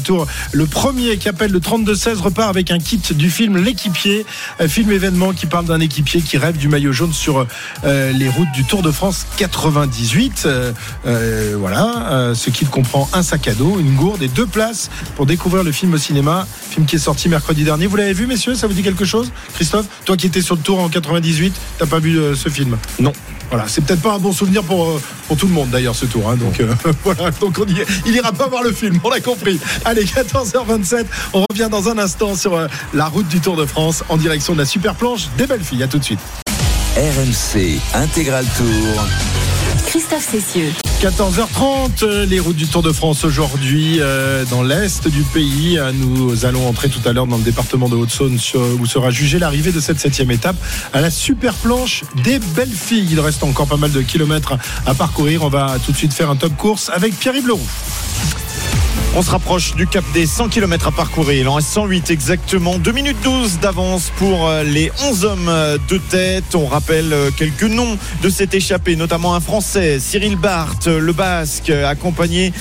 le 0.52 0.65
premier 0.65 1.18
qui 1.18 1.30
appelle 1.30 1.52
le 1.52 1.60
32-16 1.60 2.18
repart 2.18 2.50
avec 2.50 2.72
un 2.72 2.80
kit 2.80 3.02
du 3.12 3.30
film 3.30 3.58
L'équipier, 3.58 4.26
film 4.68 4.91
événement 4.91 5.34
qui 5.34 5.46
parle 5.46 5.65
d'un 5.65 5.80
équipier 5.80 6.22
qui 6.22 6.38
rêve 6.38 6.58
du 6.58 6.68
maillot 6.68 6.91
jaune 6.91 7.13
sur 7.13 7.46
euh, 7.84 8.12
les 8.12 8.30
routes 8.30 8.52
du 8.54 8.63
Tour 8.63 8.82
de 8.82 8.91
France 8.91 9.26
98. 9.38 10.44
Euh, 10.46 10.72
euh, 11.06 11.56
voilà, 11.58 12.34
ce 12.36 12.50
kit 12.50 12.65
comprend 12.65 13.10
un 13.13 13.24
sac 13.24 13.48
à 13.48 13.54
dos, 13.54 13.80
une 13.80 13.96
gourde 13.96 14.22
et 14.22 14.28
deux 14.28 14.46
places 14.46 14.89
pour 15.15 15.26
découvrir 15.26 15.63
le 15.63 15.72
film 15.72 15.94
au 15.94 15.98
cinéma, 15.98 16.48
film 16.70 16.86
qui 16.86 16.96
est 16.96 17.00
sorti 17.00 17.30
mercredi 17.30 17.63
dernier. 17.63 17.88
Vous 17.88 17.96
l'avez 17.96 18.13
vu, 18.13 18.28
messieurs? 18.28 18.56
Ça 18.56 18.68
vous 18.68 18.74
dit 18.74 18.84
quelque 18.84 19.06
chose? 19.06 19.32
Christophe, 19.54 19.86
toi 20.06 20.18
qui 20.18 20.28
étais 20.28 20.41
sur 20.41 20.56
le 20.56 20.62
Tour 20.62 20.80
en 20.80 20.89
98, 20.89 21.54
t'as 21.78 21.86
pas 21.86 22.00
vu 22.00 22.18
ce 22.36 22.50
film? 22.50 22.78
Non. 23.00 23.13
Voilà, 23.49 23.65
c'est 23.67 23.81
peut-être 23.86 24.01
pas 24.01 24.13
un 24.13 24.19
bon 24.19 24.31
souvenir 24.31 24.63
pour, 24.63 24.89
euh, 24.89 25.01
pour 25.27 25.38
tout 25.38 25.47
le 25.47 25.53
monde 25.53 25.69
d'ailleurs 25.69 25.95
ce 25.95 26.05
tour. 26.05 26.29
hein. 26.29 26.36
donc 26.36 26.60
euh, 26.60 26.73
voilà, 27.03 27.31
donc 27.31 27.58
on 27.60 27.65
y 27.65 27.75
il 28.05 28.15
ira 28.15 28.31
pas 28.31 28.47
voir 28.47 28.63
le 28.63 28.71
film, 28.71 28.99
on 29.03 29.10
l'a 29.10 29.19
compris. 29.21 29.60
Allez, 29.86 30.05
14h27, 30.05 31.05
on 31.34 31.45
revient 31.49 31.67
dans 31.69 31.89
un 31.89 31.97
instant 31.97 32.36
sur 32.36 32.55
euh, 32.55 32.67
la 32.93 33.05
route 33.08 33.27
du 33.27 33.39
Tour 33.39 33.55
de 33.55 33.65
France 33.65 34.03
en 34.10 34.17
direction 34.17 34.53
de 34.53 34.60
la 34.60 34.65
super 34.65 34.95
planche 34.95 35.27
des 35.38 35.47
belles 35.47 35.63
filles. 35.63 35.84
À 35.84 35.88
tout 35.88 35.99
de 35.99 36.03
suite. 36.03 36.19
RMC 36.97 37.79
Intégral 37.93 38.45
Tour. 38.58 39.05
Christophe 39.95 40.27
Cessieux. 40.29 40.73
14h30, 40.99 42.03
euh, 42.03 42.25
les 42.25 42.41
routes 42.41 42.58
du 42.58 42.67
Tour 42.67 42.84
de 42.84 42.91
France 42.91 43.23
aujourd'hui 43.23 43.99
euh, 44.01 44.43
dans 44.43 44.62
l'est 44.62 45.08
du 45.08 45.23
pays. 45.23 45.79
Euh, 45.79 45.93
Nous 45.93 46.45
allons 46.45 46.67
entrer 46.67 46.89
tout 46.89 46.99
à 47.08 47.13
l'heure 47.13 47.27
dans 47.27 47.38
le 47.38 47.43
département 47.43 47.88
de 47.88 47.95
Haute-Saône 47.95 48.38
où 48.77 48.86
sera 48.86 49.10
jugée 49.10 49.39
l'arrivée 49.39 49.71
de 49.71 49.79
cette 49.79 50.01
septième 50.01 50.31
étape 50.31 50.58
à 50.91 50.99
la 50.99 51.10
super 51.10 51.53
planche 51.53 52.03
des 52.25 52.39
belles 52.39 52.67
filles. 52.67 53.08
Il 53.10 53.21
reste 53.21 53.41
encore 53.45 53.67
pas 53.67 53.77
mal 53.77 53.93
de 53.93 54.01
kilomètres 54.01 54.58
à 54.86 54.93
parcourir. 54.93 55.43
On 55.43 55.49
va 55.49 55.77
tout 55.86 55.93
de 55.93 55.97
suite 55.97 56.13
faire 56.13 56.29
un 56.29 56.36
top 56.36 56.58
course 56.58 56.91
avec 56.93 57.17
Pierre-Yves 57.17 57.47
Leroux. 57.47 57.65
On 59.17 59.21
se 59.21 59.32
rapproche 59.32 59.75
du 59.75 59.88
cap 59.88 60.04
des 60.13 60.25
100 60.25 60.49
km 60.49 60.89
à 60.89 60.91
parcourir. 60.91 61.39
Il 61.39 61.47
en 61.47 61.54
reste 61.54 61.69
108 61.69 62.12
exactement. 62.12 62.78
2 62.78 62.91
minutes 62.91 63.15
12 63.23 63.60
d'avance 63.60 64.12
pour 64.17 64.49
euh, 64.49 64.63
les 64.63 64.91
11 65.08 65.23
hommes 65.23 65.47
euh, 65.47 65.78
de 65.88 65.97
tête. 65.97 66.54
On 66.54 66.65
rappelle 66.65 67.13
euh, 67.13 67.32
quelques 67.32 67.63
noms 67.63 67.97
de 68.21 68.30
cette 68.30 68.54
échappée, 68.54 68.97
notamment 68.97 69.34
un 69.34 69.39
Français, 69.39 70.01
Cyril 70.01 70.36
Barth, 70.36 70.88
euh, 70.88 70.99
le 70.99 71.13
Basque, 71.13 71.69
accompagné 71.69 72.51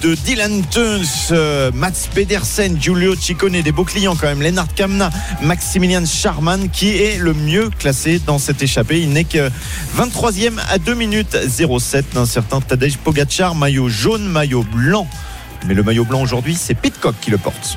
de 0.00 0.14
Dylan 0.14 0.62
Tuns, 0.70 1.34
Mats 1.74 2.08
Pedersen, 2.14 2.80
Giulio 2.80 3.16
Ciccone, 3.16 3.60
des 3.60 3.72
beaux 3.72 3.82
clients 3.82 4.14
quand 4.14 4.28
même, 4.28 4.42
Lennart 4.42 4.72
Kamna, 4.76 5.10
Maximilian 5.42 6.06
Charman, 6.06 6.68
qui 6.70 6.98
est 6.98 7.18
le 7.18 7.34
mieux 7.34 7.68
classé 7.70 8.20
dans 8.24 8.38
cette 8.38 8.62
échappée. 8.62 9.00
Il 9.00 9.10
n'est 9.10 9.24
que 9.24 9.50
23e 9.98 10.60
à 10.70 10.78
2 10.78 10.94
minutes 10.94 11.36
07 11.48 12.14
d'un 12.14 12.26
certain 12.26 12.60
Tadej 12.60 12.96
Pogacar, 12.98 13.56
maillot 13.56 13.88
jaune, 13.88 14.28
maillot 14.28 14.64
blanc. 14.72 15.08
Mais 15.68 15.74
le 15.74 15.82
maillot 15.82 16.04
blanc 16.04 16.20
aujourd'hui, 16.22 16.54
c'est 16.54 16.74
Pitcock 16.74 17.14
qui 17.20 17.30
le 17.30 17.38
porte. 17.38 17.76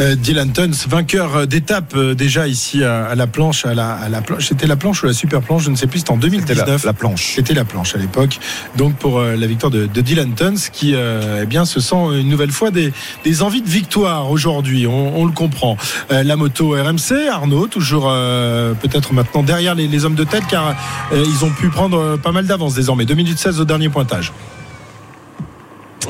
Euh, 0.00 0.14
Dylan 0.14 0.50
Tuns, 0.52 0.70
vainqueur 0.88 1.46
d'étape 1.46 1.92
euh, 1.96 2.14
déjà 2.14 2.48
ici 2.48 2.82
à, 2.82 3.04
à 3.04 3.14
la 3.14 3.26
planche, 3.26 3.66
à 3.66 3.74
la, 3.74 3.92
à 3.92 4.08
la 4.08 4.22
planche. 4.22 4.48
C'était 4.48 4.66
la 4.66 4.76
planche 4.76 5.02
ou 5.02 5.06
la 5.06 5.12
super 5.12 5.42
planche, 5.42 5.64
je 5.64 5.70
ne 5.70 5.76
sais 5.76 5.86
plus. 5.86 5.98
C'était 5.98 6.12
en 6.12 6.14
C'était 6.14 6.30
2019. 6.30 6.66
la, 6.84 6.88
la 6.88 6.92
planche. 6.94 7.32
C'était 7.36 7.52
la 7.52 7.66
planche 7.66 7.94
à 7.94 7.98
l'époque. 7.98 8.38
Donc 8.78 8.94
pour 8.96 9.18
euh, 9.18 9.36
la 9.36 9.46
victoire 9.46 9.70
de, 9.70 9.84
de 9.84 10.00
Dylan 10.00 10.32
Tuns 10.34 10.54
qui 10.72 10.94
euh, 10.94 11.40
eh 11.42 11.46
bien 11.46 11.66
se 11.66 11.78
sent 11.78 11.94
une 12.18 12.28
nouvelle 12.30 12.52
fois 12.52 12.70
des, 12.70 12.90
des 13.22 13.42
envies 13.42 13.60
de 13.60 13.68
victoire 13.68 14.30
aujourd'hui. 14.30 14.86
On, 14.86 15.18
on 15.20 15.26
le 15.26 15.32
comprend. 15.32 15.76
Euh, 16.10 16.22
la 16.22 16.36
moto 16.36 16.70
RMC, 16.70 17.28
Arnaud 17.30 17.66
toujours 17.66 18.06
euh, 18.08 18.72
peut-être 18.72 19.12
maintenant 19.12 19.42
derrière 19.42 19.74
les, 19.74 19.88
les 19.88 20.04
hommes 20.06 20.14
de 20.14 20.24
tête 20.24 20.44
car 20.48 20.74
euh, 21.12 21.22
ils 21.26 21.44
ont 21.44 21.50
pu 21.50 21.68
prendre 21.68 21.98
euh, 21.98 22.16
pas 22.16 22.32
mal 22.32 22.46
d'avance 22.46 22.74
désormais. 22.74 23.04
2 23.04 23.12
minutes 23.14 23.38
16 23.38 23.60
au 23.60 23.66
dernier 23.66 23.90
pointage. 23.90 24.32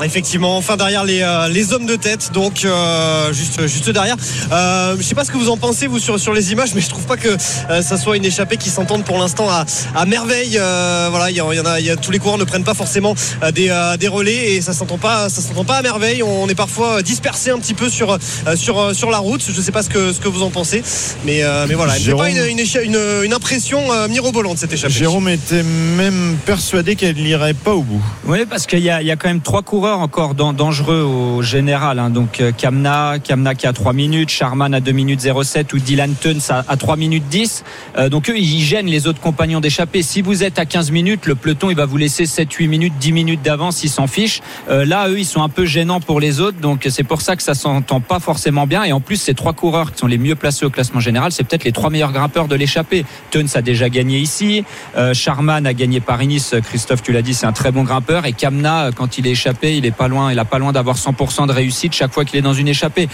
Effectivement, 0.01 0.57
enfin 0.57 0.75
derrière 0.75 1.03
les, 1.05 1.21
euh, 1.21 1.47
les 1.49 1.71
hommes 1.71 1.85
de 1.85 1.95
tête, 1.95 2.31
donc 2.33 2.65
euh, 2.65 3.31
juste, 3.31 3.67
juste 3.67 3.89
derrière. 3.91 4.15
Euh, 4.51 4.95
je 4.97 5.03
sais 5.03 5.13
pas 5.15 5.23
ce 5.23 5.31
que 5.31 5.37
vous 5.37 5.49
en 5.49 5.57
pensez 5.57 5.87
vous 5.87 5.99
sur, 5.99 6.19
sur 6.19 6.33
les 6.33 6.51
images, 6.51 6.73
mais 6.73 6.81
je 6.81 6.89
trouve 6.89 7.05
pas 7.05 7.15
que 7.15 7.29
euh, 7.69 7.81
ça 7.81 7.97
soit 7.97 8.17
une 8.17 8.25
échappée 8.25 8.57
qui 8.57 8.69
s'entende 8.69 9.03
pour 9.05 9.17
l'instant 9.19 9.47
à, 9.49 9.65
à 9.95 10.05
merveille. 10.05 10.57
Euh, 10.59 11.07
voilà, 11.11 11.29
il 11.29 11.37
y, 11.37 11.41
en- 11.41 11.51
y 11.51 11.59
en 11.59 11.65
a, 11.65 11.79
il 11.79 11.85
y 11.85 11.91
a 11.91 11.95
tous 11.95 12.09
les 12.11 12.17
coureurs 12.19 12.37
ne 12.39 12.43
prennent 12.43 12.63
pas 12.63 12.73
forcément 12.73 13.13
euh, 13.43 13.51
des, 13.51 13.69
euh, 13.69 13.95
des 13.97 14.07
relais 14.07 14.53
et 14.53 14.61
ça 14.61 14.73
s'entend 14.73 14.97
pas, 14.97 15.29
ça 15.29 15.41
s'entend 15.41 15.63
pas 15.63 15.75
à 15.75 15.81
merveille. 15.83 16.23
On 16.23 16.49
est 16.49 16.55
parfois 16.55 17.01
dispersé 17.03 17.51
un 17.51 17.59
petit 17.59 17.75
peu 17.75 17.87
sur, 17.89 18.11
euh, 18.13 18.55
sur, 18.55 18.79
euh, 18.79 18.93
sur 18.93 19.11
la 19.11 19.19
route. 19.19 19.43
Je 19.47 19.61
sais 19.61 19.71
pas 19.71 19.83
ce 19.83 19.89
que, 19.89 20.11
ce 20.11 20.19
que 20.19 20.27
vous 20.27 20.41
en 20.41 20.49
pensez, 20.49 20.83
mais, 21.23 21.43
euh, 21.43 21.65
mais 21.69 21.75
voilà, 21.75 21.97
Jérôme- 21.99 22.23
pas 22.23 22.29
une, 22.31 22.45
une, 22.49 22.59
écha- 22.59 22.83
une, 22.83 22.99
une 23.23 23.33
impression 23.33 23.79
euh, 23.93 24.07
mirobolante 24.07 24.57
cette 24.57 24.73
échappée. 24.73 24.91
Jérôme 24.93 25.29
était 25.29 25.63
même 25.63 26.35
persuadé 26.45 26.95
qu'elle 26.95 27.15
n'irait 27.15 27.53
pas 27.53 27.73
au 27.73 27.83
bout. 27.83 28.01
Oui, 28.25 28.39
parce 28.49 28.65
qu'il 28.65 28.79
y, 28.79 28.89
a- 28.89 29.01
il 29.01 29.07
y 29.07 29.11
a 29.11 29.15
quand 29.15 29.27
même 29.27 29.41
trois 29.41 29.61
coureurs 29.61 29.82
encore 29.91 30.33
dan- 30.35 30.55
dangereux 30.55 31.01
au 31.01 31.41
général. 31.41 31.99
hein. 31.99 32.09
Donc 32.09 32.39
euh, 32.39 32.51
Kamna, 32.51 33.15
Kamna 33.23 33.55
qui 33.55 33.67
a 33.67 33.73
3 33.73 33.93
minutes, 33.93 34.29
Charman 34.29 34.73
à 34.73 34.79
2 34.79 34.91
minutes 34.91 35.21
07 35.43 35.73
ou 35.73 35.79
Dylan 35.79 36.13
Tuns 36.19 36.39
à, 36.49 36.63
à 36.67 36.77
3 36.77 36.95
minutes 36.95 37.25
10. 37.29 37.63
Euh, 37.97 38.09
donc 38.09 38.29
eux, 38.29 38.37
ils 38.37 38.61
gênent 38.61 38.87
les 38.87 39.07
autres 39.07 39.19
compagnons 39.19 39.59
d'échappée. 39.59 40.01
Si 40.01 40.21
vous 40.21 40.43
êtes 40.43 40.59
à 40.59 40.65
15 40.65 40.91
minutes, 40.91 41.25
le 41.25 41.35
peloton, 41.35 41.69
il 41.69 41.75
va 41.75 41.85
vous 41.85 41.97
laisser 41.97 42.25
7, 42.25 42.51
8 42.51 42.67
minutes, 42.67 42.93
10 42.99 43.11
minutes 43.11 43.41
d'avance, 43.41 43.83
ils 43.83 43.89
s'en 43.89 44.07
fichent. 44.07 44.41
Euh, 44.69 44.85
là, 44.85 45.09
eux, 45.09 45.19
ils 45.19 45.25
sont 45.25 45.43
un 45.43 45.49
peu 45.49 45.65
gênants 45.65 45.99
pour 45.99 46.19
les 46.19 46.39
autres. 46.39 46.59
Donc 46.59 46.87
c'est 46.89 47.03
pour 47.03 47.21
ça 47.21 47.35
que 47.35 47.43
ça 47.43 47.53
s'entend 47.53 47.99
pas 47.99 48.19
forcément 48.19 48.65
bien. 48.67 48.83
Et 48.83 48.93
en 48.93 49.01
plus, 49.01 49.17
ces 49.17 49.33
trois 49.33 49.53
coureurs 49.53 49.91
qui 49.91 49.99
sont 49.99 50.07
les 50.07 50.17
mieux 50.17 50.35
placés 50.35 50.65
au 50.65 50.69
classement 50.69 50.99
général, 50.99 51.31
c'est 51.31 51.43
peut-être 51.43 51.63
les 51.65 51.71
trois 51.71 51.89
meilleurs 51.89 52.11
grimpeurs 52.11 52.47
de 52.47 52.55
l'échappée. 52.55 53.05
Tuns 53.31 53.45
a 53.55 53.61
déjà 53.61 53.89
gagné 53.89 54.19
ici. 54.19 54.63
Euh, 54.97 55.13
Charman 55.13 55.65
a 55.65 55.73
gagné 55.73 55.99
Paris-Nice. 55.99 56.55
Christophe, 56.63 57.01
tu 57.03 57.11
l'as 57.11 57.21
dit, 57.21 57.33
c'est 57.33 57.45
un 57.45 57.51
très 57.51 57.71
bon 57.71 57.83
grimpeur. 57.83 58.25
Et 58.25 58.33
Kamna, 58.33 58.89
quand 58.95 59.17
il 59.17 59.27
est 59.27 59.31
échappé, 59.31 59.72
il 59.77 59.85
est 59.85 59.91
pas 59.91 60.07
loin. 60.07 60.31
Il 60.31 60.43
pas 60.43 60.59
loin 60.59 60.71
d'avoir 60.71 60.97
100% 60.97 61.47
de 61.47 61.51
réussite 61.51 61.93
chaque 61.93 62.13
fois 62.13 62.25
qu'il 62.25 62.37
est 62.37 62.41
dans 62.41 62.53
une 62.53 62.67
échappée. 62.67 63.07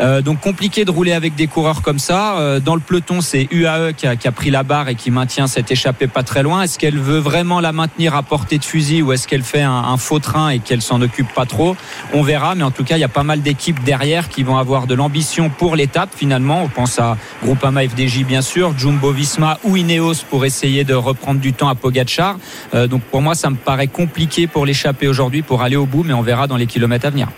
Euh, 0.00 0.22
donc 0.22 0.40
compliqué 0.40 0.84
de 0.84 0.90
rouler 0.90 1.12
avec 1.12 1.34
des 1.34 1.46
coureurs 1.46 1.82
comme 1.82 1.98
ça. 1.98 2.38
Euh, 2.38 2.60
dans 2.60 2.74
le 2.74 2.80
peloton, 2.80 3.20
c'est 3.20 3.48
UAE 3.50 3.92
qui 3.92 4.06
a, 4.06 4.32
pris 4.32 4.50
la 4.50 4.62
barre 4.62 4.88
et 4.88 4.94
qui 4.94 5.10
maintient 5.10 5.46
cette 5.46 5.70
échappée 5.70 6.06
pas 6.06 6.22
très 6.22 6.42
loin. 6.42 6.62
Est-ce 6.62 6.78
qu'elle 6.78 6.98
veut 6.98 7.18
vraiment 7.18 7.60
la 7.60 7.72
maintenir 7.72 8.14
à 8.14 8.22
portée 8.22 8.58
de 8.58 8.64
fusil 8.64 9.02
ou 9.02 9.12
est-ce 9.12 9.26
qu'elle 9.26 9.42
fait 9.42 9.62
un, 9.62 9.96
faux 9.96 10.18
train 10.18 10.50
et 10.50 10.58
qu'elle 10.58 10.82
s'en 10.82 11.00
occupe 11.00 11.32
pas 11.32 11.46
trop? 11.46 11.76
On 12.12 12.22
verra. 12.22 12.54
Mais 12.54 12.62
en 12.62 12.70
tout 12.70 12.84
cas, 12.84 12.96
il 12.96 13.00
y 13.00 13.04
a 13.04 13.08
pas 13.08 13.24
mal 13.24 13.42
d'équipes 13.42 13.82
derrière 13.84 14.28
qui 14.28 14.42
vont 14.42 14.58
avoir 14.58 14.86
de 14.86 14.94
l'ambition 14.94 15.50
pour 15.50 15.76
l'étape. 15.76 16.10
Finalement, 16.14 16.62
on 16.62 16.68
pense 16.68 16.98
à 16.98 17.16
Groupama 17.42 17.82
FDJ 17.88 18.24
bien 18.24 18.42
sûr, 18.42 18.76
Jumbo 18.78 19.12
Visma 19.12 19.58
ou 19.64 19.76
Ineos 19.76 20.24
pour 20.30 20.44
essayer 20.44 20.84
de 20.84 20.94
reprendre 20.94 21.40
du 21.40 21.52
temps 21.52 21.68
à 21.68 21.74
Pogacar. 21.74 22.38
Euh, 22.74 22.86
donc 22.86 23.02
pour 23.02 23.22
moi, 23.22 23.34
ça 23.34 23.50
me 23.50 23.56
paraît 23.56 23.86
compliqué 23.86 24.46
pour 24.46 24.66
l'échapper 24.66 25.08
aujourd'hui 25.08 25.42
pour 25.42 25.62
aller 25.62 25.76
au 25.76 25.86
bout, 25.86 26.02
mais 26.06 26.14
on 26.14 26.22
verra 26.22 26.46
dans 26.46 26.56
les 26.56 26.66
kilomètres 26.66 27.06
à 27.06 27.10
venir. 27.10 27.28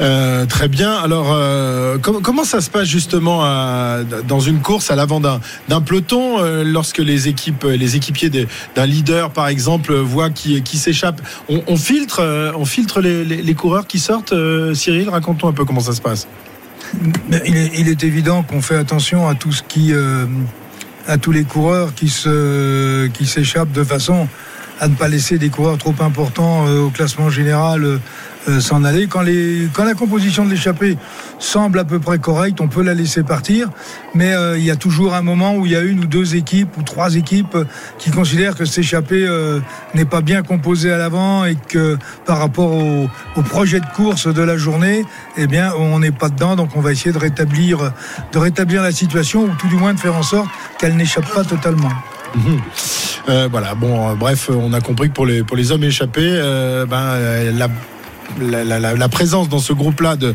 Euh, 0.00 0.46
très 0.46 0.68
bien. 0.68 0.92
Alors, 0.92 1.32
euh, 1.32 1.98
com- 1.98 2.20
comment 2.22 2.44
ça 2.44 2.60
se 2.60 2.70
passe 2.70 2.86
justement 2.86 3.42
à- 3.42 4.04
dans 4.28 4.38
une 4.38 4.60
course 4.60 4.92
à 4.92 4.94
l'avant 4.96 5.18
d'un 5.18 5.40
d'un 5.68 5.80
peloton 5.80 6.38
euh, 6.38 6.62
lorsque 6.64 6.98
les 6.98 7.26
équipes, 7.26 7.64
les 7.64 7.96
équipiers 7.96 8.30
d'un 8.76 8.86
leader, 8.86 9.30
par 9.30 9.48
exemple, 9.48 9.92
voient 9.94 10.30
qui, 10.30 10.62
qui 10.62 10.78
s'échappe? 10.78 11.20
On, 11.48 11.62
on 11.66 11.76
filtre, 11.76 12.20
euh, 12.20 12.52
on 12.54 12.64
filtre 12.64 13.00
les, 13.00 13.24
les- 13.24 13.42
les 13.42 13.54
coureurs 13.54 13.88
qui 13.88 13.98
sortent. 13.98 14.32
euh, 14.32 14.72
Cyril, 14.72 15.08
raconte-nous 15.10 15.48
un 15.48 15.52
peu 15.52 15.64
comment 15.64 15.80
ça 15.80 15.92
se 15.94 16.00
passe. 16.00 16.28
Mais 17.28 17.42
Il 17.44 17.56
est, 17.56 17.70
il 17.78 17.88
est 17.88 18.04
évident 18.04 18.44
qu'on 18.44 18.62
fait 18.62 18.76
attention 18.76 19.28
à 19.28 19.34
tout 19.34 19.50
ce 19.52 19.64
qui, 19.64 19.92
euh, 19.92 20.26
à 21.08 21.18
tous 21.18 21.32
les 21.32 21.42
coureurs 21.42 21.92
qui 21.96 22.08
se, 22.08 23.08
qui 23.08 23.26
s'échappent 23.26 23.72
de 23.72 23.82
façon 23.82 24.28
à 24.80 24.88
ne 24.88 24.94
pas 24.94 25.08
laisser 25.08 25.38
des 25.38 25.48
coureurs 25.48 25.78
trop 25.78 25.94
importants 26.00 26.66
euh, 26.66 26.80
au 26.80 26.90
classement 26.90 27.30
général 27.30 27.84
euh, 27.84 27.98
euh, 28.48 28.60
s'en 28.60 28.84
aller. 28.84 29.06
Quand, 29.08 29.22
les, 29.22 29.68
quand 29.72 29.84
la 29.84 29.94
composition 29.94 30.44
de 30.44 30.50
l'échappée 30.50 30.96
semble 31.38 31.78
à 31.78 31.84
peu 31.84 31.98
près 31.98 32.18
correcte, 32.18 32.60
on 32.60 32.68
peut 32.68 32.82
la 32.82 32.94
laisser 32.94 33.22
partir. 33.22 33.68
Mais 34.14 34.32
il 34.56 34.64
y 34.64 34.70
a 34.70 34.76
toujours 34.76 35.14
un 35.14 35.22
moment 35.22 35.54
où 35.54 35.66
il 35.66 35.72
y 35.72 35.76
a 35.76 35.80
une 35.82 36.00
ou 36.00 36.06
deux 36.06 36.34
équipes 36.34 36.76
ou 36.78 36.82
trois 36.82 37.14
équipes 37.14 37.56
qui 37.98 38.10
considèrent 38.10 38.56
que 38.56 38.64
cette 38.64 38.78
échappée 38.78 39.28
n'est 39.94 40.06
pas 40.06 40.20
bien 40.20 40.42
composée 40.42 40.90
à 40.90 40.98
l'avant 40.98 41.44
et 41.44 41.56
que 41.56 41.98
par 42.24 42.38
rapport 42.38 42.72
au, 42.72 43.08
au 43.36 43.42
projet 43.42 43.80
de 43.80 43.86
course 43.94 44.32
de 44.32 44.42
la 44.42 44.56
journée, 44.56 45.04
eh 45.36 45.46
bien, 45.46 45.72
on 45.78 45.98
n'est 46.00 46.10
pas 46.10 46.28
dedans. 46.28 46.56
Donc, 46.56 46.70
on 46.74 46.80
va 46.80 46.90
essayer 46.90 47.12
de 47.12 47.18
rétablir, 47.18 47.92
de 48.32 48.38
rétablir 48.38 48.82
la 48.82 48.92
situation 48.92 49.44
ou 49.44 49.54
tout 49.58 49.68
du 49.68 49.76
moins 49.76 49.94
de 49.94 50.00
faire 50.00 50.16
en 50.16 50.22
sorte 50.22 50.48
qu'elle 50.78 50.96
n'échappe 50.96 51.32
pas 51.32 51.44
totalement. 51.44 51.92
Euh, 53.28 53.46
voilà. 53.50 53.74
Bon, 53.74 54.08
euh, 54.08 54.14
bref, 54.14 54.48
on 54.50 54.72
a 54.72 54.80
compris 54.80 55.08
que 55.08 55.14
pour 55.14 55.26
les 55.26 55.42
pour 55.42 55.56
les 55.56 55.70
hommes 55.70 55.84
échappés, 55.84 56.22
euh, 56.22 56.86
ben 56.86 57.52
la 57.52 57.68
la, 58.40 59.08
présence 59.08 59.48
dans 59.48 59.58
ce 59.58 59.72
groupe-là 59.72 60.16
de, 60.16 60.34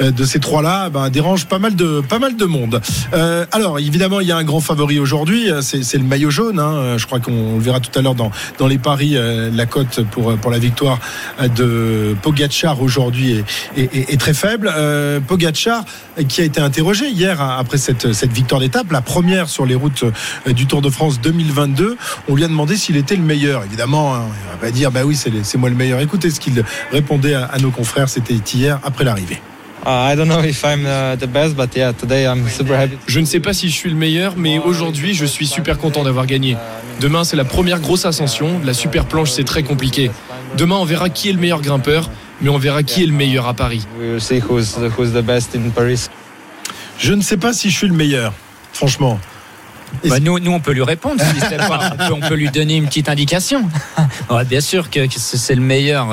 euh, 0.00 0.10
ces 0.24 0.40
trois-là 0.40 0.88
ben, 0.90 1.10
dérange 1.10 1.46
pas 1.46 1.58
mal 1.58 1.74
de, 1.76 2.00
pas 2.00 2.18
mal 2.18 2.36
de 2.36 2.44
monde. 2.44 2.80
Euh, 3.12 3.44
alors, 3.52 3.78
évidemment, 3.78 4.20
il 4.20 4.28
y 4.28 4.32
a 4.32 4.36
un 4.36 4.44
grand 4.44 4.60
favori 4.60 4.98
aujourd'hui, 4.98 5.50
euh, 5.50 5.60
c'est 5.62 5.98
le 5.98 6.04
maillot 6.04 6.30
jaune. 6.30 6.58
hein. 6.58 6.96
Je 6.96 7.06
crois 7.06 7.20
qu'on 7.20 7.56
le 7.56 7.60
verra 7.62 7.80
tout 7.80 7.96
à 7.98 8.02
l'heure 8.02 8.14
dans, 8.14 8.30
dans 8.58 8.66
les 8.66 8.78
paris. 8.78 9.16
La 9.52 9.66
cote 9.66 10.02
pour, 10.10 10.36
pour 10.36 10.50
la 10.50 10.58
victoire 10.58 10.98
de 11.56 12.16
Pogacar 12.22 12.80
aujourd'hui 12.80 13.44
est, 13.76 14.20
très 14.20 14.34
faible. 14.34 14.72
Euh, 14.74 15.20
Pogacar, 15.20 15.84
euh, 16.18 16.22
qui 16.24 16.40
a 16.40 16.44
été 16.44 16.60
interrogé 16.60 17.08
hier 17.08 17.40
hein, 17.40 17.56
après 17.58 17.78
cette, 17.78 18.12
cette 18.12 18.32
victoire 18.32 18.60
d'étape, 18.60 18.90
la 18.90 19.00
première 19.00 19.48
sur 19.48 19.66
les 19.66 19.74
routes 19.74 20.04
du 20.46 20.66
Tour 20.66 20.82
de 20.82 20.90
France 20.90 21.20
2022, 21.20 21.96
on 22.28 22.34
lui 22.34 22.44
a 22.44 22.48
demandé 22.48 22.76
s'il 22.76 22.96
était 22.96 23.16
le 23.16 23.22
meilleur. 23.22 23.64
Évidemment, 23.64 24.14
hein, 24.14 24.22
on 24.54 24.64
va 24.64 24.70
dire, 24.70 24.90
bah 24.90 25.00
oui, 25.04 25.16
c'est 25.16 25.58
moi 25.58 25.68
le 25.68 25.76
meilleur. 25.76 26.00
Écoutez 26.00 26.30
ce 26.30 26.40
qu'il 26.40 26.62
répondait 26.92 27.33
à, 27.34 27.44
à 27.46 27.58
nos 27.58 27.70
confrères, 27.70 28.08
c'était 28.08 28.34
hier 28.34 28.78
après 28.84 29.04
l'arrivée. 29.04 29.40
Je 33.06 33.20
ne 33.20 33.26
sais 33.26 33.40
pas 33.40 33.52
si 33.52 33.68
je 33.68 33.74
suis 33.74 33.90
le 33.90 33.96
meilleur, 33.96 34.34
mais 34.38 34.58
aujourd'hui, 34.58 35.12
je 35.14 35.26
suis 35.26 35.46
super 35.46 35.76
content 35.76 36.04
d'avoir 36.04 36.24
gagné. 36.26 36.56
Demain, 37.00 37.22
c'est 37.24 37.36
la 37.36 37.44
première 37.44 37.80
grosse 37.80 38.06
ascension. 38.06 38.60
La 38.64 38.72
super 38.72 39.04
planche, 39.04 39.30
c'est 39.30 39.44
très 39.44 39.62
compliqué. 39.62 40.10
Demain, 40.56 40.76
on 40.76 40.84
verra 40.86 41.10
qui 41.10 41.28
est 41.28 41.32
le 41.32 41.38
meilleur 41.38 41.60
grimpeur, 41.60 42.08
mais 42.40 42.48
on 42.48 42.56
verra 42.56 42.82
qui 42.82 43.02
est 43.02 43.06
le 43.06 43.12
meilleur 43.12 43.46
à 43.46 43.52
Paris. 43.52 43.86
Je 46.98 47.12
ne 47.12 47.20
sais 47.20 47.36
pas 47.36 47.52
si 47.52 47.68
je 47.70 47.76
suis 47.76 47.88
le 47.88 47.94
meilleur, 47.94 48.32
franchement. 48.72 49.20
Bah, 50.08 50.18
nous, 50.18 50.38
nous, 50.38 50.50
on 50.50 50.60
peut 50.60 50.72
lui 50.72 50.82
répondre. 50.82 51.20
si 51.22 51.40
pas- 51.58 51.90
on, 51.92 51.96
peut, 51.96 52.12
on 52.24 52.28
peut 52.28 52.34
lui 52.34 52.48
donner 52.50 52.76
une 52.76 52.86
petite 52.86 53.08
indication. 53.08 53.68
Bien 54.48 54.60
sûr 54.60 54.88
que, 54.90 55.06
que 55.06 55.14
c'est 55.18 55.36
c'est 55.36 55.54
le 55.54 55.60
meilleur. 55.60 56.08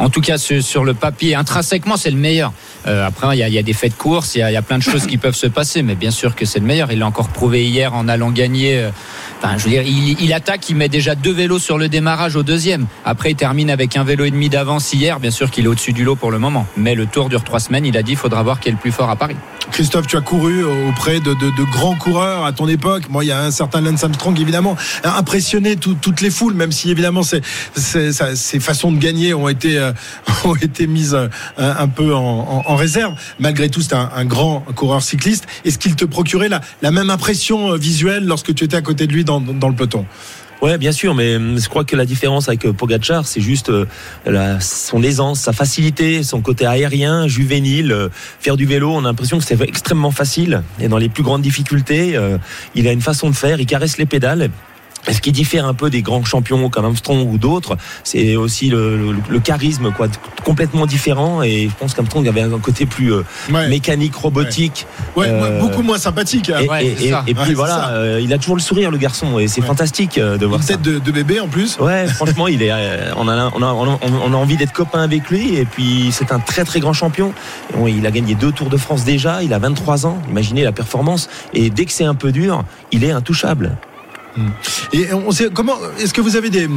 Euh, 0.00 0.04
En 0.04 0.08
tout 0.08 0.20
cas, 0.20 0.38
sur, 0.38 0.84
le 0.84 0.94
papier, 0.94 1.34
intrinsèquement, 1.34 1.96
c'est 1.96 2.10
le 2.10 2.16
meilleur. 2.16 2.52
Euh, 2.86 3.06
après, 3.06 3.36
il 3.36 3.40
y, 3.40 3.42
a, 3.42 3.48
il 3.48 3.54
y 3.54 3.58
a 3.58 3.62
des 3.62 3.72
faits 3.72 3.92
de 3.92 3.98
course, 3.98 4.34
il 4.34 4.38
y 4.38 4.42
a, 4.42 4.50
il 4.50 4.54
y 4.54 4.56
a 4.56 4.62
plein 4.62 4.78
de 4.78 4.82
choses 4.82 5.06
qui 5.06 5.18
peuvent 5.18 5.34
se 5.34 5.46
passer, 5.46 5.82
mais 5.82 5.94
bien 5.94 6.10
sûr 6.10 6.34
que 6.34 6.44
c'est 6.44 6.60
le 6.60 6.66
meilleur. 6.66 6.90
Il 6.92 7.00
l'a 7.00 7.06
encore 7.06 7.28
prouvé 7.28 7.64
hier 7.64 7.94
en 7.94 8.08
allant 8.08 8.30
gagner. 8.30 8.88
Je 9.56 9.64
veux 9.64 9.70
dire, 9.70 9.82
il, 9.82 10.32
attaque, 10.32 10.68
il 10.68 10.76
met 10.76 10.88
déjà 10.88 11.14
deux 11.14 11.32
vélos 11.32 11.58
sur 11.58 11.78
le 11.78 11.88
démarrage 11.88 12.36
au 12.36 12.42
deuxième. 12.42 12.86
Après, 13.04 13.32
il 13.32 13.36
termine 13.36 13.70
avec 13.70 13.96
un 13.96 14.04
vélo 14.04 14.24
et 14.24 14.30
demi 14.30 14.48
d'avance 14.48 14.92
hier. 14.92 15.20
Bien 15.20 15.30
sûr 15.30 15.50
qu'il 15.50 15.64
est 15.64 15.68
au-dessus 15.68 15.92
du 15.92 16.04
lot 16.04 16.16
pour 16.16 16.30
le 16.30 16.38
moment. 16.38 16.66
Mais 16.76 16.94
le 16.94 17.06
tour 17.06 17.28
dure 17.28 17.44
trois 17.44 17.60
semaines. 17.60 17.86
Il 17.86 17.96
a 17.96 18.02
dit, 18.02 18.12
il 18.12 18.18
faudra 18.18 18.42
voir 18.42 18.60
qui 18.60 18.68
est 18.68 18.72
le 18.72 18.78
plus 18.78 18.92
fort 18.92 19.10
à 19.10 19.16
Paris. 19.16 19.36
Christophe, 19.70 20.06
tu 20.06 20.16
as 20.16 20.20
couru 20.20 20.64
auprès 20.64 21.20
de, 21.20 21.34
grands 21.70 21.94
coureurs 21.94 22.44
à 22.44 22.52
ton 22.52 22.66
époque. 22.68 23.04
Moi, 23.08 23.24
il 23.24 23.28
y 23.28 23.32
a 23.32 23.40
un 23.42 23.50
certain 23.50 23.80
Lance 23.80 24.02
Armstrong, 24.02 24.38
évidemment, 24.40 24.76
impressionné 25.04 25.76
tout- 25.76 25.96
toutes 26.00 26.20
les 26.20 26.30
foules, 26.30 26.54
même 26.54 26.72
si 26.72 26.90
évidemment 26.90 27.22
ces 27.22 28.60
façons 28.60 28.92
de 28.92 28.98
gagner 28.98 29.32
ont 29.34 29.48
été, 29.48 29.78
euh, 29.78 29.92
ont 30.44 30.56
été 30.56 30.86
mises 30.86 31.14
euh, 31.14 31.28
un 31.56 31.88
peu 31.88 32.14
en, 32.14 32.74
réserve. 32.74 33.14
Malgré 33.38 33.68
tout, 33.68 33.80
c'est 33.80 33.94
un, 33.94 34.24
grand 34.24 34.60
coureur 34.74 35.02
cycliste. 35.02 35.46
Est-ce 35.64 35.78
qu'il 35.78 35.96
te 35.96 36.04
procurait 36.04 36.48
la, 36.48 36.60
la 36.82 36.90
même 36.90 37.10
impression 37.10 37.72
euh, 37.72 37.76
visuelle 37.76 38.24
lorsque 38.24 38.54
tu 38.54 38.64
étais 38.64 38.76
à 38.76 38.82
côté 38.82 39.06
de 39.06 39.12
lui 39.12 39.24
dans, 39.24 39.29
dans 39.38 39.68
le 39.68 39.74
peloton 39.76 40.04
Ouais, 40.62 40.76
bien 40.76 40.92
sûr, 40.92 41.14
mais 41.14 41.36
hum, 41.36 41.58
je 41.58 41.68
crois 41.70 41.84
que 41.84 41.96
la 41.96 42.04
différence 42.04 42.48
avec 42.48 42.66
euh, 42.66 42.74
Pogacar, 42.74 43.26
c'est 43.26 43.40
juste 43.40 43.70
euh, 43.70 43.86
son 44.60 45.02
aisance, 45.02 45.40
sa 45.40 45.54
facilité, 45.54 46.22
son 46.22 46.42
côté 46.42 46.66
aérien, 46.66 47.26
juvénile. 47.28 47.92
euh, 47.92 48.08
Faire 48.40 48.58
du 48.58 48.66
vélo, 48.66 48.90
on 48.92 48.98
a 48.98 49.08
l'impression 49.08 49.38
que 49.38 49.44
c'est 49.44 49.58
extrêmement 49.62 50.10
facile. 50.10 50.62
Et 50.78 50.88
dans 50.88 50.98
les 50.98 51.08
plus 51.08 51.22
grandes 51.22 51.40
difficultés, 51.40 52.18
il 52.74 52.88
a 52.88 52.92
une 52.92 53.00
façon 53.00 53.30
de 53.30 53.34
faire, 53.34 53.58
il 53.60 53.66
caresse 53.66 53.96
les 53.96 54.06
pédales. 54.06 54.50
Et 55.08 55.14
ce 55.14 55.20
qui 55.20 55.32
diffère 55.32 55.66
un 55.66 55.72
peu 55.74 55.88
des 55.88 56.02
grands 56.02 56.24
champions 56.24 56.68
comme 56.68 56.84
Armstrong 56.84 57.26
ou 57.32 57.38
d'autres, 57.38 57.76
c'est 58.04 58.36
aussi 58.36 58.68
le, 58.68 58.96
le- 59.12 59.16
le 59.28 59.40
charisme, 59.40 59.90
quoi, 59.92 60.08
complètement 60.44 60.84
différent. 60.86 61.42
Et 61.42 61.68
je 61.70 61.74
pense 61.74 61.94
qu'Armstrong 61.94 62.28
avait 62.28 62.42
un 62.42 62.58
côté 62.58 62.84
plus 62.86 63.12
euh, 63.14 63.22
Ouais. 63.50 63.68
mécanique, 63.68 64.14
robotique. 64.14 64.86
Ouais, 65.16 65.26
Euh, 65.28 65.60
beaucoup 65.60 65.82
moins 65.82 65.96
sympathique. 65.98 66.50
hein. 66.50 66.58
Et, 66.62 66.68
Ouais, 66.68 66.84
et- 66.86 66.96
c'est 66.98 67.10
ça. 67.10 67.24
et- 67.26 67.30
et 67.30 67.34
puis 67.34 67.48
Ouais, 67.48 67.54
voilà, 67.54 67.88
euh, 67.92 68.20
il 68.22 68.32
a 68.34 68.38
toujours 68.38 68.56
le 68.56 68.62
sourire, 68.62 68.90
le 68.90 68.98
garçon, 68.98 69.38
et 69.38 69.48
c'est 69.48 69.62
Ouais. 69.62 69.66
fantastique 69.66 70.18
euh, 70.18 70.36
de 70.36 70.44
voir 70.46 70.60
Une 70.60 70.66
ça. 70.66 70.74
tête 70.74 70.82
de, 70.82 70.98
de 70.98 71.10
bébé 71.12 71.40
en 71.40 71.48
plus. 71.48 71.78
Ouais, 71.78 72.06
franchement, 72.06 72.46
il 72.46 72.62
est, 72.62 72.70
euh, 72.70 73.12
on, 73.16 73.26
a, 73.26 73.50
on, 73.54 73.62
a, 73.62 73.66
on 73.72 73.88
a- 73.94 73.98
on 74.02 74.32
a 74.34 74.36
envie 74.36 74.56
d'être 74.58 74.72
copain 74.72 75.00
avec 75.00 75.30
lui. 75.30 75.54
Et 75.56 75.64
puis, 75.64 76.10
c'est 76.12 76.30
un 76.30 76.40
très 76.40 76.64
très 76.64 76.78
grand 76.80 76.92
champion. 76.92 77.32
Bon, 77.74 77.86
il 77.86 78.06
a 78.06 78.10
gagné 78.10 78.34
deux 78.34 78.52
Tours 78.52 78.68
de 78.68 78.76
France 78.76 79.04
déjà. 79.04 79.42
Il 79.42 79.54
a 79.54 79.58
23 79.58 80.04
ans. 80.06 80.18
Imaginez 80.28 80.62
la 80.62 80.72
performance. 80.72 81.28
Et 81.54 81.70
dès 81.70 81.86
que 81.86 81.92
c'est 81.92 82.04
un 82.04 82.14
peu 82.14 82.32
dur, 82.32 82.64
il 82.92 83.02
est 83.04 83.12
intouchable. 83.12 83.76
Et 84.92 85.12
on 85.12 85.30
sait 85.30 85.48
comment 85.52 85.74
est-ce 85.98 86.12
que 86.14 86.20
vous 86.20 86.36
avez 86.36 86.50
des, 86.50 86.68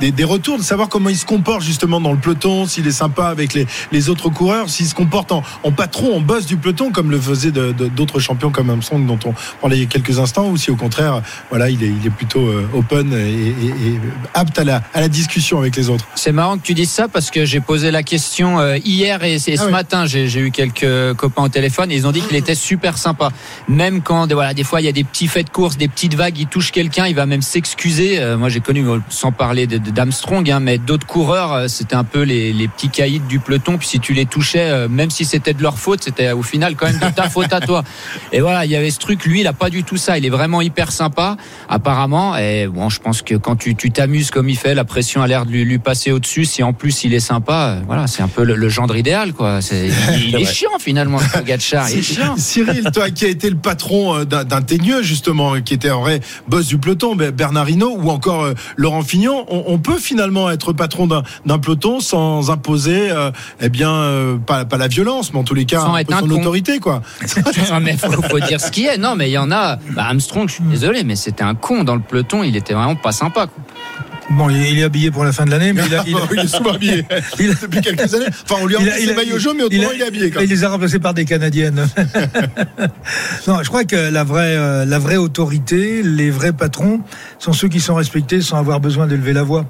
des, 0.00 0.10
des 0.10 0.24
retours 0.24 0.58
de 0.58 0.62
savoir 0.62 0.88
comment 0.88 1.08
il 1.08 1.16
se 1.16 1.24
comporte 1.26 1.62
justement 1.62 2.00
dans 2.00 2.12
le 2.12 2.18
peloton, 2.18 2.66
s'il 2.66 2.86
est 2.86 2.90
sympa 2.92 3.26
avec 3.26 3.54
les, 3.54 3.66
les 3.92 4.08
autres 4.08 4.28
coureurs, 4.28 4.68
s'il 4.68 4.86
se 4.86 4.94
comporte 4.94 5.32
en, 5.32 5.42
en 5.62 5.72
patron, 5.72 6.16
en 6.16 6.20
boss 6.20 6.46
du 6.46 6.56
peloton 6.56 6.90
comme 6.90 7.10
le 7.10 7.20
faisaient 7.20 7.50
d'autres 7.52 8.20
champions 8.20 8.50
comme 8.50 8.70
Armstrong 8.70 9.06
dont 9.06 9.18
on 9.24 9.34
parlait 9.60 9.76
il 9.76 9.82
y 9.82 9.84
a 9.84 9.88
quelques 9.88 10.18
instants, 10.18 10.48
ou 10.48 10.56
si 10.56 10.70
au 10.70 10.76
contraire, 10.76 11.22
voilà, 11.50 11.70
il 11.70 11.82
est, 11.82 11.88
il 11.88 12.06
est 12.06 12.10
plutôt 12.10 12.46
euh, 12.46 12.66
open 12.74 13.12
et, 13.12 13.16
et- 13.16 13.88
et 13.88 14.00
apte 14.34 14.58
à 14.58 14.64
la, 14.64 14.82
à 14.94 15.00
la 15.00 15.08
discussion 15.08 15.58
avec 15.58 15.76
les 15.76 15.88
autres. 15.88 16.06
C'est 16.14 16.32
marrant 16.32 16.56
que 16.58 16.62
tu 16.62 16.74
dises 16.74 16.90
ça 16.90 17.08
parce 17.08 17.30
que 17.30 17.44
j'ai 17.44 17.60
posé 17.60 17.90
la 17.90 18.02
question 18.02 18.58
euh, 18.60 18.76
hier 18.78 19.22
et, 19.24 19.34
et 19.34 19.38
ce 19.38 19.50
Ah 19.62 19.66
oui. 19.66 19.72
matin 19.72 20.06
j'ai 20.06 20.26
eu 20.38 20.50
quelques 20.50 21.14
copains 21.16 21.42
au 21.44 21.48
téléphone 21.48 21.90
et 21.90 21.96
ils 21.96 22.06
ont 22.06 22.12
dit 22.12 22.20
qu'il 22.20 22.36
était 22.36 22.54
super 22.54 22.96
sympa. 22.98 23.30
Même 23.68 24.02
quand 24.02 24.30
voilà 24.32 24.54
des 24.54 24.64
fois 24.64 24.80
il 24.80 24.84
y 24.84 24.88
a 24.88 24.92
des 24.92 25.04
petits 25.04 25.26
faits 25.28 25.46
de 25.46 25.50
course, 25.52 25.76
des 25.76 25.88
petites 25.88 26.14
vagues, 26.14 26.38
il 26.38 26.46
touche 26.46 26.70
quelqu'un, 26.72 27.01
il 27.06 27.14
va 27.14 27.26
même 27.26 27.42
s'excuser. 27.42 28.18
Euh, 28.18 28.36
moi 28.36 28.48
j'ai 28.48 28.60
connu 28.60 28.84
sans 29.08 29.32
parler 29.32 29.66
d'Armstrong, 29.66 30.48
hein, 30.50 30.60
mais 30.60 30.78
d'autres 30.78 31.06
coureurs 31.06 31.52
euh, 31.52 31.68
c'était 31.68 31.94
un 31.94 32.04
peu 32.04 32.22
les, 32.22 32.52
les 32.52 32.68
petits 32.68 32.88
caïds 32.88 33.20
du 33.20 33.38
peloton. 33.40 33.78
Puis 33.78 33.88
si 33.88 34.00
tu 34.00 34.12
les 34.12 34.26
touchais, 34.26 34.70
euh, 34.70 34.88
même 34.88 35.10
si 35.10 35.24
c'était 35.24 35.54
de 35.54 35.62
leur 35.62 35.78
faute, 35.78 36.02
c'était 36.04 36.32
au 36.32 36.42
final 36.42 36.76
quand 36.76 36.86
même 36.86 36.98
de 36.98 37.14
ta 37.14 37.28
faute 37.28 37.52
à 37.52 37.60
toi. 37.60 37.82
Et 38.32 38.40
voilà 38.40 38.64
il 38.64 38.70
y 38.70 38.76
avait 38.76 38.90
ce 38.90 38.98
truc. 38.98 39.24
Lui 39.24 39.40
il 39.40 39.46
a 39.46 39.52
pas 39.52 39.70
du 39.70 39.84
tout 39.84 39.96
ça. 39.96 40.18
Il 40.18 40.26
est 40.26 40.30
vraiment 40.30 40.60
hyper 40.60 40.92
sympa 40.92 41.36
apparemment. 41.68 42.36
Et 42.36 42.66
bon 42.66 42.88
je 42.88 43.00
pense 43.00 43.22
que 43.22 43.34
quand 43.34 43.56
tu 43.56 43.74
tu 43.74 43.90
t'amuses 43.90 44.30
comme 44.30 44.48
il 44.48 44.56
fait, 44.56 44.74
la 44.74 44.84
pression 44.84 45.22
a 45.22 45.26
l'air 45.26 45.46
de 45.46 45.50
lui, 45.50 45.64
lui 45.64 45.78
passer 45.78 46.12
au-dessus. 46.12 46.44
Si 46.44 46.62
en 46.62 46.72
plus 46.72 47.04
il 47.04 47.14
est 47.14 47.20
sympa, 47.20 47.78
voilà, 47.86 48.06
c'est 48.06 48.22
un 48.22 48.28
peu 48.28 48.44
le, 48.44 48.54
le 48.54 48.68
gendre 48.68 48.96
idéal, 48.96 49.32
quoi. 49.32 49.60
Il, 49.72 50.28
il 50.28 50.34
est 50.36 50.44
chiant 50.44 50.78
finalement, 50.78 51.18
ce 51.18 51.28
Pogacar. 51.30 51.90
Il 51.90 51.98
est 51.98 52.02
chiant. 52.02 52.36
Cyril, 52.36 52.84
toi 52.92 53.10
qui 53.10 53.24
as 53.24 53.28
été 53.28 53.50
le 53.50 53.56
patron 53.56 54.24
d'un 54.24 54.44
d'un 54.44 54.62
teigneux 54.62 55.02
justement, 55.02 55.60
qui 55.60 55.74
était 55.74 55.90
en 55.90 56.00
vrai 56.00 56.20
boss 56.48 56.66
du 56.66 56.78
peloton, 56.78 56.91
Bernard 56.94 57.68
Hinault 57.68 57.96
ou 57.98 58.10
encore 58.10 58.42
euh, 58.44 58.54
Laurent 58.76 59.02
Fignon, 59.02 59.44
on, 59.48 59.64
on 59.66 59.78
peut 59.78 59.98
finalement 59.98 60.50
être 60.50 60.72
patron 60.72 61.06
d'un 61.06 61.58
peloton 61.58 62.00
sans 62.00 62.50
imposer, 62.50 63.10
euh, 63.10 63.30
eh 63.60 63.68
bien, 63.68 63.92
euh, 63.92 64.36
pas, 64.38 64.64
pas 64.64 64.76
la 64.76 64.88
violence, 64.88 65.32
mais 65.32 65.40
en 65.40 65.44
tous 65.44 65.54
les 65.54 65.64
cas 65.64 65.80
Sans 65.80 65.96
être 65.96 66.18
son 66.18 66.30
autorité, 66.30 66.78
quoi. 66.78 67.02
Non, 67.70 67.80
mais 67.80 67.96
faut, 67.96 68.10
faut 68.22 68.40
dire 68.40 68.60
ce 68.60 68.70
qui 68.70 68.86
est. 68.86 68.98
Non, 68.98 69.14
mais 69.16 69.28
il 69.28 69.32
y 69.32 69.38
en 69.38 69.50
a. 69.50 69.76
Bah, 69.90 70.04
Armstrong, 70.08 70.48
je 70.48 70.54
suis 70.54 70.64
désolé, 70.64 71.04
mais 71.04 71.16
c'était 71.16 71.44
un 71.44 71.54
con 71.54 71.84
dans 71.84 71.94
le 71.94 72.02
peloton. 72.02 72.42
Il 72.42 72.56
était 72.56 72.74
vraiment 72.74 72.96
pas 72.96 73.12
sympa. 73.12 73.46
quoi. 73.46 73.62
Bon, 74.30 74.48
il 74.48 74.56
est, 74.62 74.72
il 74.72 74.82
habillé 74.82 75.10
pour 75.10 75.24
la 75.24 75.32
fin 75.32 75.44
de 75.44 75.50
l'année, 75.50 75.72
mais 75.72 75.82
il 75.86 75.94
a, 75.94 76.04
il 76.06 76.14
a- 76.16 76.20
il 76.32 76.38
est 76.40 76.46
souvent 76.46 76.72
habillé 76.72 77.04
il 77.40 77.50
a- 77.50 77.54
depuis 77.54 77.80
quelques 77.80 78.14
années. 78.14 78.26
Enfin, 78.48 78.60
on 78.62 78.66
lui 78.66 78.76
a 78.76 78.80
Il 78.80 78.84
enlevé 78.88 79.02
il 79.02 79.08
ses 79.08 79.14
maillots 79.14 79.38
jaunes, 79.38 79.56
mais 79.58 79.62
autrement, 79.64 79.90
il, 79.94 80.00
est 80.00 80.06
habillé. 80.06 80.30
Quand 80.30 80.40
Il 80.40 80.48
même. 80.48 80.56
les 80.56 80.64
a 80.64 80.68
remplacés 80.70 80.98
par 80.98 81.12
des 81.14 81.24
Canadiennes. 81.24 81.86
non, 83.46 83.62
je 83.62 83.68
crois 83.68 83.84
que 83.84 83.96
la 83.96 84.24
vraie, 84.24 84.56
euh, 84.56 84.84
la 84.84 84.98
vraie 84.98 85.16
autorité, 85.16 86.02
les 86.02 86.30
vrais 86.30 86.52
patrons, 86.52 87.00
sont 87.38 87.52
ceux 87.52 87.68
qui 87.68 87.80
sont 87.80 87.94
respectés 87.94 88.40
sans 88.40 88.56
avoir 88.58 88.80
besoin 88.80 89.06
d'élever 89.06 89.32
la 89.32 89.42
voix. 89.42 89.66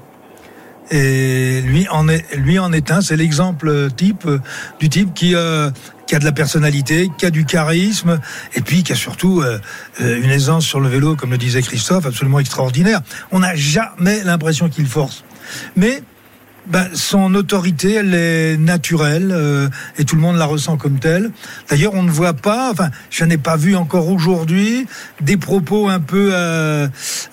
Et 0.93 1.63
lui 1.63 1.89
en 1.89 2.07
est, 2.07 2.37
lui 2.37 2.59
en 2.59 2.71
est 2.73 2.91
un. 2.91 3.01
C'est 3.01 3.17
l'exemple 3.17 3.91
type 3.97 4.27
euh, 4.27 4.39
du 4.79 4.91
type 4.91 5.15
qui, 5.15 5.35
euh, 5.35 5.71
qui 6.07 6.15
a 6.15 6.19
de 6.19 6.25
la 6.27 6.33
personnalité, 6.33 7.11
qui 7.17 7.25
a 7.25 7.31
du 7.31 7.47
charisme, 7.47 8.21
et 8.55 8.61
puis 8.61 8.83
qui 8.83 8.93
a 8.93 8.95
surtout 8.95 9.41
euh, 9.41 9.59
euh, 10.03 10.23
une 10.23 10.31
aisance 10.31 10.67
sur 10.67 10.79
le 10.79 10.91
vélo, 10.91 11.17
comme 11.17 11.31
le 11.31 11.39
disait 11.39 11.63
Christophe, 11.63 12.05
absolument 12.05 12.39
extraordinaire. 12.39 13.01
On 13.31 13.39
n'a 13.39 13.55
jamais 13.55 14.23
l'impression 14.23 14.69
qu'il 14.69 14.87
force. 14.87 15.25
Mais 15.75 16.03
ben, 16.67 16.87
son 16.95 17.35
autorité, 17.35 17.95
elle 17.95 18.15
est 18.15 18.57
naturelle 18.57 19.31
euh, 19.33 19.69
et 19.99 20.05
tout 20.05 20.15
le 20.17 20.23
monde 20.23 20.37
la 20.37 20.45
ressent 20.47 20.77
comme 20.77 20.99
telle. 20.99 21.31
D'ailleurs, 21.69 21.95
on 21.95 22.03
ne 22.03 22.11
voit 22.11 22.35
pas, 22.35 22.71
enfin, 22.71 22.91
je 23.11 23.25
n'ai 23.25 23.37
pas 23.39 23.57
vu 23.57 23.75
encore 23.77 24.09
aujourd'hui 24.09 24.87
des 25.21 25.37
propos 25.37 25.89
un 25.89 26.01
peu, 26.01 26.31
euh, 26.33 26.87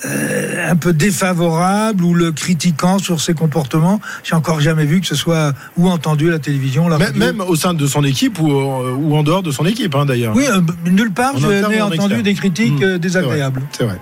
euh, 0.05 0.71
un 0.71 0.75
peu 0.75 0.93
défavorables 0.93 2.03
ou 2.03 2.13
le 2.13 2.31
critiquant 2.31 2.97
sur 2.99 3.21
ses 3.21 3.33
comportements. 3.33 4.01
J'ai 4.23 4.35
encore 4.35 4.61
jamais 4.61 4.85
vu 4.85 4.99
que 5.01 5.07
ce 5.07 5.15
soit 5.15 5.53
ou 5.77 5.89
entendu 5.89 6.29
à 6.29 6.31
la 6.31 6.39
télévision, 6.39 6.87
la 6.87 6.97
Même, 6.97 7.07
radio. 7.07 7.19
même 7.23 7.41
au 7.41 7.55
sein 7.55 7.73
de 7.73 7.85
son 7.87 8.03
équipe 8.03 8.39
ou, 8.39 8.49
ou 8.51 9.15
en 9.15 9.23
dehors 9.23 9.43
de 9.43 9.51
son 9.51 9.65
équipe, 9.65 9.95
hein, 9.95 10.05
d'ailleurs. 10.05 10.35
Oui, 10.35 10.45
nulle 10.85 11.11
part, 11.11 11.37
je 11.37 11.47
n'ai 11.47 11.81
en 11.81 11.87
entendu 11.87 11.95
externe. 12.15 12.21
des 12.23 12.33
critiques 12.33 12.69
Mmh. 12.81 12.97
désagréables. 12.97 13.61
C'est 13.71 13.83
vrai. 13.83 13.99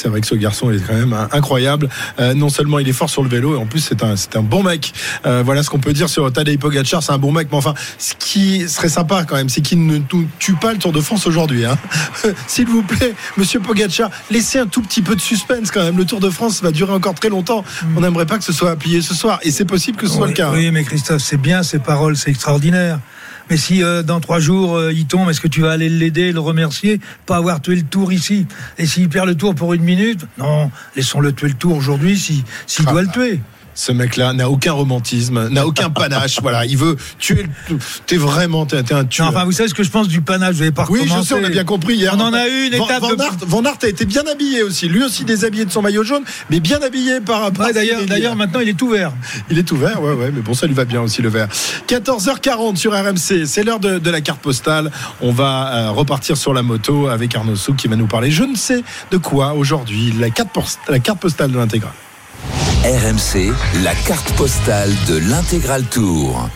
C'est 0.00 0.08
vrai 0.08 0.22
que 0.22 0.26
ce 0.26 0.34
garçon 0.34 0.70
est 0.70 0.78
quand 0.78 0.94
même 0.94 1.12
euh, 1.12 1.26
incroyable. 1.32 1.90
Euh, 2.18 2.32
non 2.32 2.48
seulement 2.48 2.78
il 2.78 2.88
est 2.88 2.94
fort 2.94 3.10
sur 3.10 3.22
le 3.22 3.28
vélo, 3.28 3.54
et 3.54 3.58
en 3.58 3.66
plus 3.66 3.80
c'est 3.80 4.02
un, 4.02 4.16
c'est 4.16 4.34
un 4.34 4.42
bon 4.42 4.62
mec. 4.62 4.94
Euh, 5.26 5.42
voilà 5.44 5.62
ce 5.62 5.68
qu'on 5.68 5.78
peut 5.78 5.92
dire 5.92 6.08
sur 6.08 6.32
Tadej 6.32 6.58
Pogacar, 6.58 7.02
c'est 7.02 7.12
un 7.12 7.18
bon 7.18 7.32
mec. 7.32 7.48
Mais 7.50 7.58
enfin, 7.58 7.74
ce 7.98 8.14
qui 8.18 8.66
serait 8.66 8.88
sympa 8.88 9.24
quand 9.24 9.36
même, 9.36 9.50
c'est 9.50 9.60
qu'il 9.60 9.84
ne 9.84 9.98
tue 10.38 10.54
pas 10.54 10.72
le 10.72 10.78
Tour 10.78 10.92
de 10.92 11.02
France 11.02 11.26
aujourd'hui. 11.26 11.66
Hein. 11.66 11.76
S'il 12.46 12.66
vous 12.66 12.82
plaît, 12.82 13.14
Monsieur 13.36 13.60
Pogacar, 13.60 14.10
laissez 14.30 14.58
un 14.58 14.66
tout 14.66 14.80
petit 14.80 15.02
peu 15.02 15.14
de 15.14 15.20
suspense 15.20 15.70
quand 15.70 15.82
même. 15.82 15.98
Le 15.98 16.06
Tour 16.06 16.20
de 16.20 16.30
France 16.30 16.62
va 16.62 16.70
durer 16.70 16.94
encore 16.94 17.14
très 17.14 17.28
longtemps. 17.28 17.62
On 17.94 18.00
n'aimerait 18.00 18.26
pas 18.26 18.38
que 18.38 18.44
ce 18.44 18.54
soit 18.54 18.76
plié 18.76 19.02
ce 19.02 19.14
soir, 19.14 19.38
et 19.42 19.50
c'est 19.50 19.66
possible 19.66 19.98
que 19.98 20.06
ce 20.06 20.14
soit 20.14 20.28
le 20.28 20.32
cas. 20.32 20.48
hein. 20.48 20.52
oui, 20.54 20.70
mais 20.70 20.82
Christophe, 20.82 21.20
c'est 21.20 21.36
bien 21.36 21.62
ces 21.62 21.78
paroles, 21.78 22.16
c'est 22.16 22.30
extraordinaire. 22.30 23.00
Mais 23.50 23.56
si 23.56 23.82
euh, 23.82 24.02
dans 24.04 24.20
trois 24.20 24.38
jours 24.38 24.76
euh, 24.76 24.92
il 24.92 25.06
tombe, 25.06 25.28
est-ce 25.28 25.40
que 25.40 25.48
tu 25.48 25.60
vas 25.60 25.72
aller 25.72 25.88
l'aider, 25.88 26.32
le 26.32 26.40
remercier, 26.40 27.00
pas 27.26 27.36
avoir 27.36 27.60
tué 27.60 27.74
le 27.76 27.82
tour 27.82 28.12
ici? 28.12 28.46
Et 28.78 28.86
s'il 28.86 29.08
perd 29.08 29.26
le 29.26 29.34
tour 29.34 29.54
pour 29.56 29.74
une 29.74 29.82
minute, 29.82 30.24
non, 30.38 30.70
laissons-le 30.96 31.32
tuer 31.32 31.48
le 31.48 31.54
tour 31.54 31.76
aujourd'hui 31.76 32.16
si 32.18 32.44
s'il 32.66 32.86
Ah. 32.88 32.92
doit 32.92 33.02
le 33.02 33.08
tuer. 33.08 33.40
Ce 33.80 33.92
mec-là 33.92 34.34
n'a 34.34 34.50
aucun 34.50 34.72
romantisme, 34.72 35.48
n'a 35.48 35.66
aucun 35.66 35.88
panache. 36.02 36.38
voilà, 36.42 36.66
il 36.66 36.76
veut 36.76 36.96
tuer. 37.18 37.46
le- 37.70 37.78
T'es 38.06 38.18
vraiment, 38.18 38.66
t'es 38.66 38.76
un 38.92 39.02
Non, 39.02 39.04
tueur. 39.08 39.28
enfin, 39.28 39.44
vous 39.46 39.52
savez 39.52 39.70
ce 39.70 39.74
que 39.74 39.82
je 39.82 39.88
pense 39.90 40.06
du 40.06 40.20
panache, 40.20 40.52
vous 40.52 40.58
n'avez 40.60 40.70
pas 40.70 40.84
Oui, 40.90 41.00
je 41.06 41.22
sais, 41.22 41.32
on 41.34 41.42
a 41.42 41.48
bien 41.48 41.64
compris 41.64 41.94
hier. 41.94 42.14
On 42.14 42.20
en 42.20 42.34
a 42.34 42.46
eu 42.46 42.66
une 42.66 42.74
étape 42.74 43.00
Van 43.00 43.16
Aert, 43.16 43.36
Van 43.46 43.64
Aert 43.64 43.78
a 43.82 43.86
été 43.88 44.04
bien 44.04 44.22
habillé 44.30 44.62
aussi. 44.62 44.86
Lui 44.86 45.02
aussi 45.02 45.24
déshabillé 45.24 45.64
de 45.64 45.70
son 45.70 45.80
maillot 45.80 46.04
jaune, 46.04 46.24
mais 46.50 46.60
bien 46.60 46.78
habillé 46.82 47.20
par 47.22 47.40
rapport. 47.40 47.64
Ouais, 47.64 47.70
à 47.70 47.72
d'ailleurs, 47.72 48.04
d'ailleurs, 48.04 48.36
maintenant 48.36 48.60
il 48.60 48.68
est 48.68 48.76
tout 48.78 48.90
vert. 48.90 49.12
il 49.50 49.58
est 49.58 49.72
ouvert, 49.72 50.02
ouais, 50.02 50.12
ouais, 50.12 50.30
mais 50.30 50.42
bon, 50.42 50.52
ça 50.52 50.66
lui 50.66 50.74
va 50.74 50.84
bien 50.84 51.00
aussi 51.00 51.22
le 51.22 51.30
vert. 51.30 51.48
14h40 51.88 52.76
sur 52.76 52.92
RMC, 52.92 53.46
c'est 53.46 53.62
l'heure 53.64 53.80
de, 53.80 53.98
de 53.98 54.10
la 54.10 54.20
carte 54.20 54.40
postale. 54.40 54.90
On 55.22 55.32
va 55.32 55.72
euh, 55.74 55.90
repartir 55.90 56.36
sur 56.36 56.52
la 56.52 56.62
moto 56.62 57.08
avec 57.08 57.34
Arnaud 57.34 57.56
Souk 57.56 57.76
qui 57.76 57.88
va 57.88 57.96
nous 57.96 58.06
parler. 58.06 58.30
Je 58.30 58.44
ne 58.44 58.56
sais 58.56 58.82
de 59.10 59.16
quoi 59.16 59.54
aujourd'hui. 59.54 60.12
La 60.18 60.28
carte, 60.30 60.50
la 60.88 60.98
carte 60.98 61.18
postale 61.20 61.50
de 61.50 61.56
l'intégral. 61.56 61.92
RMC, 62.82 63.52
la 63.84 63.94
carte 63.94 64.32
postale 64.36 64.90
de 65.06 65.18
l'intégral 65.18 65.84
tour. 65.84 66.48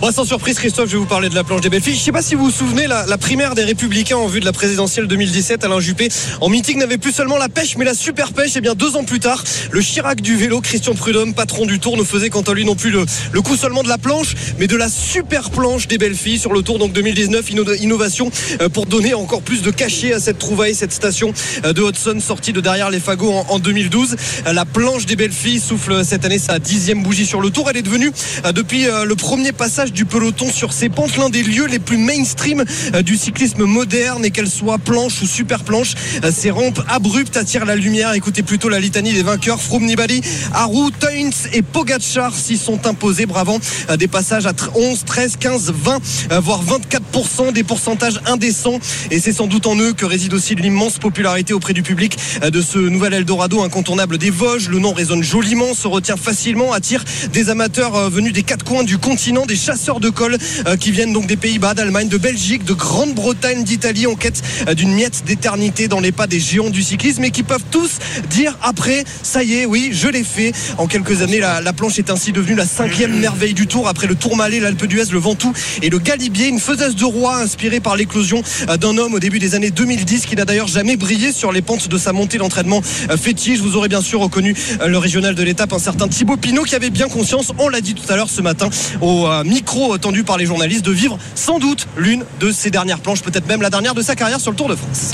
Bon, 0.00 0.12
sans 0.12 0.24
surprise, 0.24 0.56
Christophe, 0.60 0.86
je 0.86 0.92
vais 0.92 0.98
vous 0.98 1.06
parler 1.06 1.28
de 1.28 1.34
la 1.34 1.42
planche 1.42 1.60
des 1.60 1.70
belles 1.70 1.82
filles. 1.82 1.96
Je 1.96 2.00
sais 2.00 2.12
pas 2.12 2.22
si 2.22 2.36
vous 2.36 2.44
vous 2.44 2.50
souvenez, 2.52 2.86
la, 2.86 3.04
la 3.06 3.18
primaire 3.18 3.56
des 3.56 3.64
Républicains 3.64 4.16
en 4.16 4.28
vue 4.28 4.38
de 4.38 4.44
la 4.44 4.52
présidentielle 4.52 5.08
2017, 5.08 5.64
Alain 5.64 5.80
Juppé, 5.80 6.08
en 6.40 6.48
meeting, 6.48 6.78
n'avait 6.78 6.98
plus 6.98 7.10
seulement 7.10 7.36
la 7.36 7.48
pêche, 7.48 7.76
mais 7.76 7.84
la 7.84 7.94
super 7.94 8.32
pêche. 8.32 8.54
Et 8.54 8.60
bien, 8.60 8.74
deux 8.76 8.94
ans 8.94 9.02
plus 9.02 9.18
tard, 9.18 9.42
le 9.72 9.80
Chirac 9.80 10.20
du 10.20 10.36
vélo, 10.36 10.60
Christian 10.60 10.94
Prudhomme, 10.94 11.34
patron 11.34 11.66
du 11.66 11.80
Tour, 11.80 11.96
ne 11.96 12.04
faisait 12.04 12.30
quant 12.30 12.42
à 12.42 12.54
lui 12.54 12.64
non 12.64 12.76
plus 12.76 12.90
le, 12.92 13.04
le 13.32 13.42
coup 13.42 13.56
seulement 13.56 13.82
de 13.82 13.88
la 13.88 13.98
planche, 13.98 14.34
mais 14.60 14.68
de 14.68 14.76
la 14.76 14.88
super 14.88 15.50
planche 15.50 15.88
des 15.88 15.98
belles 15.98 16.14
filles 16.14 16.38
sur 16.38 16.52
le 16.52 16.62
Tour, 16.62 16.78
donc 16.78 16.92
2019, 16.92 17.50
inno- 17.50 17.74
innovation 17.82 18.30
euh, 18.62 18.68
pour 18.68 18.86
donner 18.86 19.14
encore 19.14 19.42
plus 19.42 19.62
de 19.62 19.72
cachet 19.72 20.12
à 20.12 20.20
cette 20.20 20.38
trouvaille, 20.38 20.76
cette 20.76 20.92
station 20.92 21.32
euh, 21.64 21.72
de 21.72 21.82
Hudson 21.82 22.20
sortie 22.20 22.52
de 22.52 22.60
derrière 22.60 22.90
les 22.90 23.00
fagots 23.00 23.32
en, 23.32 23.46
en 23.48 23.58
2012. 23.58 24.14
Euh, 24.46 24.52
La 24.52 24.64
planche 24.64 25.06
des 25.06 25.16
belles 25.16 25.32
filles 25.32 25.58
souffle 25.58 26.04
cette 26.04 26.24
année 26.24 26.38
sa 26.38 26.60
dixième 26.60 27.02
bougie 27.02 27.26
sur 27.26 27.40
le 27.40 27.50
Tour. 27.50 27.66
Elle 27.68 27.78
est 27.78 27.82
devenue, 27.82 28.12
depuis 28.54 28.84
le 28.84 29.14
premier 29.16 29.50
passage 29.50 29.87
du 29.92 30.04
peloton 30.04 30.50
sur 30.50 30.72
ses 30.72 30.88
pentes, 30.88 31.16
l'un 31.16 31.30
des 31.30 31.42
lieux 31.42 31.66
les 31.66 31.78
plus 31.78 31.96
mainstream 31.96 32.64
euh, 32.94 33.02
du 33.02 33.16
cyclisme 33.16 33.64
moderne 33.64 34.24
et 34.24 34.30
qu'elle 34.30 34.50
soit 34.50 34.78
planche 34.78 35.22
ou 35.22 35.26
super 35.26 35.64
planche. 35.64 35.94
Euh, 36.24 36.30
Ces 36.34 36.50
rampes 36.50 36.80
abruptes 36.88 37.36
attirent 37.36 37.64
la 37.64 37.76
lumière. 37.76 38.12
Écoutez 38.12 38.42
plutôt 38.42 38.68
la 38.68 38.80
litanie 38.80 39.12
des 39.12 39.22
vainqueurs. 39.22 39.60
Froome, 39.60 39.84
Nibali, 39.84 40.20
Haru, 40.52 40.90
Teuns 40.98 41.30
et 41.52 41.62
Pogacar 41.62 42.34
s'y 42.34 42.56
sont 42.58 42.86
imposés, 42.86 43.26
bravant 43.26 43.58
euh, 43.90 43.96
des 43.96 44.08
passages 44.08 44.46
à 44.46 44.52
tr- 44.52 44.70
11, 44.74 45.04
13, 45.04 45.36
15, 45.38 45.72
20, 45.74 46.00
euh, 46.32 46.40
voire 46.40 46.62
24%, 46.64 47.52
des 47.52 47.64
pourcentages 47.64 48.20
indécents. 48.26 48.78
Et 49.10 49.20
c'est 49.20 49.32
sans 49.32 49.46
doute 49.46 49.66
en 49.66 49.76
eux 49.76 49.92
que 49.92 50.04
réside 50.04 50.34
aussi 50.34 50.54
l'immense 50.54 50.98
popularité 50.98 51.54
auprès 51.54 51.72
du 51.72 51.82
public 51.82 52.16
de 52.42 52.60
ce 52.60 52.78
nouvel 52.78 53.14
Eldorado 53.14 53.62
incontournable 53.62 54.18
des 54.18 54.30
Vosges. 54.30 54.68
Le 54.68 54.78
nom 54.78 54.92
résonne 54.92 55.22
joliment, 55.22 55.74
se 55.74 55.86
retient 55.88 56.16
facilement, 56.16 56.72
attire 56.72 57.04
des 57.32 57.48
amateurs 57.50 58.10
venus 58.10 58.32
des 58.32 58.42
quatre 58.42 58.64
coins 58.64 58.84
du 58.84 58.98
continent, 58.98 59.46
des 59.46 59.56
chasseurs 59.56 59.77
de 59.78 60.10
col 60.10 60.36
euh, 60.66 60.76
qui 60.76 60.90
viennent 60.90 61.12
donc 61.12 61.26
des 61.26 61.36
Pays-Bas, 61.36 61.72
d'Allemagne, 61.72 62.08
de 62.08 62.18
Belgique, 62.18 62.64
de 62.64 62.74
Grande-Bretagne, 62.74 63.62
d'Italie 63.62 64.06
en 64.06 64.16
quête 64.16 64.42
euh, 64.68 64.74
d'une 64.74 64.92
miette 64.92 65.22
d'éternité 65.24 65.86
dans 65.86 66.00
les 66.00 66.10
pas 66.10 66.26
des 66.26 66.40
géants 66.40 66.68
du 66.68 66.82
cyclisme 66.82 67.22
et 67.24 67.30
qui 67.30 67.44
peuvent 67.44 67.62
tous 67.70 67.98
dire 68.28 68.58
après, 68.60 69.04
ça 69.22 69.44
y 69.44 69.54
est, 69.54 69.66
oui, 69.66 69.90
je 69.92 70.08
l'ai 70.08 70.24
fait. 70.24 70.52
En 70.78 70.88
quelques 70.88 71.22
années, 71.22 71.38
la, 71.38 71.60
la 71.60 71.72
planche 71.72 71.98
est 71.98 72.10
ainsi 72.10 72.32
devenue 72.32 72.56
la 72.56 72.66
cinquième 72.66 73.18
merveille 73.18 73.54
du 73.54 73.68
Tour 73.68 73.86
après 73.88 74.08
le 74.08 74.16
Tourmalet, 74.16 74.58
l'Alpe 74.58 74.84
d'Huez, 74.86 75.04
le 75.12 75.18
Ventoux 75.18 75.52
et 75.80 75.90
le 75.90 75.98
Galibier, 75.98 76.48
une 76.48 76.60
faiseuse 76.60 76.96
de 76.96 77.04
roi 77.04 77.36
inspirée 77.36 77.80
par 77.80 77.96
l'éclosion 77.96 78.42
euh, 78.68 78.76
d'un 78.76 78.98
homme 78.98 79.14
au 79.14 79.20
début 79.20 79.38
des 79.38 79.54
années 79.54 79.70
2010 79.70 80.26
qui 80.26 80.34
n'a 80.34 80.44
d'ailleurs 80.44 80.68
jamais 80.68 80.96
brillé 80.96 81.32
sur 81.32 81.52
les 81.52 81.62
pentes 81.62 81.88
de 81.88 81.98
sa 81.98 82.12
montée 82.12 82.38
d'entraînement 82.38 82.82
fétiche. 82.82 83.60
Vous 83.60 83.76
aurez 83.76 83.88
bien 83.88 84.02
sûr 84.02 84.20
reconnu 84.20 84.54
le 84.84 84.98
régional 84.98 85.36
de 85.36 85.42
l'étape, 85.42 85.72
un 85.72 85.78
certain 85.78 86.08
Thibaut 86.08 86.36
Pinot 86.36 86.64
qui 86.64 86.74
avait 86.74 86.90
bien 86.90 87.08
conscience, 87.08 87.52
on 87.58 87.68
l'a 87.68 87.80
dit 87.80 87.94
tout 87.94 88.12
à 88.12 88.16
l'heure 88.16 88.28
ce 88.28 88.42
matin, 88.42 88.68
au 89.00 89.26
euh, 89.26 89.44
micro 89.68 89.98
tendu 89.98 90.24
par 90.24 90.38
les 90.38 90.46
journalistes, 90.46 90.84
de 90.84 90.92
vivre 90.92 91.18
sans 91.34 91.58
doute 91.58 91.88
l'une 91.98 92.24
de 92.40 92.50
ses 92.50 92.70
dernières 92.70 93.00
planches, 93.00 93.20
peut-être 93.20 93.46
même 93.46 93.60
la 93.60 93.68
dernière 93.68 93.94
de 93.94 94.00
sa 94.00 94.16
carrière 94.16 94.40
sur 94.40 94.50
le 94.50 94.56
Tour 94.56 94.68
de 94.68 94.74
France. 94.74 95.12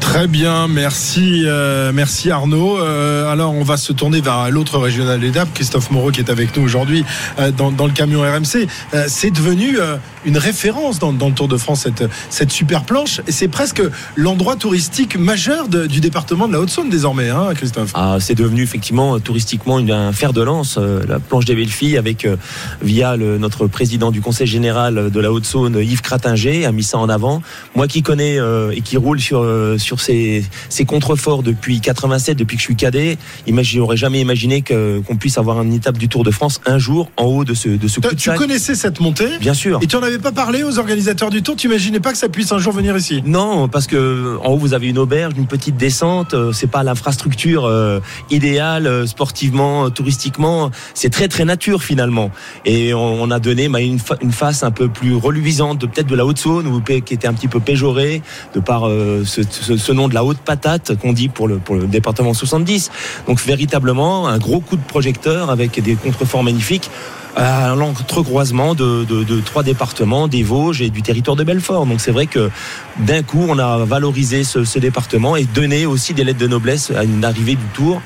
Très 0.00 0.26
bien, 0.26 0.66
merci, 0.66 1.42
euh, 1.44 1.92
merci 1.94 2.32
Arnaud. 2.32 2.78
Euh, 2.78 3.30
alors 3.30 3.54
on 3.54 3.62
va 3.62 3.76
se 3.76 3.92
tourner 3.92 4.20
vers 4.20 4.50
l'autre 4.50 4.78
régional 4.78 5.20
d'étape, 5.20 5.50
Christophe 5.54 5.92
Moreau 5.92 6.10
qui 6.10 6.20
est 6.20 6.30
avec 6.30 6.56
nous 6.56 6.64
aujourd'hui 6.64 7.04
euh, 7.38 7.52
dans, 7.52 7.86
le 7.86 7.92
camion 7.92 8.22
RMC. 8.22 8.66
C'est 9.06 9.30
devenu 9.30 9.78
une 10.26 10.36
référence 10.38 10.98
dans, 10.98 11.12
dans 11.12 11.28
le 11.28 11.34
Tour 11.34 11.48
de 11.48 11.56
France 11.56 11.82
cette, 11.82 12.04
cette 12.30 12.52
super 12.52 12.84
planche 12.84 13.20
et 13.26 13.32
c'est 13.32 13.48
presque 13.48 13.82
l'endroit 14.16 14.56
touristique 14.56 15.16
majeur 15.18 15.68
de- 15.68 15.86
du 15.86 16.00
département 16.00 16.48
de 16.48 16.52
la 16.52 16.60
Haute-Saône 16.60 16.90
désormais, 16.90 17.30
hein, 17.30 17.48
Christophe. 17.54 17.92
Ah, 17.94 18.18
c'est 18.20 18.34
devenu 18.34 18.62
effectivement 18.62 19.14
euh, 19.16 19.18
touristiquement 19.20 19.78
un 19.78 20.12
fer 20.12 20.32
de 20.32 20.42
lance, 20.42 20.76
euh, 20.78 21.04
la 21.08 21.18
planche 21.20 21.44
des 21.44 21.54
belles 21.54 21.68
filles, 21.68 21.96
avec 21.96 22.24
euh, 22.24 22.36
via 22.82 23.16
le- 23.16 23.38
notre 23.38 23.66
président 23.66 24.10
du 24.10 24.20
conseil 24.20 24.46
général 24.46 25.10
de 25.10 25.20
la 25.20 25.32
Haute-Saône, 25.32 25.78
Yves 25.80 26.02
Cratinger, 26.02 26.66
a 26.66 26.72
mis 26.72 26.82
ça 26.82 26.98
en 26.98 27.08
avant. 27.08 27.40
Moi 27.74 27.86
qui 27.86 28.02
connais 28.02 28.38
euh, 28.38 28.72
et 28.74 28.80
qui 28.80 28.96
roule 28.96 29.20
sur 29.20 29.46
sur 29.78 30.00
ces, 30.00 30.44
ces 30.68 30.84
contreforts 30.84 31.42
depuis 31.42 31.80
87, 31.80 32.36
depuis 32.36 32.56
que 32.56 32.60
je 32.60 32.66
suis 32.66 32.76
cadet, 32.76 33.16
j'aurais 33.62 33.96
jamais 33.96 34.20
imaginé 34.20 34.62
qu'on 34.62 35.16
puisse 35.16 35.38
avoir 35.38 35.62
une 35.62 35.72
étape 35.72 35.98
du 35.98 36.08
Tour 36.08 36.24
de 36.24 36.30
France 36.30 36.60
un 36.66 36.78
jour 36.78 37.10
en 37.16 37.24
haut 37.24 37.44
de 37.44 37.54
ce 37.54 37.68
de 37.68 37.88
ce 37.88 38.00
Toi, 38.00 38.10
coup 38.10 38.16
de 38.16 38.20
tu 38.20 38.30
sac. 38.30 38.38
connaissais 38.38 38.74
cette 38.74 39.00
montée? 39.00 39.38
Bien 39.40 39.54
sûr. 39.54 39.78
et 39.82 39.86
tu 39.86 39.96
n'en 39.96 40.02
avais 40.02 40.15
pas 40.18 40.32
parlé 40.32 40.62
aux 40.62 40.78
organisateurs 40.78 41.30
du 41.30 41.42
Tour, 41.42 41.56
tu 41.56 41.66
imaginais 41.66 42.00
pas 42.00 42.12
que 42.12 42.18
ça 42.18 42.28
puisse 42.28 42.52
un 42.52 42.58
jour 42.58 42.72
venir 42.72 42.96
ici? 42.96 43.22
Non, 43.26 43.68
parce 43.68 43.86
que 43.86 44.36
en 44.44 44.50
haut 44.52 44.56
vous 44.58 44.74
avez 44.74 44.88
une 44.88 44.98
auberge, 44.98 45.34
une 45.36 45.46
petite 45.46 45.76
descente. 45.76 46.34
euh, 46.34 46.52
C'est 46.52 46.66
pas 46.66 46.82
l'infrastructure 46.82 47.64
euh, 47.64 48.00
idéale 48.30 48.86
euh, 48.86 49.06
sportivement, 49.06 49.90
touristiquement. 49.90 50.70
C'est 50.94 51.10
très 51.10 51.28
très 51.28 51.44
nature 51.44 51.82
finalement. 51.82 52.30
Et 52.64 52.94
on, 52.94 53.30
a 53.30 53.38
donné 53.38 53.68
bah, 53.68 53.80
une, 53.80 53.98
une 54.22 54.32
face 54.32 54.62
un 54.62 54.70
peu 54.70 54.88
plus 54.88 55.14
reluisante 55.14 55.80
peut-être 55.80 56.06
de 56.06 56.14
la 56.16 56.24
Haute-Saône, 56.26 56.66
ou 56.66 56.80
pe- 56.80 57.00
qui 57.00 57.14
était 57.14 57.28
un 57.28 57.34
petit 57.34 57.48
peu 57.48 57.60
péjorée 57.60 58.22
de 58.54 58.60
par 58.60 58.82
ce, 59.24 59.42
ce- 59.48 59.76
ce 59.76 59.92
nom 59.92 60.08
de 60.08 60.14
la 60.14 60.24
haute 60.24 60.38
patate 60.38 60.96
qu'on 61.00 61.12
dit 61.12 61.28
pour 61.28 61.48
le 61.48 61.56
pour 61.56 61.74
le 61.76 61.86
département 61.86 62.34
70. 62.34 62.90
Donc 63.26 63.40
véritablement 63.40 64.28
un 64.28 64.38
gros 64.38 64.60
coup 64.60 64.76
de 64.76 64.82
projecteur 64.84 65.50
avec 65.50 65.80
des 65.82 65.94
contreforts 65.94 66.42
magnifiques 66.44 66.90
à 67.36 67.74
l'entrecroisement 67.74 68.74
de, 68.74 69.04
de, 69.04 69.22
de 69.22 69.40
trois 69.40 69.62
départements, 69.62 70.26
des 70.26 70.42
Vosges 70.42 70.80
et 70.80 70.90
du 70.90 71.02
territoire 71.02 71.36
de 71.36 71.44
Belfort. 71.44 71.86
Donc 71.86 72.00
c'est 72.00 72.10
vrai 72.10 72.26
que 72.26 72.50
d'un 72.98 73.22
coup, 73.22 73.44
on 73.48 73.58
a 73.58 73.84
valorisé 73.84 74.42
ce, 74.42 74.64
ce 74.64 74.78
département 74.78 75.36
et 75.36 75.44
donné 75.44 75.86
aussi 75.86 76.14
des 76.14 76.24
lettres 76.24 76.38
de 76.38 76.48
noblesse 76.48 76.90
à 76.96 77.04
une 77.04 77.24
arrivée 77.24 77.54
du 77.54 77.66
Tour 77.74 78.00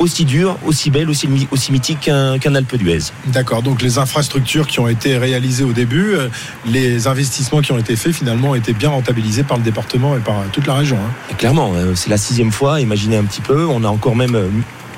aussi 0.00 0.24
dure, 0.24 0.56
aussi 0.66 0.90
belle, 0.90 1.08
aussi, 1.08 1.28
mythique 1.70 2.00
qu'un 2.00 2.38
qu'un 2.40 2.56
Alpe 2.56 2.74
d'Huez. 2.76 2.98
D'accord, 3.26 3.62
donc 3.62 3.80
les 3.80 3.98
infrastructures 3.98 4.66
qui 4.66 4.80
ont 4.80 4.88
été 4.88 5.16
réalisées 5.18 5.62
au 5.62 5.72
début, 5.72 6.14
euh, 6.14 6.28
les 6.66 7.06
investissements 7.06 7.60
qui 7.60 7.70
ont 7.70 7.78
été 7.78 7.94
faits 7.94 8.12
finalement 8.12 8.50
ont 8.50 8.54
été 8.56 8.72
bien 8.72 8.88
rentabilisés 8.88 9.44
par 9.44 9.56
le 9.56 9.62
département 9.62 10.16
et 10.16 10.20
par 10.20 10.40
euh, 10.40 10.44
toute 10.52 10.66
la 10.66 10.74
région. 10.74 10.96
hein. 10.96 11.34
Clairement, 11.38 11.72
euh, 11.74 11.94
c'est 11.94 12.10
la 12.10 12.16
sixième 12.16 12.50
fois, 12.50 12.80
imaginez 12.80 13.16
un 13.16 13.22
petit 13.24 13.40
peu, 13.40 13.66
on 13.66 13.84
a 13.84 13.88
encore 13.88 14.16
même 14.16 14.36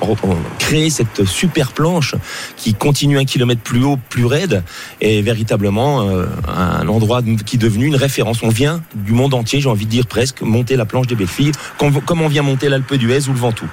euh, 0.01 0.33
créé 0.59 0.89
cette 0.89 1.25
super 1.25 1.71
planche 1.71 2.15
qui 2.55 2.73
continue 2.73 3.17
un 3.17 3.25
kilomètre 3.25 3.61
plus 3.61 3.83
haut, 3.83 3.97
plus 4.09 4.25
raide, 4.25 4.63
et 5.01 5.21
véritablement 5.21 6.01
euh, 6.01 6.25
un 6.47 6.87
endroit 6.87 7.21
qui 7.45 7.55
est 7.55 7.59
devenu 7.59 7.85
une 7.85 7.95
référence. 7.95 8.43
On 8.43 8.49
vient 8.49 8.81
du 8.95 9.13
monde 9.13 9.33
entier, 9.33 9.61
j'ai 9.61 9.69
envie 9.69 9.85
de 9.85 9.91
dire 9.91 10.07
presque, 10.07 10.41
monter 10.41 10.75
la 10.75 10.85
planche 10.85 11.07
des 11.07 11.15
belles 11.15 11.27
filles, 11.27 11.51
comme, 11.77 12.21
on 12.21 12.27
vient 12.27 12.43
monter 12.43 12.69
l'Alpe 12.69 12.95
d'Huez 12.95 13.27
ou 13.27 13.33
le 13.33 13.39
Ventoux. 13.39 13.67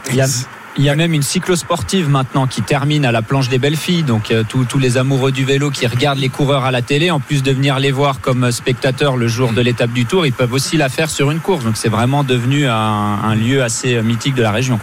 Il 0.76 0.82
y 0.82 0.88
a, 0.88 0.96
même 0.96 1.14
une 1.14 1.22
cyclosportive 1.22 2.08
maintenant 2.08 2.48
qui 2.48 2.60
termine 2.60 3.04
à 3.04 3.12
la 3.12 3.22
planche 3.22 3.48
des 3.48 3.58
belles 3.58 3.76
filles. 3.76 4.02
Donc 4.02 4.32
euh, 4.32 4.42
tous 4.48 4.78
les 4.78 4.96
amoureux 4.96 5.30
du 5.30 5.44
vélo 5.44 5.70
qui 5.70 5.86
regardent 5.86 6.18
les 6.18 6.28
coureurs 6.28 6.64
à 6.64 6.72
la 6.72 6.82
télé, 6.82 7.12
en 7.12 7.20
plus 7.20 7.44
de 7.44 7.52
venir 7.52 7.78
les 7.78 7.92
voir 7.92 8.20
comme 8.20 8.50
spectateurs 8.50 9.16
le 9.16 9.28
jour 9.28 9.52
de 9.52 9.60
l'étape 9.60 9.92
du 9.92 10.04
Tour, 10.04 10.26
ils 10.26 10.32
peuvent 10.32 10.52
aussi 10.52 10.76
la 10.76 10.88
faire 10.88 11.10
sur 11.10 11.30
une 11.30 11.38
course. 11.38 11.64
Donc 11.64 11.76
c'est 11.76 11.88
vraiment 11.88 12.24
devenu 12.24 12.66
un 12.66 13.34
lieu 13.36 13.62
assez 13.62 14.02
mythique 14.02 14.34
de 14.34 14.42
la 14.42 14.50
région. 14.50 14.80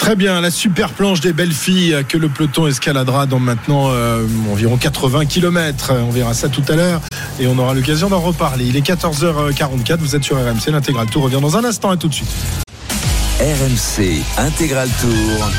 Très 0.00 0.16
bien, 0.16 0.40
la 0.40 0.50
super 0.50 0.88
planche 0.94 1.20
des 1.20 1.34
belles 1.34 1.52
filles 1.52 1.94
que 2.08 2.16
le 2.16 2.30
peloton 2.30 2.66
escaladera 2.66 3.26
dans 3.26 3.38
maintenant 3.38 3.90
euh, 3.90 4.26
environ 4.50 4.78
80 4.78 5.26
km. 5.26 5.92
On 5.92 6.10
verra 6.10 6.32
ça 6.32 6.48
tout 6.48 6.64
à 6.68 6.74
l'heure 6.74 7.02
et 7.38 7.46
on 7.46 7.58
aura 7.58 7.74
l'occasion 7.74 8.08
d'en 8.08 8.18
reparler. 8.18 8.64
Il 8.64 8.76
est 8.76 8.84
14h44, 8.84 9.98
vous 9.98 10.16
êtes 10.16 10.24
sur 10.24 10.36
RMC, 10.36 10.72
l'intégral 10.72 11.06
tour 11.06 11.24
revient 11.24 11.40
dans 11.40 11.56
un 11.58 11.64
instant 11.64 11.92
et 11.92 11.98
tout 11.98 12.08
de 12.08 12.14
suite. 12.14 12.30
RMC 13.40 14.22
Intégral 14.38 14.88
Tour. 15.00 15.50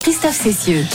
Christophe 0.00 0.40
Cessieux. 0.42 0.86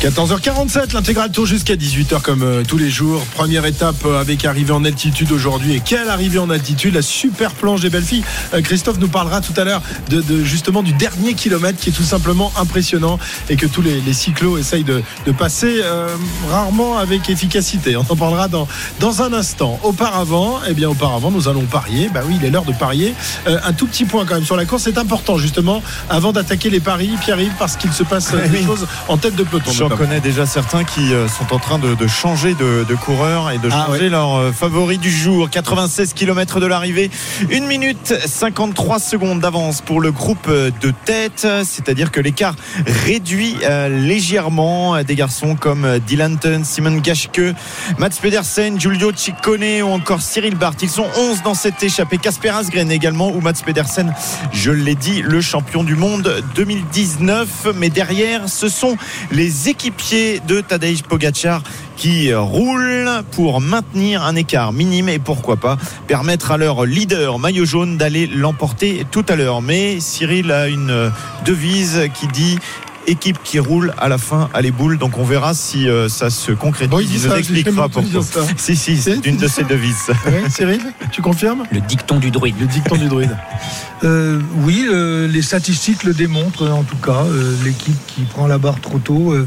14h47, 0.00 0.94
l'intégral 0.94 1.32
tour 1.32 1.44
jusqu'à 1.44 1.74
18h 1.74 2.22
comme 2.22 2.44
euh, 2.44 2.62
tous 2.62 2.78
les 2.78 2.88
jours. 2.88 3.20
Première 3.34 3.64
étape 3.66 4.04
euh, 4.04 4.20
avec 4.20 4.44
arrivée 4.44 4.72
en 4.72 4.84
altitude 4.84 5.32
aujourd'hui. 5.32 5.74
Et 5.74 5.80
quelle 5.80 6.08
arrivée 6.08 6.38
en 6.38 6.50
altitude? 6.50 6.94
La 6.94 7.02
super 7.02 7.50
planche 7.50 7.80
des 7.80 7.90
belles 7.90 8.04
filles. 8.04 8.22
Euh, 8.54 8.62
Christophe 8.62 9.00
nous 9.00 9.08
parlera 9.08 9.40
tout 9.40 9.54
à 9.56 9.64
l'heure 9.64 9.82
de, 10.08 10.20
de, 10.20 10.44
justement 10.44 10.84
du 10.84 10.92
dernier 10.92 11.34
kilomètre 11.34 11.80
qui 11.80 11.88
est 11.88 11.92
tout 11.92 12.04
simplement 12.04 12.52
impressionnant 12.56 13.18
et 13.50 13.56
que 13.56 13.66
tous 13.66 13.82
les, 13.82 14.00
les 14.00 14.12
cyclos 14.12 14.56
essayent 14.56 14.84
de, 14.84 15.02
de 15.26 15.32
passer 15.32 15.80
euh, 15.82 16.06
rarement 16.48 16.96
avec 16.96 17.28
efficacité. 17.28 17.96
On 17.96 18.06
en 18.08 18.14
parlera 18.16 18.46
dans, 18.46 18.68
dans 19.00 19.22
un 19.22 19.32
instant. 19.32 19.80
Auparavant, 19.82 20.60
eh 20.68 20.74
bien 20.74 20.88
auparavant, 20.88 21.32
nous 21.32 21.48
allons 21.48 21.62
parier. 21.62 22.08
Bah 22.14 22.20
oui, 22.24 22.36
il 22.40 22.44
est 22.46 22.50
l'heure 22.50 22.64
de 22.64 22.72
parier. 22.72 23.14
Euh, 23.48 23.58
un 23.64 23.72
tout 23.72 23.88
petit 23.88 24.04
point 24.04 24.24
quand 24.26 24.36
même 24.36 24.44
sur 24.44 24.56
la 24.56 24.64
course, 24.64 24.84
c'est 24.84 24.98
important 24.98 25.38
justement 25.38 25.82
avant 26.08 26.30
d'attaquer 26.30 26.70
les 26.70 26.78
paris, 26.78 27.10
Pierre-Yves, 27.20 27.54
parce 27.58 27.76
qu'il 27.76 27.92
se 27.92 28.04
passe 28.04 28.32
des 28.52 28.62
choses 28.62 28.86
en 29.08 29.16
tête 29.16 29.34
de 29.34 29.42
peloton. 29.42 29.87
J'en 29.88 29.94
notamment. 29.94 30.08
connais 30.10 30.20
déjà 30.20 30.44
certains 30.44 30.84
qui 30.84 31.14
euh, 31.14 31.28
sont 31.28 31.54
en 31.54 31.58
train 31.58 31.78
de, 31.78 31.94
de 31.94 32.06
changer 32.06 32.54
de, 32.54 32.84
de 32.88 32.94
coureur 32.94 33.50
et 33.50 33.58
de 33.58 33.68
Ah, 33.72 33.86
changer 33.86 34.02
ouais. 34.04 34.08
leur 34.10 34.36
euh, 34.36 34.52
favori 34.52 34.98
du 34.98 35.10
jour. 35.10 35.48
96 35.48 36.12
km 36.12 36.60
de 36.60 36.66
l'arrivée, 36.66 37.10
1 37.50 37.60
minute 37.66 38.14
53 38.26 38.98
secondes 38.98 39.40
d'avance 39.40 39.80
pour 39.80 40.00
le 40.00 40.12
groupe 40.12 40.46
euh, 40.48 40.70
de 40.82 40.92
tête, 41.04 41.46
c'est-à-dire 41.64 42.10
que 42.10 42.20
l'écart 42.20 42.54
réduit 43.04 43.56
légèrement 43.90 45.02
des 45.02 45.14
garçons 45.14 45.54
comme 45.54 45.98
Dylan 46.06 46.38
Tun, 46.38 46.64
Simon 46.64 46.96
Gashke, 46.98 47.40
Mats 47.98 48.10
Pedersen, 48.20 48.78
Giulio 48.80 49.12
Ciccone 49.14 49.82
ou 49.82 49.88
encore 49.88 50.20
Cyril 50.22 50.54
Barth. 50.56 50.82
Ils 50.82 50.90
sont 50.90 51.06
11 51.16 51.42
dans 51.42 51.54
cette 51.54 51.82
échappée. 51.82 52.18
Casper 52.18 52.50
Asgren 52.50 52.90
également 52.90 53.28
ou 53.30 53.40
Mats 53.40 53.52
Pedersen, 53.64 54.12
je 54.52 54.70
l'ai 54.70 54.94
dit, 54.94 55.22
le 55.22 55.40
champion 55.40 55.82
du 55.84 55.94
monde 55.94 56.42
2019. 56.54 57.68
Mais 57.76 57.88
derrière, 57.90 58.48
ce 58.48 58.68
sont 58.68 58.96
les 59.30 59.68
équipiers 59.78 60.40
de 60.40 60.60
Tadej 60.60 61.04
Pogacar 61.04 61.62
qui 61.96 62.34
roulent 62.34 63.22
pour 63.30 63.60
maintenir 63.60 64.24
un 64.24 64.34
écart 64.34 64.72
minime 64.72 65.08
et 65.08 65.20
pourquoi 65.20 65.54
pas 65.54 65.78
permettre 66.08 66.50
à 66.50 66.56
leur 66.56 66.84
leader 66.84 67.38
maillot 67.38 67.64
jaune 67.64 67.96
d'aller 67.96 68.26
l'emporter 68.26 69.06
tout 69.12 69.24
à 69.28 69.36
l'heure. 69.36 69.62
Mais 69.62 70.00
Cyril 70.00 70.50
a 70.50 70.66
une 70.66 71.12
devise 71.44 72.10
qui 72.12 72.26
dit 72.26 72.58
équipe 73.08 73.38
qui 73.42 73.58
roule 73.58 73.92
à 73.98 74.08
la 74.08 74.18
fin 74.18 74.48
à 74.54 74.60
les 74.60 74.70
boules 74.70 74.98
donc 74.98 75.18
on 75.18 75.24
verra 75.24 75.54
si 75.54 75.88
euh, 75.88 76.08
ça 76.08 76.30
se 76.30 76.52
concrétise 76.52 76.90
Bon, 76.90 77.00
il 77.00 77.08
nous 77.10 77.34
expliquera 77.34 77.88
pourquoi 77.88 78.22
si 78.56 78.76
si 78.76 78.96
C'est- 78.98 79.24
une 79.26 79.36
de 79.36 79.48
ses 79.48 79.64
devises 79.64 80.08
Ouais, 80.26 80.44
Cyril, 80.50 80.80
tu 81.12 81.22
confirmes? 81.22 81.64
Le 81.72 81.80
dicton 81.80 82.18
du 82.18 82.30
druide. 82.30 82.54
Le 82.60 82.66
dicton 82.66 82.96
du 82.96 83.08
druide. 83.08 83.36
Euh, 84.04 84.40
oui, 84.58 84.86
euh, 84.88 85.26
les 85.26 85.42
statistiques 85.42 86.04
le 86.04 86.14
démontrent 86.14 86.68
en 86.70 86.82
tout 86.84 86.96
cas. 86.96 87.24
Euh, 87.24 87.54
L'équipe 87.64 87.96
qui 88.06 88.22
prend 88.22 88.46
la 88.46 88.58
barre 88.58 88.80
trop 88.80 88.98
tôt, 88.98 89.32
euh, 89.32 89.46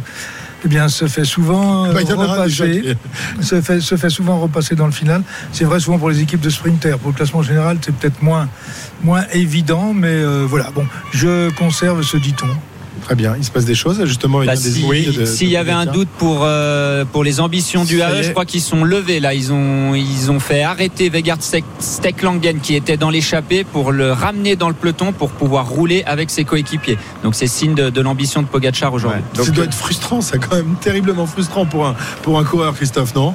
eh 0.65 0.67
bien, 0.67 0.89
se 0.89 1.07
fait 1.07 1.23
souvent 1.25 1.85
euh, 1.85 1.93
Bah, 1.93 1.99
repasser. 2.15 2.95
Se 3.41 3.61
fait, 3.61 3.79
se 3.79 3.95
fait 3.97 4.09
souvent 4.09 4.39
repasser 4.39 4.75
dans 4.75 4.85
le 4.85 4.91
final. 4.91 5.23
C'est 5.53 5.63
vrai 5.65 5.79
souvent 5.79 5.97
pour 5.97 6.09
les 6.09 6.19
équipes 6.21 6.41
de 6.41 6.49
sprinters. 6.49 6.99
Pour 6.99 7.11
le 7.11 7.15
classement 7.15 7.41
général, 7.41 7.77
c'est 7.83 7.95
peut-être 7.95 8.21
moins, 8.21 8.47
moins 9.03 9.23
évident, 9.33 9.93
mais 9.93 10.07
euh, 10.09 10.45
voilà. 10.47 10.69
Bon, 10.75 10.85
je 11.13 11.49
conserve 11.55 12.03
ce 12.03 12.17
dit-on. 12.17 12.47
Très 13.03 13.15
bien, 13.15 13.35
il 13.37 13.43
se 13.43 13.51
passe 13.51 13.65
des 13.65 13.73
choses 13.75 14.03
justement. 14.05 14.39
avec 14.39 14.49
Bah, 14.49 14.55
des 14.55 14.61
si- 14.71 14.81
idées 14.81 15.11
de- 15.11 15.25
S'il 15.25 15.47
de 15.47 15.53
y 15.53 15.57
avait 15.57 15.71
un 15.71 15.85
doute 15.85 16.09
pour, 16.17 16.39
euh, 16.43 17.05
pour 17.05 17.23
les 17.23 17.39
ambitions 17.39 17.83
du 17.85 18.01
AE, 18.01 18.21
je 18.23 18.31
crois 18.31 18.45
qu'ils 18.45 18.61
sont 18.61 18.83
levés 18.83 19.19
là. 19.19 19.33
Ils 19.33 19.51
ont, 19.53 19.95
ils 19.95 20.29
ont 20.29 20.39
fait 20.39 20.61
arrêter 20.61 21.09
Vegard 21.09 21.37
Steklangen 21.79 22.59
qui 22.61 22.75
était 22.75 22.97
dans 22.97 23.09
l'échappée 23.09 23.63
pour 23.63 23.91
le 23.91 24.11
ramener 24.11 24.55
dans 24.55 24.67
le 24.67 24.73
peloton 24.75 25.13
pour 25.13 25.31
pouvoir 25.31 25.67
rouler 25.69 26.03
avec 26.05 26.29
ses 26.29 26.43
coéquipiers. 26.43 26.97
Donc 27.23 27.35
c'est 27.35 27.47
signe 27.47 27.75
de, 27.75 27.89
de 27.89 28.01
l'ambition 28.01 28.41
de 28.41 28.47
Pogacar 28.47 28.93
aujourd'hui. 28.93 29.21
Ouais. 29.37 29.45
ça 29.45 29.51
doit 29.51 29.65
être 29.65 29.73
frustrant, 29.73 30.21
ça 30.21 30.37
quand 30.37 30.55
même 30.55 30.75
terriblement 30.81 31.25
frustrant 31.25 31.65
pour 31.65 31.87
un 31.87 31.95
pour 32.23 32.39
un 32.39 32.43
coureur, 32.43 32.75
Christophe, 32.75 33.15
non? 33.15 33.33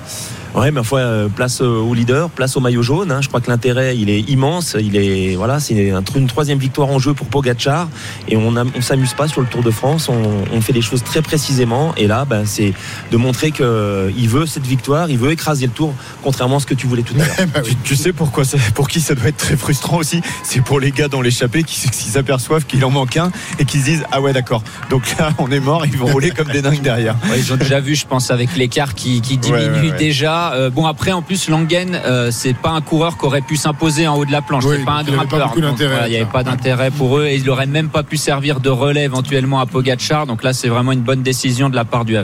Ouais, 0.57 0.71
mais 0.71 0.83
fois 0.83 1.01
euh, 1.01 1.29
place 1.29 1.61
euh, 1.61 1.67
au 1.67 1.93
leader, 1.93 2.31
place 2.31 2.57
au 2.57 2.61
maillot 2.61 2.83
jaune. 2.83 3.13
hein. 3.13 3.21
Je 3.21 3.29
crois 3.29 3.43
que 3.43 3.51
l'intérêt 3.51 3.97
il 3.97 4.09
est 4.09 4.21
immense. 4.23 4.75
Il 4.81 4.97
est 4.97 5.35
voilà, 5.37 5.61
c'est 5.61 5.75
une 6.15 6.27
troisième 6.27 6.59
victoire 6.59 6.89
en 6.89 6.99
jeu 6.99 7.13
pour 7.13 7.27
Pogacar 7.27 7.89
et 8.29 8.37
on 8.39 8.57
a- 8.57 8.65
on 8.75 8.81
s'amuse 8.81 9.13
pas 9.13 9.29
sur 9.29 9.43
le 9.43 9.47
Tour 9.47 9.63
de 9.63 9.71
France. 9.71 10.09
On, 10.09 10.45
on 10.53 10.61
fait 10.63 10.73
des 10.73 10.81
choses 10.81 11.03
très 11.05 11.21
précisément 11.21 11.95
et 11.99 12.07
là, 12.07 12.25
ben, 12.25 12.45
c'est 12.47 12.73
de 13.13 13.17
montrer 13.19 13.51
que 13.51 13.63
euh, 13.63 14.11
il 14.17 14.31
veut 14.31 14.47
cette 14.47 14.67
victoire, 14.67 15.11
il 15.11 15.19
veut 15.19 15.31
écraser 15.31 15.67
le 15.67 15.73
Tour, 15.73 15.93
contrairement 16.23 16.57
à 16.57 16.61
ce 16.61 16.67
que 16.67 16.75
tu 16.75 16.87
voulais 16.87 17.03
tout 17.03 17.15
à 17.15 17.19
l'heure. 17.19 17.37
Bah 17.55 17.61
Tu, 17.63 17.77
tu 17.77 17.95
sais 17.97 18.15
pourquoi 18.15 18.45
ça- 18.45 18.57
pour 18.75 18.89
qui 18.89 19.01
ça 19.01 19.15
doit 19.15 19.29
être 19.29 19.37
très 19.37 19.57
frustrant 19.59 19.99
aussi? 19.99 20.23
C'est 20.43 20.63
pour 20.63 20.81
les 20.81 20.91
gars 20.91 21.09
dans 21.09 21.21
l'échappée 21.21 21.65
qui, 21.65 21.79
qui 21.91 22.09
s'aperçoivent 22.09 22.65
qu'il 22.65 22.83
en 22.85 22.91
manque 22.91 23.19
un 23.19 23.31
et 23.59 23.67
qui 23.67 23.79
se 23.79 23.85
disent 23.85 24.05
ah 24.11 24.23
ouais 24.23 24.33
d'accord 24.33 24.63
donc 24.89 25.03
là 25.19 25.31
on 25.39 25.51
est 25.51 25.61
mort 25.61 25.85
ils 25.85 25.97
vont 25.99 26.07
rouler 26.07 26.31
comme 26.31 26.49
des 26.49 26.63
dingues 26.63 26.81
derrière 26.81 27.15
Ouais, 27.31 27.39
ils 27.39 27.53
ont 27.53 27.57
déjà 27.57 27.81
vu, 27.81 27.95
je 27.95 28.07
pense, 28.07 28.31
avec 28.31 28.57
l'écart 28.57 28.95
qui, 28.95 29.21
qui 29.21 29.37
diminue 29.37 29.63
Ouais, 29.67 29.69
ouais, 29.81 29.91
ouais. 29.91 29.97
déjà. 29.99 30.46
Euh, 30.55 30.71
bon 30.71 30.87
après 30.87 31.13
en 31.13 31.23
plus 31.23 31.49
Langen, 31.49 32.01
euh, 32.05 32.31
c'est 32.31 32.55
pas 32.55 32.71
un 32.71 32.81
coureur 32.81 33.19
qui 33.19 33.25
aurait 33.25 33.41
pu 33.41 33.57
s'imposer 33.57 34.07
en 34.07 34.17
haut 34.17 34.25
de 34.25 34.33
la 34.33 34.43
planche. 34.43 34.65
Oui, 34.65 34.77
c'est 34.79 34.85
pas 34.85 34.93
un 34.93 35.05
donc 35.05 35.09
il 35.09 35.15
avait 35.15 35.27
pas 35.27 35.37
grimpeur. 35.37 35.49
beaucoup 35.49 35.61
Donc, 35.61 35.71
d'intérêt, 35.73 35.93
voilà, 35.93 36.09
Il 36.09 36.11
n'y 36.11 36.17
avait 36.17 36.31
pas 36.31 36.45
d'intérêt 36.45 36.91
pour 36.91 37.19
eux 37.19 37.27
et 37.27 37.37
il 37.37 37.49
aurait 37.51 37.67
même 37.67 37.89
pas 37.89 38.03
pu 38.03 38.17
servir 38.17 38.61
de 38.61 38.71
relais 38.71 39.05
éventuellement 39.05 39.61
à 39.61 39.67
Pogacar. 39.67 40.27
Donc 40.27 40.43
là 40.43 40.53
c'est 40.53 40.69
vraiment 40.69 40.93
une 40.93 41.03
bonne 41.03 41.23
décision 41.23 41.69
de 41.69 41.77
la 41.77 41.85
part 41.85 42.05
du. 42.05 42.17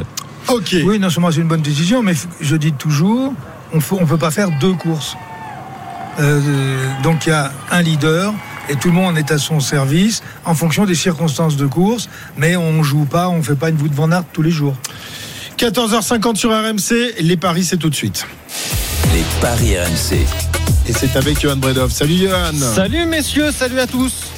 Ok. 0.49 0.77
Oui, 0.85 0.99
non 0.99 1.11
seulement 1.11 1.31
c'est 1.31 1.41
une 1.41 1.49
bonne 1.49 1.63
décision, 1.63 2.03
mais 2.03 2.15
je 2.41 2.57
dis 2.57 2.73
toujours, 2.73 3.33
on 3.73 3.77
ne 3.77 4.07
peut 4.07 4.19
pas 4.19 4.31
faire 4.31 4.51
deux 4.61 4.73
courses. 4.73 5.17
Euh, 6.21 6.41
donc 7.03 7.27
il 7.27 7.31
y 7.31 7.33
a 7.33 7.53
un 7.71 7.81
leader 7.81 8.35
et 8.69 8.77
tout 8.77 8.89
le 8.89 8.95
monde 8.95 9.17
est 9.17 9.31
à 9.31 9.39
son 9.39 9.61
service 9.61 10.23
en 10.45 10.55
fonction 10.55 10.85
des 10.85 10.95
circonstances 10.95 11.57
de 11.57 11.67
course, 11.67 12.09
mais 12.37 12.57
on 12.57 12.83
joue 12.83 13.05
pas, 13.05 13.29
on 13.29 13.43
fait 13.43 13.57
pas 13.57 13.71
une 13.71 13.77
voûte 13.77 13.93
Van 13.93 14.11
Aert 14.11 14.25
tous 14.33 14.43
les 14.43 14.51
jours. 14.51 14.77
14h50 15.63 16.35
sur 16.35 16.51
RMC, 16.51 17.21
les 17.21 17.37
paris 17.37 17.63
c'est 17.63 17.77
tout 17.77 17.89
de 17.89 17.95
suite. 17.95 18.27
Les 19.15 19.23
paris 19.41 19.79
RMC. 19.79 20.27
Et 20.89 20.93
c'est 20.93 21.15
avec 21.15 21.41
Johan 21.41 21.55
Bredov. 21.55 21.93
Salut 21.93 22.17
Johan. 22.17 22.51
Salut 22.75 23.07
messieurs, 23.07 23.53
salut 23.53 23.79
à 23.79 23.87
tous. 23.87 24.33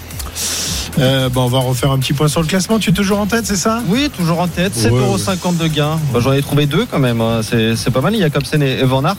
Euh, 0.99 1.31
bon, 1.31 1.45
on 1.45 1.49
va 1.49 1.61
refaire 1.61 1.91
un 1.93 1.99
petit 1.99 2.13
point 2.13 2.29
sur 2.29 2.43
le 2.43 2.47
classement. 2.47 2.79
Tu 2.79 2.91
es 2.91 2.93
toujours 2.93 3.21
en 3.21 3.27
tête, 3.27 3.47
c'est 3.47 3.57
ça? 3.57 3.83
Oui, 3.89 4.11
toujours 4.15 4.39
en 4.39 4.49
tête, 4.49 4.75
Ouais, 4.77 4.91
7,50€ 4.91 5.57
de 5.57 5.67
gain. 5.67 5.99
Bah, 6.13 6.21
J'en 6.21 6.35
ai 6.35 6.43
trouvé 6.43 6.67
deux 6.67 6.85
quand 6.85 6.99
même, 6.99 7.23
hein. 7.23 7.41
c'est 7.43 7.75
c'est 7.75 7.91
pas 7.91 8.03
mal. 8.03 8.13
Il 8.15 8.19
y 8.19 8.23
a 8.23 8.27
Jacobsen 8.27 8.63
et 8.63 8.85
Van 8.85 9.03
Aert. 9.03 9.17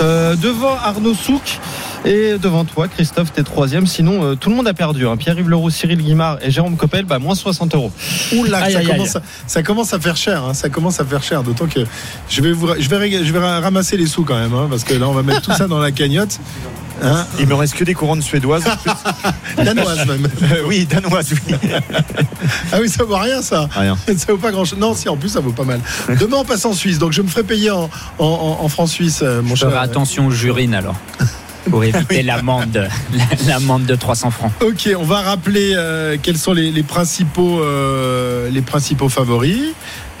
Euh, 0.00 0.36
devant 0.36 0.76
Arnaud 0.82 1.14
Souk 1.14 1.60
et 2.04 2.36
devant 2.38 2.64
toi, 2.64 2.88
Christophe, 2.88 3.32
t'es 3.32 3.42
troisième. 3.42 3.86
Sinon, 3.86 4.24
euh, 4.24 4.34
tout 4.34 4.50
le 4.50 4.56
monde 4.56 4.68
a 4.68 4.74
perdu. 4.74 5.06
hein. 5.06 5.16
Pierre-Yves 5.16 5.48
Leroux, 5.48 5.70
Cyril 5.70 5.98
Guimard 6.02 6.38
et 6.42 6.50
Jérôme 6.50 6.76
Coppel, 6.76 7.04
bah, 7.04 7.18
moins 7.18 7.34
60 7.34 7.74
euros. 7.74 7.92
Oula, 8.36 8.58
Aïe, 8.58 8.72
ça, 8.72 8.78
aïe, 8.80 8.86
commence 8.86 9.16
à, 9.16 9.22
ça 9.46 9.62
commence 9.62 9.94
à 9.94 10.00
faire 10.00 10.16
cher. 10.16 10.44
hein, 10.44 10.54
ça 10.54 10.68
commence 10.68 11.00
à 11.00 11.04
faire 11.04 11.22
cher. 11.22 11.42
D'autant 11.42 11.66
que 11.66 11.80
je 12.28 12.40
vais, 12.42 12.52
vous, 12.52 12.68
je, 12.78 12.88
vais, 12.88 12.96
rég- 12.98 13.24
je 13.24 13.32
vais 13.32 13.38
ra- 13.38 13.60
ramasser 13.60 13.96
les 13.96 14.06
sous 14.06 14.24
quand 14.24 14.36
même. 14.38 14.52
hein, 14.54 14.66
parce 14.70 14.84
que 14.84 14.94
là, 14.94 15.08
on 15.08 15.12
va 15.12 15.22
mettre 15.22 15.42
tout 15.42 15.52
ça 15.52 15.66
dans 15.66 15.78
la 15.78 15.92
cagnotte. 15.92 16.38
Hein, 17.02 17.26
Il 17.40 17.48
me 17.48 17.54
reste 17.54 17.74
que 17.74 17.82
des 17.82 17.92
couronnes 17.94 18.22
suédoises. 18.22 18.62
en 18.68 18.76
plus. 18.76 18.92
danoise 19.64 20.06
même. 20.06 20.28
Euh, 20.42 20.62
oui, 20.66 20.86
danoise, 20.86 21.32
oui. 21.48 21.54
Ah 22.72 22.76
oui, 22.80 22.88
ça 22.88 23.02
vaut 23.04 23.16
rien 23.16 23.42
ça. 23.42 23.68
Rien. 23.72 23.96
Ça 24.16 24.26
vaut 24.32 24.38
pas 24.38 24.52
grand 24.52 24.64
chose. 24.64 24.78
Non, 24.78 24.94
si, 24.94 25.08
en 25.08 25.16
plus, 25.16 25.30
ça 25.30 25.40
vaut 25.40 25.50
pas 25.52 25.64
mal. 25.64 25.80
Demain, 26.20 26.36
on 26.38 26.44
passe 26.44 26.64
en 26.64 26.72
Suisse. 26.72 26.98
Donc, 26.98 27.12
je 27.12 27.22
me 27.22 27.28
ferai 27.28 27.42
payer 27.42 27.70
en, 27.70 27.90
en, 28.18 28.68
en, 28.78 28.86
suisses, 28.86 29.20
euh, 29.22 29.42
mon 29.42 29.54
Je 29.54 29.60
cher. 29.60 29.70
ferai 29.70 29.82
attention 29.82 30.26
aux 30.26 30.30
jurines 30.30 30.74
alors. 30.74 30.94
Pour 31.70 31.84
éviter 31.84 32.22
l'amende, 32.22 32.88
l'amende 33.46 33.86
de 33.86 33.94
300 33.94 34.30
francs. 34.30 34.52
Ok, 34.62 34.90
on 34.98 35.04
va 35.04 35.22
rappeler 35.22 35.72
euh, 35.74 36.16
quels 36.22 36.38
sont 36.38 36.52
les, 36.52 36.70
les 36.70 36.82
principaux, 36.82 37.60
euh, 37.60 38.50
les 38.50 38.62
principaux 38.62 39.08
favoris, 39.08 39.72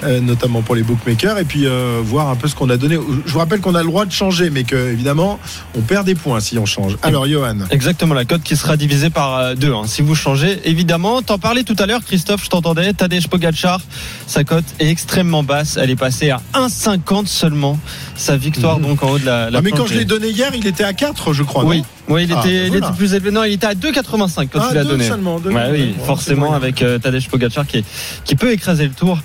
euh, 0.04 0.20
notamment 0.20 0.62
pour 0.62 0.74
les 0.74 0.82
bookmakers, 0.82 1.38
et 1.38 1.44
puis 1.44 1.66
euh, 1.66 2.00
voir 2.02 2.28
un 2.28 2.36
peu 2.36 2.48
ce 2.48 2.54
qu'on 2.54 2.70
a 2.70 2.76
donné. 2.76 2.96
Je 3.26 3.32
vous 3.32 3.38
rappelle 3.38 3.60
qu'on 3.60 3.74
a 3.74 3.80
le 3.82 3.88
droit 3.88 4.04
de 4.04 4.12
changer, 4.12 4.50
mais 4.50 4.64
que 4.64 4.92
évidemment, 4.92 5.38
on 5.76 5.80
perd 5.80 6.06
des 6.06 6.14
points 6.14 6.40
si 6.40 6.58
on 6.58 6.66
change. 6.66 6.96
Alors, 7.02 7.26
Johan. 7.26 7.56
Exactement, 7.70 8.14
la 8.14 8.24
cote 8.24 8.42
qui 8.42 8.56
sera 8.56 8.76
divisée 8.76 9.10
par 9.10 9.36
euh, 9.38 9.54
deux. 9.54 9.72
hein, 9.72 9.82
si 9.86 10.02
vous 10.02 10.14
changez, 10.14 10.60
évidemment. 10.64 11.22
T'en 11.22 11.38
parlais 11.38 11.62
tout 11.64 11.76
à 11.78 11.86
l'heure, 11.86 12.04
Christophe, 12.04 12.44
je 12.44 12.50
t'entendais. 12.50 12.92
Tadej 12.92 13.28
Pogacar, 13.28 13.80
sa 14.26 14.44
cote 14.44 14.64
est 14.78 14.88
extrêmement 14.88 15.42
basse. 15.42 15.78
Elle 15.80 15.90
est 15.90 15.96
passée 15.96 16.30
à 16.30 16.40
1,50 16.54 17.26
seulement. 17.26 17.78
Sa 18.16 18.36
victoire, 18.36 18.78
donc 18.78 19.02
en 19.02 19.10
haut 19.10 19.18
de 19.18 19.26
la. 19.26 19.50
la 19.50 19.58
Ah, 19.58 19.62
mais 19.62 19.70
quand 19.70 19.86
je 19.86 19.94
l'ai 19.94 20.04
donné 20.04 20.28
hier, 20.28 20.50
il 20.54 20.66
était 20.66 20.84
à 20.84 20.92
4, 20.92 21.32
je 21.32 21.42
crois. 21.42 21.64
Oui, 21.64 21.78
non 21.78 21.84
oui, 22.08 22.24
il 22.24 22.30
était, 22.30 22.34
Ah, 22.36 22.46
il 22.46 22.68
voilà. 22.70 22.88
était 22.88 22.96
plus 22.96 23.14
élevé. 23.14 23.30
Non, 23.30 23.44
il 23.44 23.52
était 23.54 23.66
à 23.66 23.74
2,85 23.74 24.48
quand 24.52 24.60
Ah, 24.62 24.66
tu 24.68 24.74
l'as 24.74 24.82
deux 24.84 24.90
donné. 24.90 25.08
seulement, 25.08 25.40
deux. 25.40 25.50
Ouais, 25.50 25.68
oui, 25.72 25.94
forcément 26.04 26.52
avec 26.54 26.82
euh, 26.82 26.98
Tadej 26.98 27.28
Pogacar 27.28 27.66
qui, 27.66 27.78
est- 27.78 27.84
qui 28.24 28.34
peut 28.36 28.52
écraser 28.52 28.84
le 28.84 28.92
tour. 28.92 29.18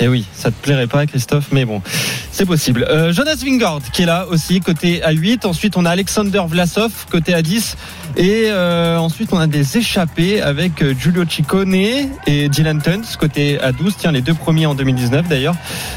Et 0.00 0.08
oui, 0.08 0.24
ça 0.32 0.50
te 0.50 0.56
plairait 0.62 0.86
pas, 0.86 1.06
Christophe, 1.06 1.46
mais 1.52 1.64
bon, 1.64 1.82
c'est 2.30 2.46
possible. 2.46 2.86
Euh, 2.88 3.12
Jonas 3.12 3.36
Vingard 3.44 3.80
qui 3.92 4.02
est 4.02 4.06
là 4.06 4.26
aussi, 4.28 4.60
côté 4.60 5.02
à 5.02 5.10
8. 5.12 5.44
Ensuite, 5.44 5.76
on 5.76 5.84
a 5.84 5.90
Alexander 5.90 6.42
Vlasov, 6.46 6.92
côté 7.10 7.34
à 7.34 7.42
10. 7.42 7.76
Et 8.16 8.46
euh, 8.46 8.98
ensuite, 8.98 9.32
on 9.32 9.38
a 9.38 9.46
des 9.46 9.78
échappés 9.78 10.40
avec 10.40 10.82
euh, 10.82 10.94
Giulio 10.98 11.24
Ciccone 11.28 11.74
et 11.74 12.48
Dylan 12.48 12.80
Tuns, 12.80 13.02
côté 13.18 13.60
à 13.60 13.72
12. 13.72 13.96
Tiens, 13.98 14.12
les 14.12 14.22
deux 14.22 14.34
premiers 14.34 14.66
en 14.66 14.74
2019 14.74 15.28
d'ailleurs. 15.28 15.54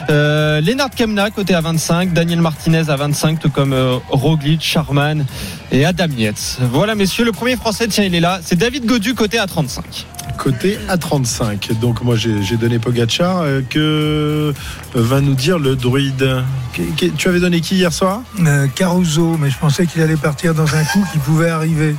Euh, 0.09 0.62
Lennart 0.62 0.89
Kemna, 0.89 1.32
côté 1.32 1.53
à 1.53 1.62
25. 1.62 2.14
Daniel 2.14 2.41
Martinez 2.41 2.89
à 2.89 2.95
25, 2.95 3.39
tout 3.39 3.49
comme 3.49 3.76
Roglic, 4.09 4.62
Charman 4.62 5.26
et 5.72 5.86
Adam 5.86 6.07
Yates. 6.16 6.57
Voilà, 6.72 6.95
messieurs, 6.95 7.26
le 7.26 7.32
premier 7.32 7.55
français, 7.55 7.88
tiens, 7.88 8.03
il 8.03 8.14
est 8.16 8.20
là. 8.20 8.39
C'est 8.43 8.57
David 8.57 8.86
Godu, 8.86 9.16
côté 9.16 9.39
à 9.39 9.47
35. 9.47 10.05
Côté 10.43 10.79
à 10.89 10.97
35. 10.97 11.69
Donc, 11.79 12.01
moi, 12.03 12.15
j'ai 12.15 12.57
donné 12.57 12.79
Pogachar. 12.79 13.41
Euh, 13.41 13.61
que 13.69 14.51
va 14.95 15.21
nous 15.21 15.35
dire 15.35 15.59
le 15.59 15.75
druide 15.75 16.41
Qu- 16.73 16.81
qu- 16.97 17.11
Tu 17.11 17.27
avais 17.27 17.39
donné 17.39 17.61
qui 17.61 17.75
hier 17.75 17.93
soir? 17.93 18.23
Euh, 18.39 18.65
Caruso, 18.73 19.37
mais 19.39 19.51
je 19.51 19.57
pensais 19.59 19.85
qu'il 19.85 20.01
allait 20.01 20.15
partir 20.15 20.55
dans 20.55 20.65
un 20.75 20.83
coup 20.83 21.05
qui 21.13 21.19
pouvait 21.19 21.49
arriver. 21.51 21.95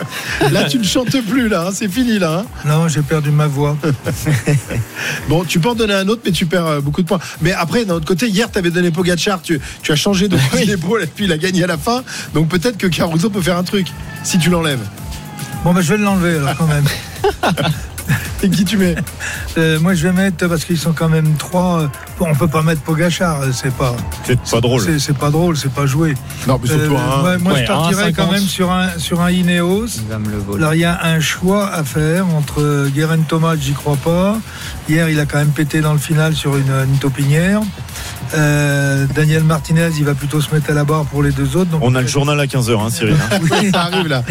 Là, 0.50 0.64
tu 0.64 0.78
ne 0.78 0.84
chantes 0.84 1.20
plus, 1.28 1.48
là. 1.50 1.66
hein, 1.66 1.70
c'est 1.74 1.88
fini, 1.88 2.18
là. 2.18 2.44
hein. 2.46 2.46
Non, 2.66 2.88
j'ai 2.88 3.02
perdu 3.02 3.30
ma 3.30 3.46
voix. 3.46 3.76
Bon, 5.28 5.44
tu 5.44 5.60
peux 5.60 5.68
en 5.68 5.74
donner 5.74 5.94
un 5.94 6.08
autre, 6.08 6.22
mais 6.24 6.32
tu 6.32 6.46
perds 6.46 6.66
euh, 6.66 6.80
beaucoup 6.80 7.02
de 7.02 7.06
points. 7.06 7.18
Mais 7.42 7.52
après, 7.52 7.84
d'un 7.84 7.94
autre 7.94 8.06
côté, 8.06 8.26
hier, 8.28 8.50
tu 8.50 8.58
avais 8.58 8.70
donné 8.70 8.90
Pogachar, 8.90 9.42
tu, 9.42 9.60
tu 9.82 9.92
as 9.92 9.96
changé 9.96 10.28
de 10.28 10.36
fusil 10.50 10.66
d'épaule 10.66 11.02
et 11.02 11.06
puis 11.06 11.26
il 11.26 11.32
a 11.32 11.36
gagné 11.38 11.64
à 11.64 11.66
la 11.66 11.76
fin. 11.76 12.02
Donc 12.32 12.48
peut-être 12.48 12.78
que 12.78 12.86
Caruso 12.86 13.28
peut 13.28 13.42
faire 13.42 13.58
un 13.58 13.64
truc, 13.64 13.88
si 14.24 14.38
tu 14.38 14.48
l'enlèves. 14.48 14.80
Bon, 15.64 15.72
ben, 15.72 15.80
je 15.80 15.94
vais 15.94 15.98
l'enlever 16.02 16.36
alors 16.38 16.56
quand 16.56 16.66
même. 16.66 16.84
Et 18.42 18.50
qui 18.50 18.64
tu 18.64 18.76
mets 18.76 18.96
Euh, 19.56 19.78
moi, 19.78 19.94
je 19.94 20.02
vais 20.08 20.12
mettre, 20.12 20.48
parce 20.48 20.64
qu'ils 20.64 20.76
sont 20.78 20.92
quand 20.92 21.08
même 21.08 21.34
trois. 21.36 21.82
euh, 21.82 21.86
bon, 22.18 22.26
on 22.30 22.34
peut 22.34 22.48
pas 22.48 22.62
mettre 22.62 22.80
Pogachar, 22.80 23.40
euh, 23.42 23.50
c'est 23.52 23.72
pas. 23.72 23.94
C'est 24.24 24.40
pas 24.50 24.60
drôle. 24.60 24.82
C'est 24.98 25.16
pas 25.16 25.30
drôle, 25.30 25.56
c'est 25.56 25.70
pas 25.72 25.86
joué. 25.86 26.14
Non, 26.48 26.58
mais 26.60 26.68
surtout 26.68 26.94
Euh, 26.94 26.98
un. 26.98 27.22
ouais, 27.24 27.38
moi, 27.38 27.52
Ouais, 27.52 27.62
je 27.62 27.66
partirais 27.68 28.10
1,50. 28.10 28.14
quand 28.16 28.32
même 28.32 28.40
sur 28.42 28.72
un, 28.72 28.88
sur 28.98 29.20
un 29.20 29.30
Ineos. 29.30 29.86
Alors, 30.56 30.74
il 30.74 30.80
y 30.80 30.84
a 30.84 31.00
un 31.04 31.20
choix 31.20 31.68
à 31.72 31.84
faire 31.84 32.26
entre 32.34 32.88
Guérin 32.92 33.18
Thomas, 33.20 33.54
j'y 33.54 33.72
crois 33.74 33.96
pas. 33.96 34.36
Hier, 34.88 35.08
il 35.08 35.20
a 35.20 35.26
quand 35.26 35.38
même 35.38 35.50
pété 35.52 35.80
dans 35.80 35.92
le 35.92 36.00
final 36.00 36.34
sur 36.34 36.56
une, 36.56 36.72
une 36.92 36.98
taupinière. 36.98 37.60
Euh, 38.34 39.06
Daniel 39.14 39.44
Martinez, 39.44 39.90
il 39.98 40.04
va 40.04 40.14
plutôt 40.14 40.40
se 40.40 40.54
mettre 40.54 40.70
à 40.70 40.74
la 40.74 40.84
barre 40.84 41.04
pour 41.04 41.22
les 41.22 41.30
deux 41.32 41.56
autres. 41.56 41.70
donc- 41.70 41.80
On 41.84 41.94
a 41.94 42.00
le 42.00 42.06
journal 42.06 42.38
à 42.40 42.46
15h, 42.46 42.78
hein, 42.80 42.90
Cyril. 42.90 43.14
hein. 43.30 43.38
Oui. 43.42 43.70
Ça 43.72 43.82
arrive 43.82 44.08
là. 44.08 44.22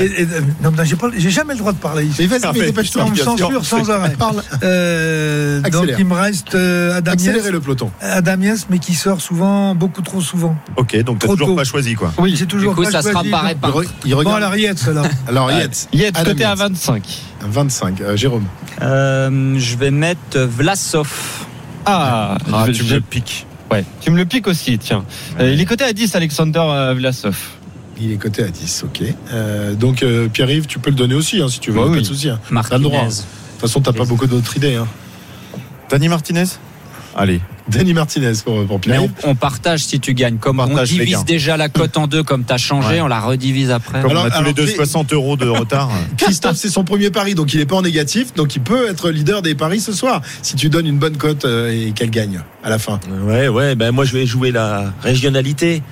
Et- 0.00 0.22
et- 0.22 0.26
non, 0.62 0.70
non, 0.70 0.84
j'ai 0.84 0.96
pas- 0.96 1.10
j'ai 1.16 1.30
jamais 1.30 1.54
le 1.54 1.58
droit 1.58 1.72
de 1.72 1.78
parler 1.78 2.04
ici. 2.06 2.16
Mais 2.20 2.26
vas-y, 2.38 2.52
mais 2.58 2.66
dépêche-toi. 2.66 3.04
On 3.06 3.10
me 3.10 3.16
censure 3.16 3.64
sans 3.64 3.90
arrêt. 3.90 4.10
Parle. 4.18 4.42
Euh, 4.62 5.60
donc 5.62 5.86
il 5.98 6.04
me 6.04 6.14
reste 6.14 6.54
euh, 6.54 6.96
Adam 6.96 7.12
Accélérer 7.12 7.50
le 7.50 7.60
peloton. 7.60 7.90
Adam 8.00 8.40
Yates, 8.40 8.66
mais 8.70 8.78
qui 8.78 8.94
sort 8.94 9.20
souvent, 9.20 9.74
beaucoup 9.74 10.02
trop 10.02 10.20
souvent. 10.20 10.56
Ok, 10.76 10.96
donc 11.02 11.18
t'as 11.18 11.26
Trop 11.26 11.36
toujours 11.36 11.48
tôt. 11.48 11.56
pas 11.56 11.64
choisi, 11.64 11.94
quoi. 11.94 12.12
Oui, 12.18 12.32
C'est 12.36 12.44
Du 12.46 12.48
toujours 12.48 12.74
coup, 12.74 12.82
pas 12.82 12.90
ça 12.90 13.02
sera 13.02 13.12
choisi, 13.22 13.28
Il, 13.28 13.56
par 13.56 13.70
re- 13.72 13.86
il 14.04 14.10
Bon, 14.12 14.18
regarde. 14.18 14.36
alors 14.36 14.56
Yates, 14.56 14.84
alors. 14.88 15.06
Alors, 15.28 15.50
Yates, 15.52 15.88
Adam 16.14 16.30
côté 16.30 16.44
à 16.44 16.48
Yates. 16.50 16.58
25. 16.58 17.02
25. 17.42 18.00
Euh, 18.00 18.16
Jérôme. 18.16 18.44
Euh, 18.82 19.54
je 19.58 19.76
vais 19.76 19.90
mettre 19.90 20.38
Vlasov. 20.38 21.10
Ah, 21.86 22.36
Ah, 22.52 22.64
je- 22.66 22.72
tu 22.72 22.84
me 22.84 23.00
piques. 23.00 23.46
Ouais, 23.70 23.84
tu 24.00 24.10
me 24.10 24.16
le 24.16 24.24
piques 24.24 24.46
aussi, 24.46 24.78
tiens. 24.78 25.04
Euh, 25.40 25.52
il 25.52 25.60
est 25.60 25.64
coté 25.66 25.84
à 25.84 25.92
10, 25.92 26.14
Alexander 26.14 26.58
euh, 26.62 26.94
Vlasov. 26.94 27.36
Il 28.00 28.12
est 28.12 28.16
coté 28.16 28.42
à 28.44 28.48
10, 28.48 28.84
ok. 28.86 29.02
Euh, 29.32 29.74
donc, 29.74 30.02
euh, 30.02 30.28
Pierre-Yves, 30.28 30.66
tu 30.66 30.78
peux 30.78 30.90
le 30.90 30.96
donner 30.96 31.14
aussi, 31.14 31.40
hein, 31.42 31.48
si 31.48 31.58
tu 31.60 31.70
veux. 31.70 31.80
Bah 31.84 31.90
pas 31.92 31.98
de 32.00 32.04
souci. 32.04 32.30
hein. 32.30 32.38
T'as 32.44 32.48
le 32.50 32.54
Martinez. 32.54 32.82
droit. 32.82 33.04
De 33.04 33.08
toute 33.10 33.60
façon, 33.60 33.80
t'as 33.80 33.92
pas 33.92 34.04
beaucoup 34.04 34.26
d'autres 34.26 34.56
idées. 34.56 34.76
Hein. 34.76 34.86
Dani 35.90 36.08
Martinez? 36.08 36.44
Allez. 37.18 37.40
Danny 37.68 37.92
Martinez 37.92 38.32
pour, 38.44 38.64
pour 38.64 38.80
Mais 38.86 38.96
on, 38.98 39.10
on 39.24 39.34
partage 39.34 39.80
si 39.84 40.00
tu 40.00 40.14
gagnes. 40.14 40.38
Comme 40.38 40.60
on, 40.60 40.82
divise 40.84 41.24
déjà 41.24 41.56
la 41.56 41.68
cote 41.68 41.96
en 41.98 42.06
deux, 42.06 42.22
comme 42.22 42.44
tu 42.44 42.52
as 42.52 42.56
changé, 42.58 42.88
Ouais. 42.94 43.00
on 43.02 43.08
la 43.08 43.20
redivise 43.20 43.70
après. 43.70 44.00
Comme 44.00 44.12
Alors- 44.12 44.22
on 44.22 44.26
a 44.26 44.30
tous 44.30 44.36
alors, 44.36 44.46
les 44.48 44.54
deux 44.54 44.64
les- 44.64 44.74
60 44.74 45.12
euros 45.12 45.36
de 45.36 45.48
retard. 45.48 45.90
Christophe, 46.16 46.56
c'est 46.56 46.70
son 46.70 46.84
premier 46.84 47.10
pari, 47.10 47.34
donc 47.34 47.52
il 47.52 47.58
n'est 47.58 47.66
pas 47.66 47.76
en 47.76 47.82
négatif, 47.82 48.32
donc 48.34 48.54
il 48.56 48.62
peut 48.62 48.88
être 48.88 49.10
leader 49.10 49.42
des 49.42 49.54
paris 49.54 49.80
ce 49.80 49.92
soir, 49.92 50.22
si 50.42 50.54
tu 50.56 50.70
donnes 50.70 50.86
une 50.86 50.98
bonne 50.98 51.16
cote 51.18 51.44
euh, 51.44 51.70
et 51.88 51.90
qu'elle 51.92 52.10
gagne 52.10 52.40
à 52.64 52.70
la 52.70 52.78
fin. 52.78 53.00
Ouais, 53.24 53.48
ouais, 53.48 53.74
ben 53.74 53.90
moi 53.90 54.04
je 54.06 54.12
vais 54.12 54.24
jouer 54.24 54.50
la 54.52 54.92
régionalité. 55.02 55.82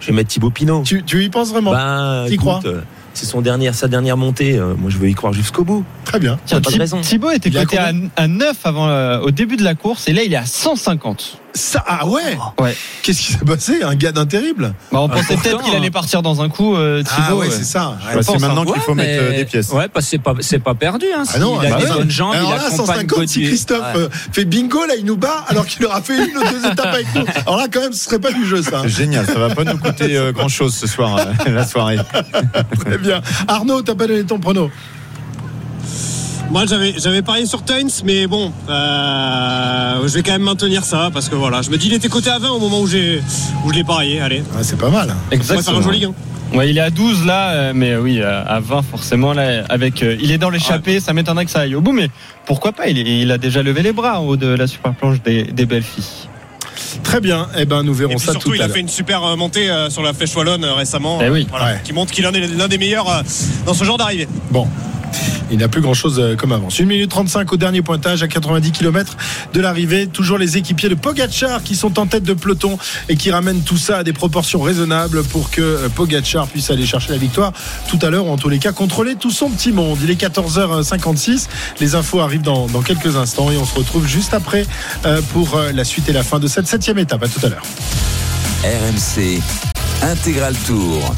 Je 0.00 0.08
vais 0.08 0.12
mettre 0.12 0.28
Thibaut 0.28 0.50
Pinot. 0.50 0.82
Tu, 0.84 1.02
tu 1.02 1.24
y 1.24 1.28
penses 1.30 1.50
vraiment? 1.50 1.72
Ben, 1.72 2.26
T'y 2.28 2.34
écoute, 2.34 2.46
crois? 2.46 2.60
euh, 2.66 2.82
c'est 3.18 3.26
son 3.26 3.40
dernière, 3.40 3.74
sa 3.74 3.88
dernière 3.88 4.16
montée. 4.16 4.56
euh, 4.56 4.74
moi, 4.78 4.90
je 4.90 4.98
veux 4.98 5.08
y 5.08 5.14
croire 5.14 5.32
jusqu'au 5.32 5.64
bout. 5.64 5.84
Très 6.04 6.18
bien. 6.18 6.38
Tiens, 6.46 6.60
pas 6.60 6.68
de 6.70 6.74
Thi- 6.74 6.78
raison. 6.78 7.00
Thibaut 7.00 7.30
était 7.32 7.50
coté 7.50 7.76
à, 7.78 7.92
à 8.16 8.28
9 8.28 8.56
avant, 8.64 8.88
euh, 8.88 9.20
au 9.20 9.30
début 9.30 9.56
de 9.56 9.64
la 9.64 9.74
course 9.74 10.08
et 10.08 10.12
là 10.12 10.22
il 10.22 10.32
est 10.32 10.36
à 10.36 10.46
150. 10.46 11.38
Ça, 11.58 11.84
ah 11.86 12.06
ouais 12.06 12.38
Ouais. 12.60 12.76
Qu'est-ce 13.02 13.18
qui 13.18 13.32
s'est 13.32 13.44
passé 13.44 13.82
Un 13.82 13.94
gars 13.96 14.12
d'interrible 14.12 14.74
Bah, 14.92 15.00
on 15.00 15.08
pensait 15.08 15.36
peut-être 15.36 15.62
qu'il 15.62 15.74
allait 15.74 15.90
partir 15.90 16.22
dans 16.22 16.40
un 16.40 16.48
coup, 16.48 16.76
euh, 16.76 17.02
Thibaut. 17.02 17.22
Ah 17.28 17.34
ouais, 17.34 17.48
ouais. 17.48 17.50
c'est 17.50 17.64
ça. 17.64 17.98
Bah, 18.00 18.20
c'est 18.22 18.32
pense, 18.32 18.40
maintenant 18.40 18.62
hein. 18.62 18.72
qu'il 18.72 18.82
faut 18.82 18.94
mettre 18.94 19.22
euh, 19.22 19.36
des 19.36 19.44
pièces. 19.44 19.70
Ouais, 19.70 19.88
parce 19.88 20.06
que 20.06 20.10
c'est 20.12 20.18
pas, 20.18 20.34
c'est 20.40 20.58
pas 20.60 20.74
perdu. 20.74 21.06
Hein, 21.16 21.24
Ah 21.34 21.38
non, 21.40 21.60
il 21.60 21.66
a 21.66 21.70
bah 21.70 21.76
des 21.80 21.84
ouais. 21.86 21.92
bonnes 21.98 22.10
jambes, 22.10 22.34
Alors 22.34 22.50
là, 22.54 22.66
accompagne 22.66 23.08
150, 23.08 23.28
si. 23.28 23.42
Christophe 23.42 23.78
Ouais. 23.94 24.00
euh, 24.02 24.08
fait 24.32 24.44
bingo, 24.44 24.84
là, 24.86 24.94
il 24.96 25.04
nous 25.04 25.16
bat, 25.16 25.44
alors 25.48 25.66
qu'il 25.66 25.84
aura 25.84 26.00
fait 26.00 26.16
une 26.16 26.36
ou 26.36 26.42
deux 26.42 26.64
étapes 26.72 26.86
avec 26.94 27.06
nous. 27.14 27.24
Alors 27.46 27.56
là, 27.58 27.66
quand 27.72 27.80
même, 27.80 27.92
ce 27.92 28.04
serait 28.04 28.20
pas 28.20 28.32
du 28.32 28.46
jeu, 28.46 28.62
ça. 28.62 28.80
C'est 28.82 28.88
génial, 28.88 29.26
ça 29.26 29.38
va 29.38 29.54
pas 29.54 29.64
nous 29.64 29.78
coûter 29.78 30.16
grand 30.34 30.48
chose 30.48 30.74
ce 30.74 30.86
soir, 30.86 31.16
euh, 31.18 31.50
la 31.50 31.66
soirée. 31.66 31.98
Très 32.84 32.98
bien. 32.98 33.20
Arnaud, 33.48 33.82
t'as 33.82 33.94
pas 33.94 34.06
donné 34.06 34.24
ton 34.24 34.38
prono? 34.38 34.70
Moi, 36.50 36.64
j'avais, 36.66 36.94
j'avais 36.98 37.20
parié 37.20 37.44
sur 37.44 37.62
Tuns, 37.62 37.88
mais 38.04 38.26
bon, 38.26 38.50
euh, 38.70 40.08
je 40.08 40.14
vais 40.14 40.22
quand 40.22 40.32
même 40.32 40.42
maintenir 40.42 40.82
ça 40.82 41.10
parce 41.12 41.28
que 41.28 41.34
voilà, 41.34 41.60
je 41.60 41.68
me 41.68 41.76
dis 41.76 41.88
il 41.88 41.92
était 41.94 42.08
coté 42.08 42.30
à 42.30 42.38
20 42.38 42.48
au 42.50 42.58
moment 42.58 42.80
où 42.80 42.86
j'ai, 42.86 43.22
où 43.64 43.70
je 43.70 43.74
l'ai 43.74 43.84
parié. 43.84 44.20
Allez, 44.20 44.42
Ah, 44.54 44.62
c'est 44.62 44.78
pas 44.78 44.88
mal. 44.88 45.14
on 45.30 45.36
va 45.36 45.62
faire 45.62 45.76
un 45.76 45.82
joli 45.82 46.00
gain. 46.00 46.14
Ouais, 46.54 46.70
il 46.70 46.78
est 46.78 46.80
à 46.80 46.88
12 46.88 47.26
là, 47.26 47.50
euh, 47.50 47.72
mais 47.74 47.96
oui, 47.96 48.20
euh, 48.22 48.42
à 48.46 48.60
20 48.60 48.80
forcément 48.80 49.34
là, 49.34 49.64
avec, 49.68 50.02
euh, 50.02 50.16
il 50.22 50.32
est 50.32 50.38
dans 50.38 50.48
l'échappée, 50.48 51.00
ça 51.00 51.12
m'étonnerait 51.12 51.44
que 51.44 51.50
ça 51.50 51.60
aille 51.60 51.74
au 51.74 51.82
bout, 51.82 51.92
mais 51.92 52.08
pourquoi 52.46 52.72
pas 52.72 52.88
il, 52.88 52.96
il 53.06 53.30
a 53.30 53.36
déjà 53.36 53.62
levé 53.62 53.82
les 53.82 53.92
bras 53.92 54.18
en 54.18 54.24
haut 54.24 54.36
de 54.38 54.46
la 54.46 54.66
super 54.66 54.94
planche 54.94 55.22
des, 55.22 55.42
des 55.42 55.66
belles 55.66 55.82
filles. 55.82 56.28
Très 57.02 57.20
bien. 57.20 57.48
Eh 57.58 57.66
ben, 57.66 57.82
nous 57.82 57.92
Et 57.92 57.98
verrons 57.98 58.14
puis 58.14 58.20
ça 58.24 58.32
surtout, 58.32 58.48
tout 58.50 58.54
il 58.54 58.62
à 58.62 58.64
a 58.64 58.68
fait 58.70 58.80
une 58.80 58.88
super 58.88 59.36
montée 59.36 59.68
euh, 59.70 59.90
sur 59.90 60.02
la 60.02 60.14
flèche 60.14 60.34
wallonne 60.34 60.64
euh, 60.64 60.72
récemment, 60.72 61.18
Eh 61.22 61.28
oui. 61.28 61.46
voilà, 61.50 61.66
Ouais. 61.74 61.80
qui 61.84 61.92
montre 61.92 62.12
qu'il 62.12 62.26
en 62.26 62.32
est 62.32 62.46
l'un 62.56 62.68
des 62.68 62.78
meilleurs 62.78 63.10
euh, 63.10 63.20
dans 63.66 63.74
ce 63.74 63.84
genre 63.84 63.98
d'arrivée. 63.98 64.26
Bon. 64.50 64.66
Il 65.50 65.58
n'a 65.58 65.68
plus 65.68 65.80
grand 65.80 65.94
chose 65.94 66.22
comme 66.36 66.52
avance. 66.52 66.80
1 66.80 66.84
minute 66.84 67.10
35 67.10 67.52
au 67.52 67.56
dernier 67.56 67.82
pointage 67.82 68.22
à 68.22 68.28
90 68.28 68.72
km 68.72 69.16
de 69.52 69.60
l'arrivée. 69.60 70.06
Toujours 70.06 70.38
les 70.38 70.56
équipiers 70.56 70.88
de 70.88 70.94
Pogachar 70.94 71.62
qui 71.62 71.74
sont 71.74 71.98
en 71.98 72.06
tête 72.06 72.24
de 72.24 72.34
peloton 72.34 72.78
et 73.08 73.16
qui 73.16 73.30
ramènent 73.30 73.62
tout 73.62 73.76
ça 73.76 73.98
à 73.98 74.04
des 74.04 74.12
proportions 74.12 74.60
raisonnables 74.60 75.22
pour 75.24 75.50
que 75.50 75.60
euh, 75.60 75.88
Pogachar 75.88 76.46
puisse 76.46 76.70
aller 76.70 76.86
chercher 76.86 77.12
la 77.12 77.18
victoire 77.18 77.52
tout 77.88 77.98
à 78.02 78.10
l'heure 78.10 78.26
ou 78.26 78.30
en 78.30 78.36
tous 78.36 78.48
les 78.48 78.58
cas 78.58 78.72
contrôler 78.72 79.16
tout 79.16 79.30
son 79.30 79.50
petit 79.50 79.72
monde. 79.72 79.98
Il 80.02 80.10
est 80.10 80.20
14h56. 80.20 81.46
Les 81.80 81.94
infos 81.94 82.20
arrivent 82.20 82.42
dans, 82.42 82.66
dans 82.66 82.82
quelques 82.82 83.16
instants 83.16 83.50
et 83.50 83.56
on 83.56 83.64
se 83.64 83.74
retrouve 83.74 84.06
juste 84.06 84.34
après 84.34 84.66
euh, 85.06 85.20
pour 85.32 85.56
euh, 85.56 85.72
la 85.72 85.84
suite 85.84 86.08
et 86.08 86.12
la 86.12 86.22
fin 86.22 86.38
de 86.38 86.46
cette 86.46 86.66
septième 86.66 86.98
étape. 86.98 87.22
À 87.22 87.28
tout 87.28 87.44
à 87.44 87.48
l'heure. 87.48 87.64
RMC 88.64 89.40
Intégral 90.02 90.54
Tour. 90.66 91.14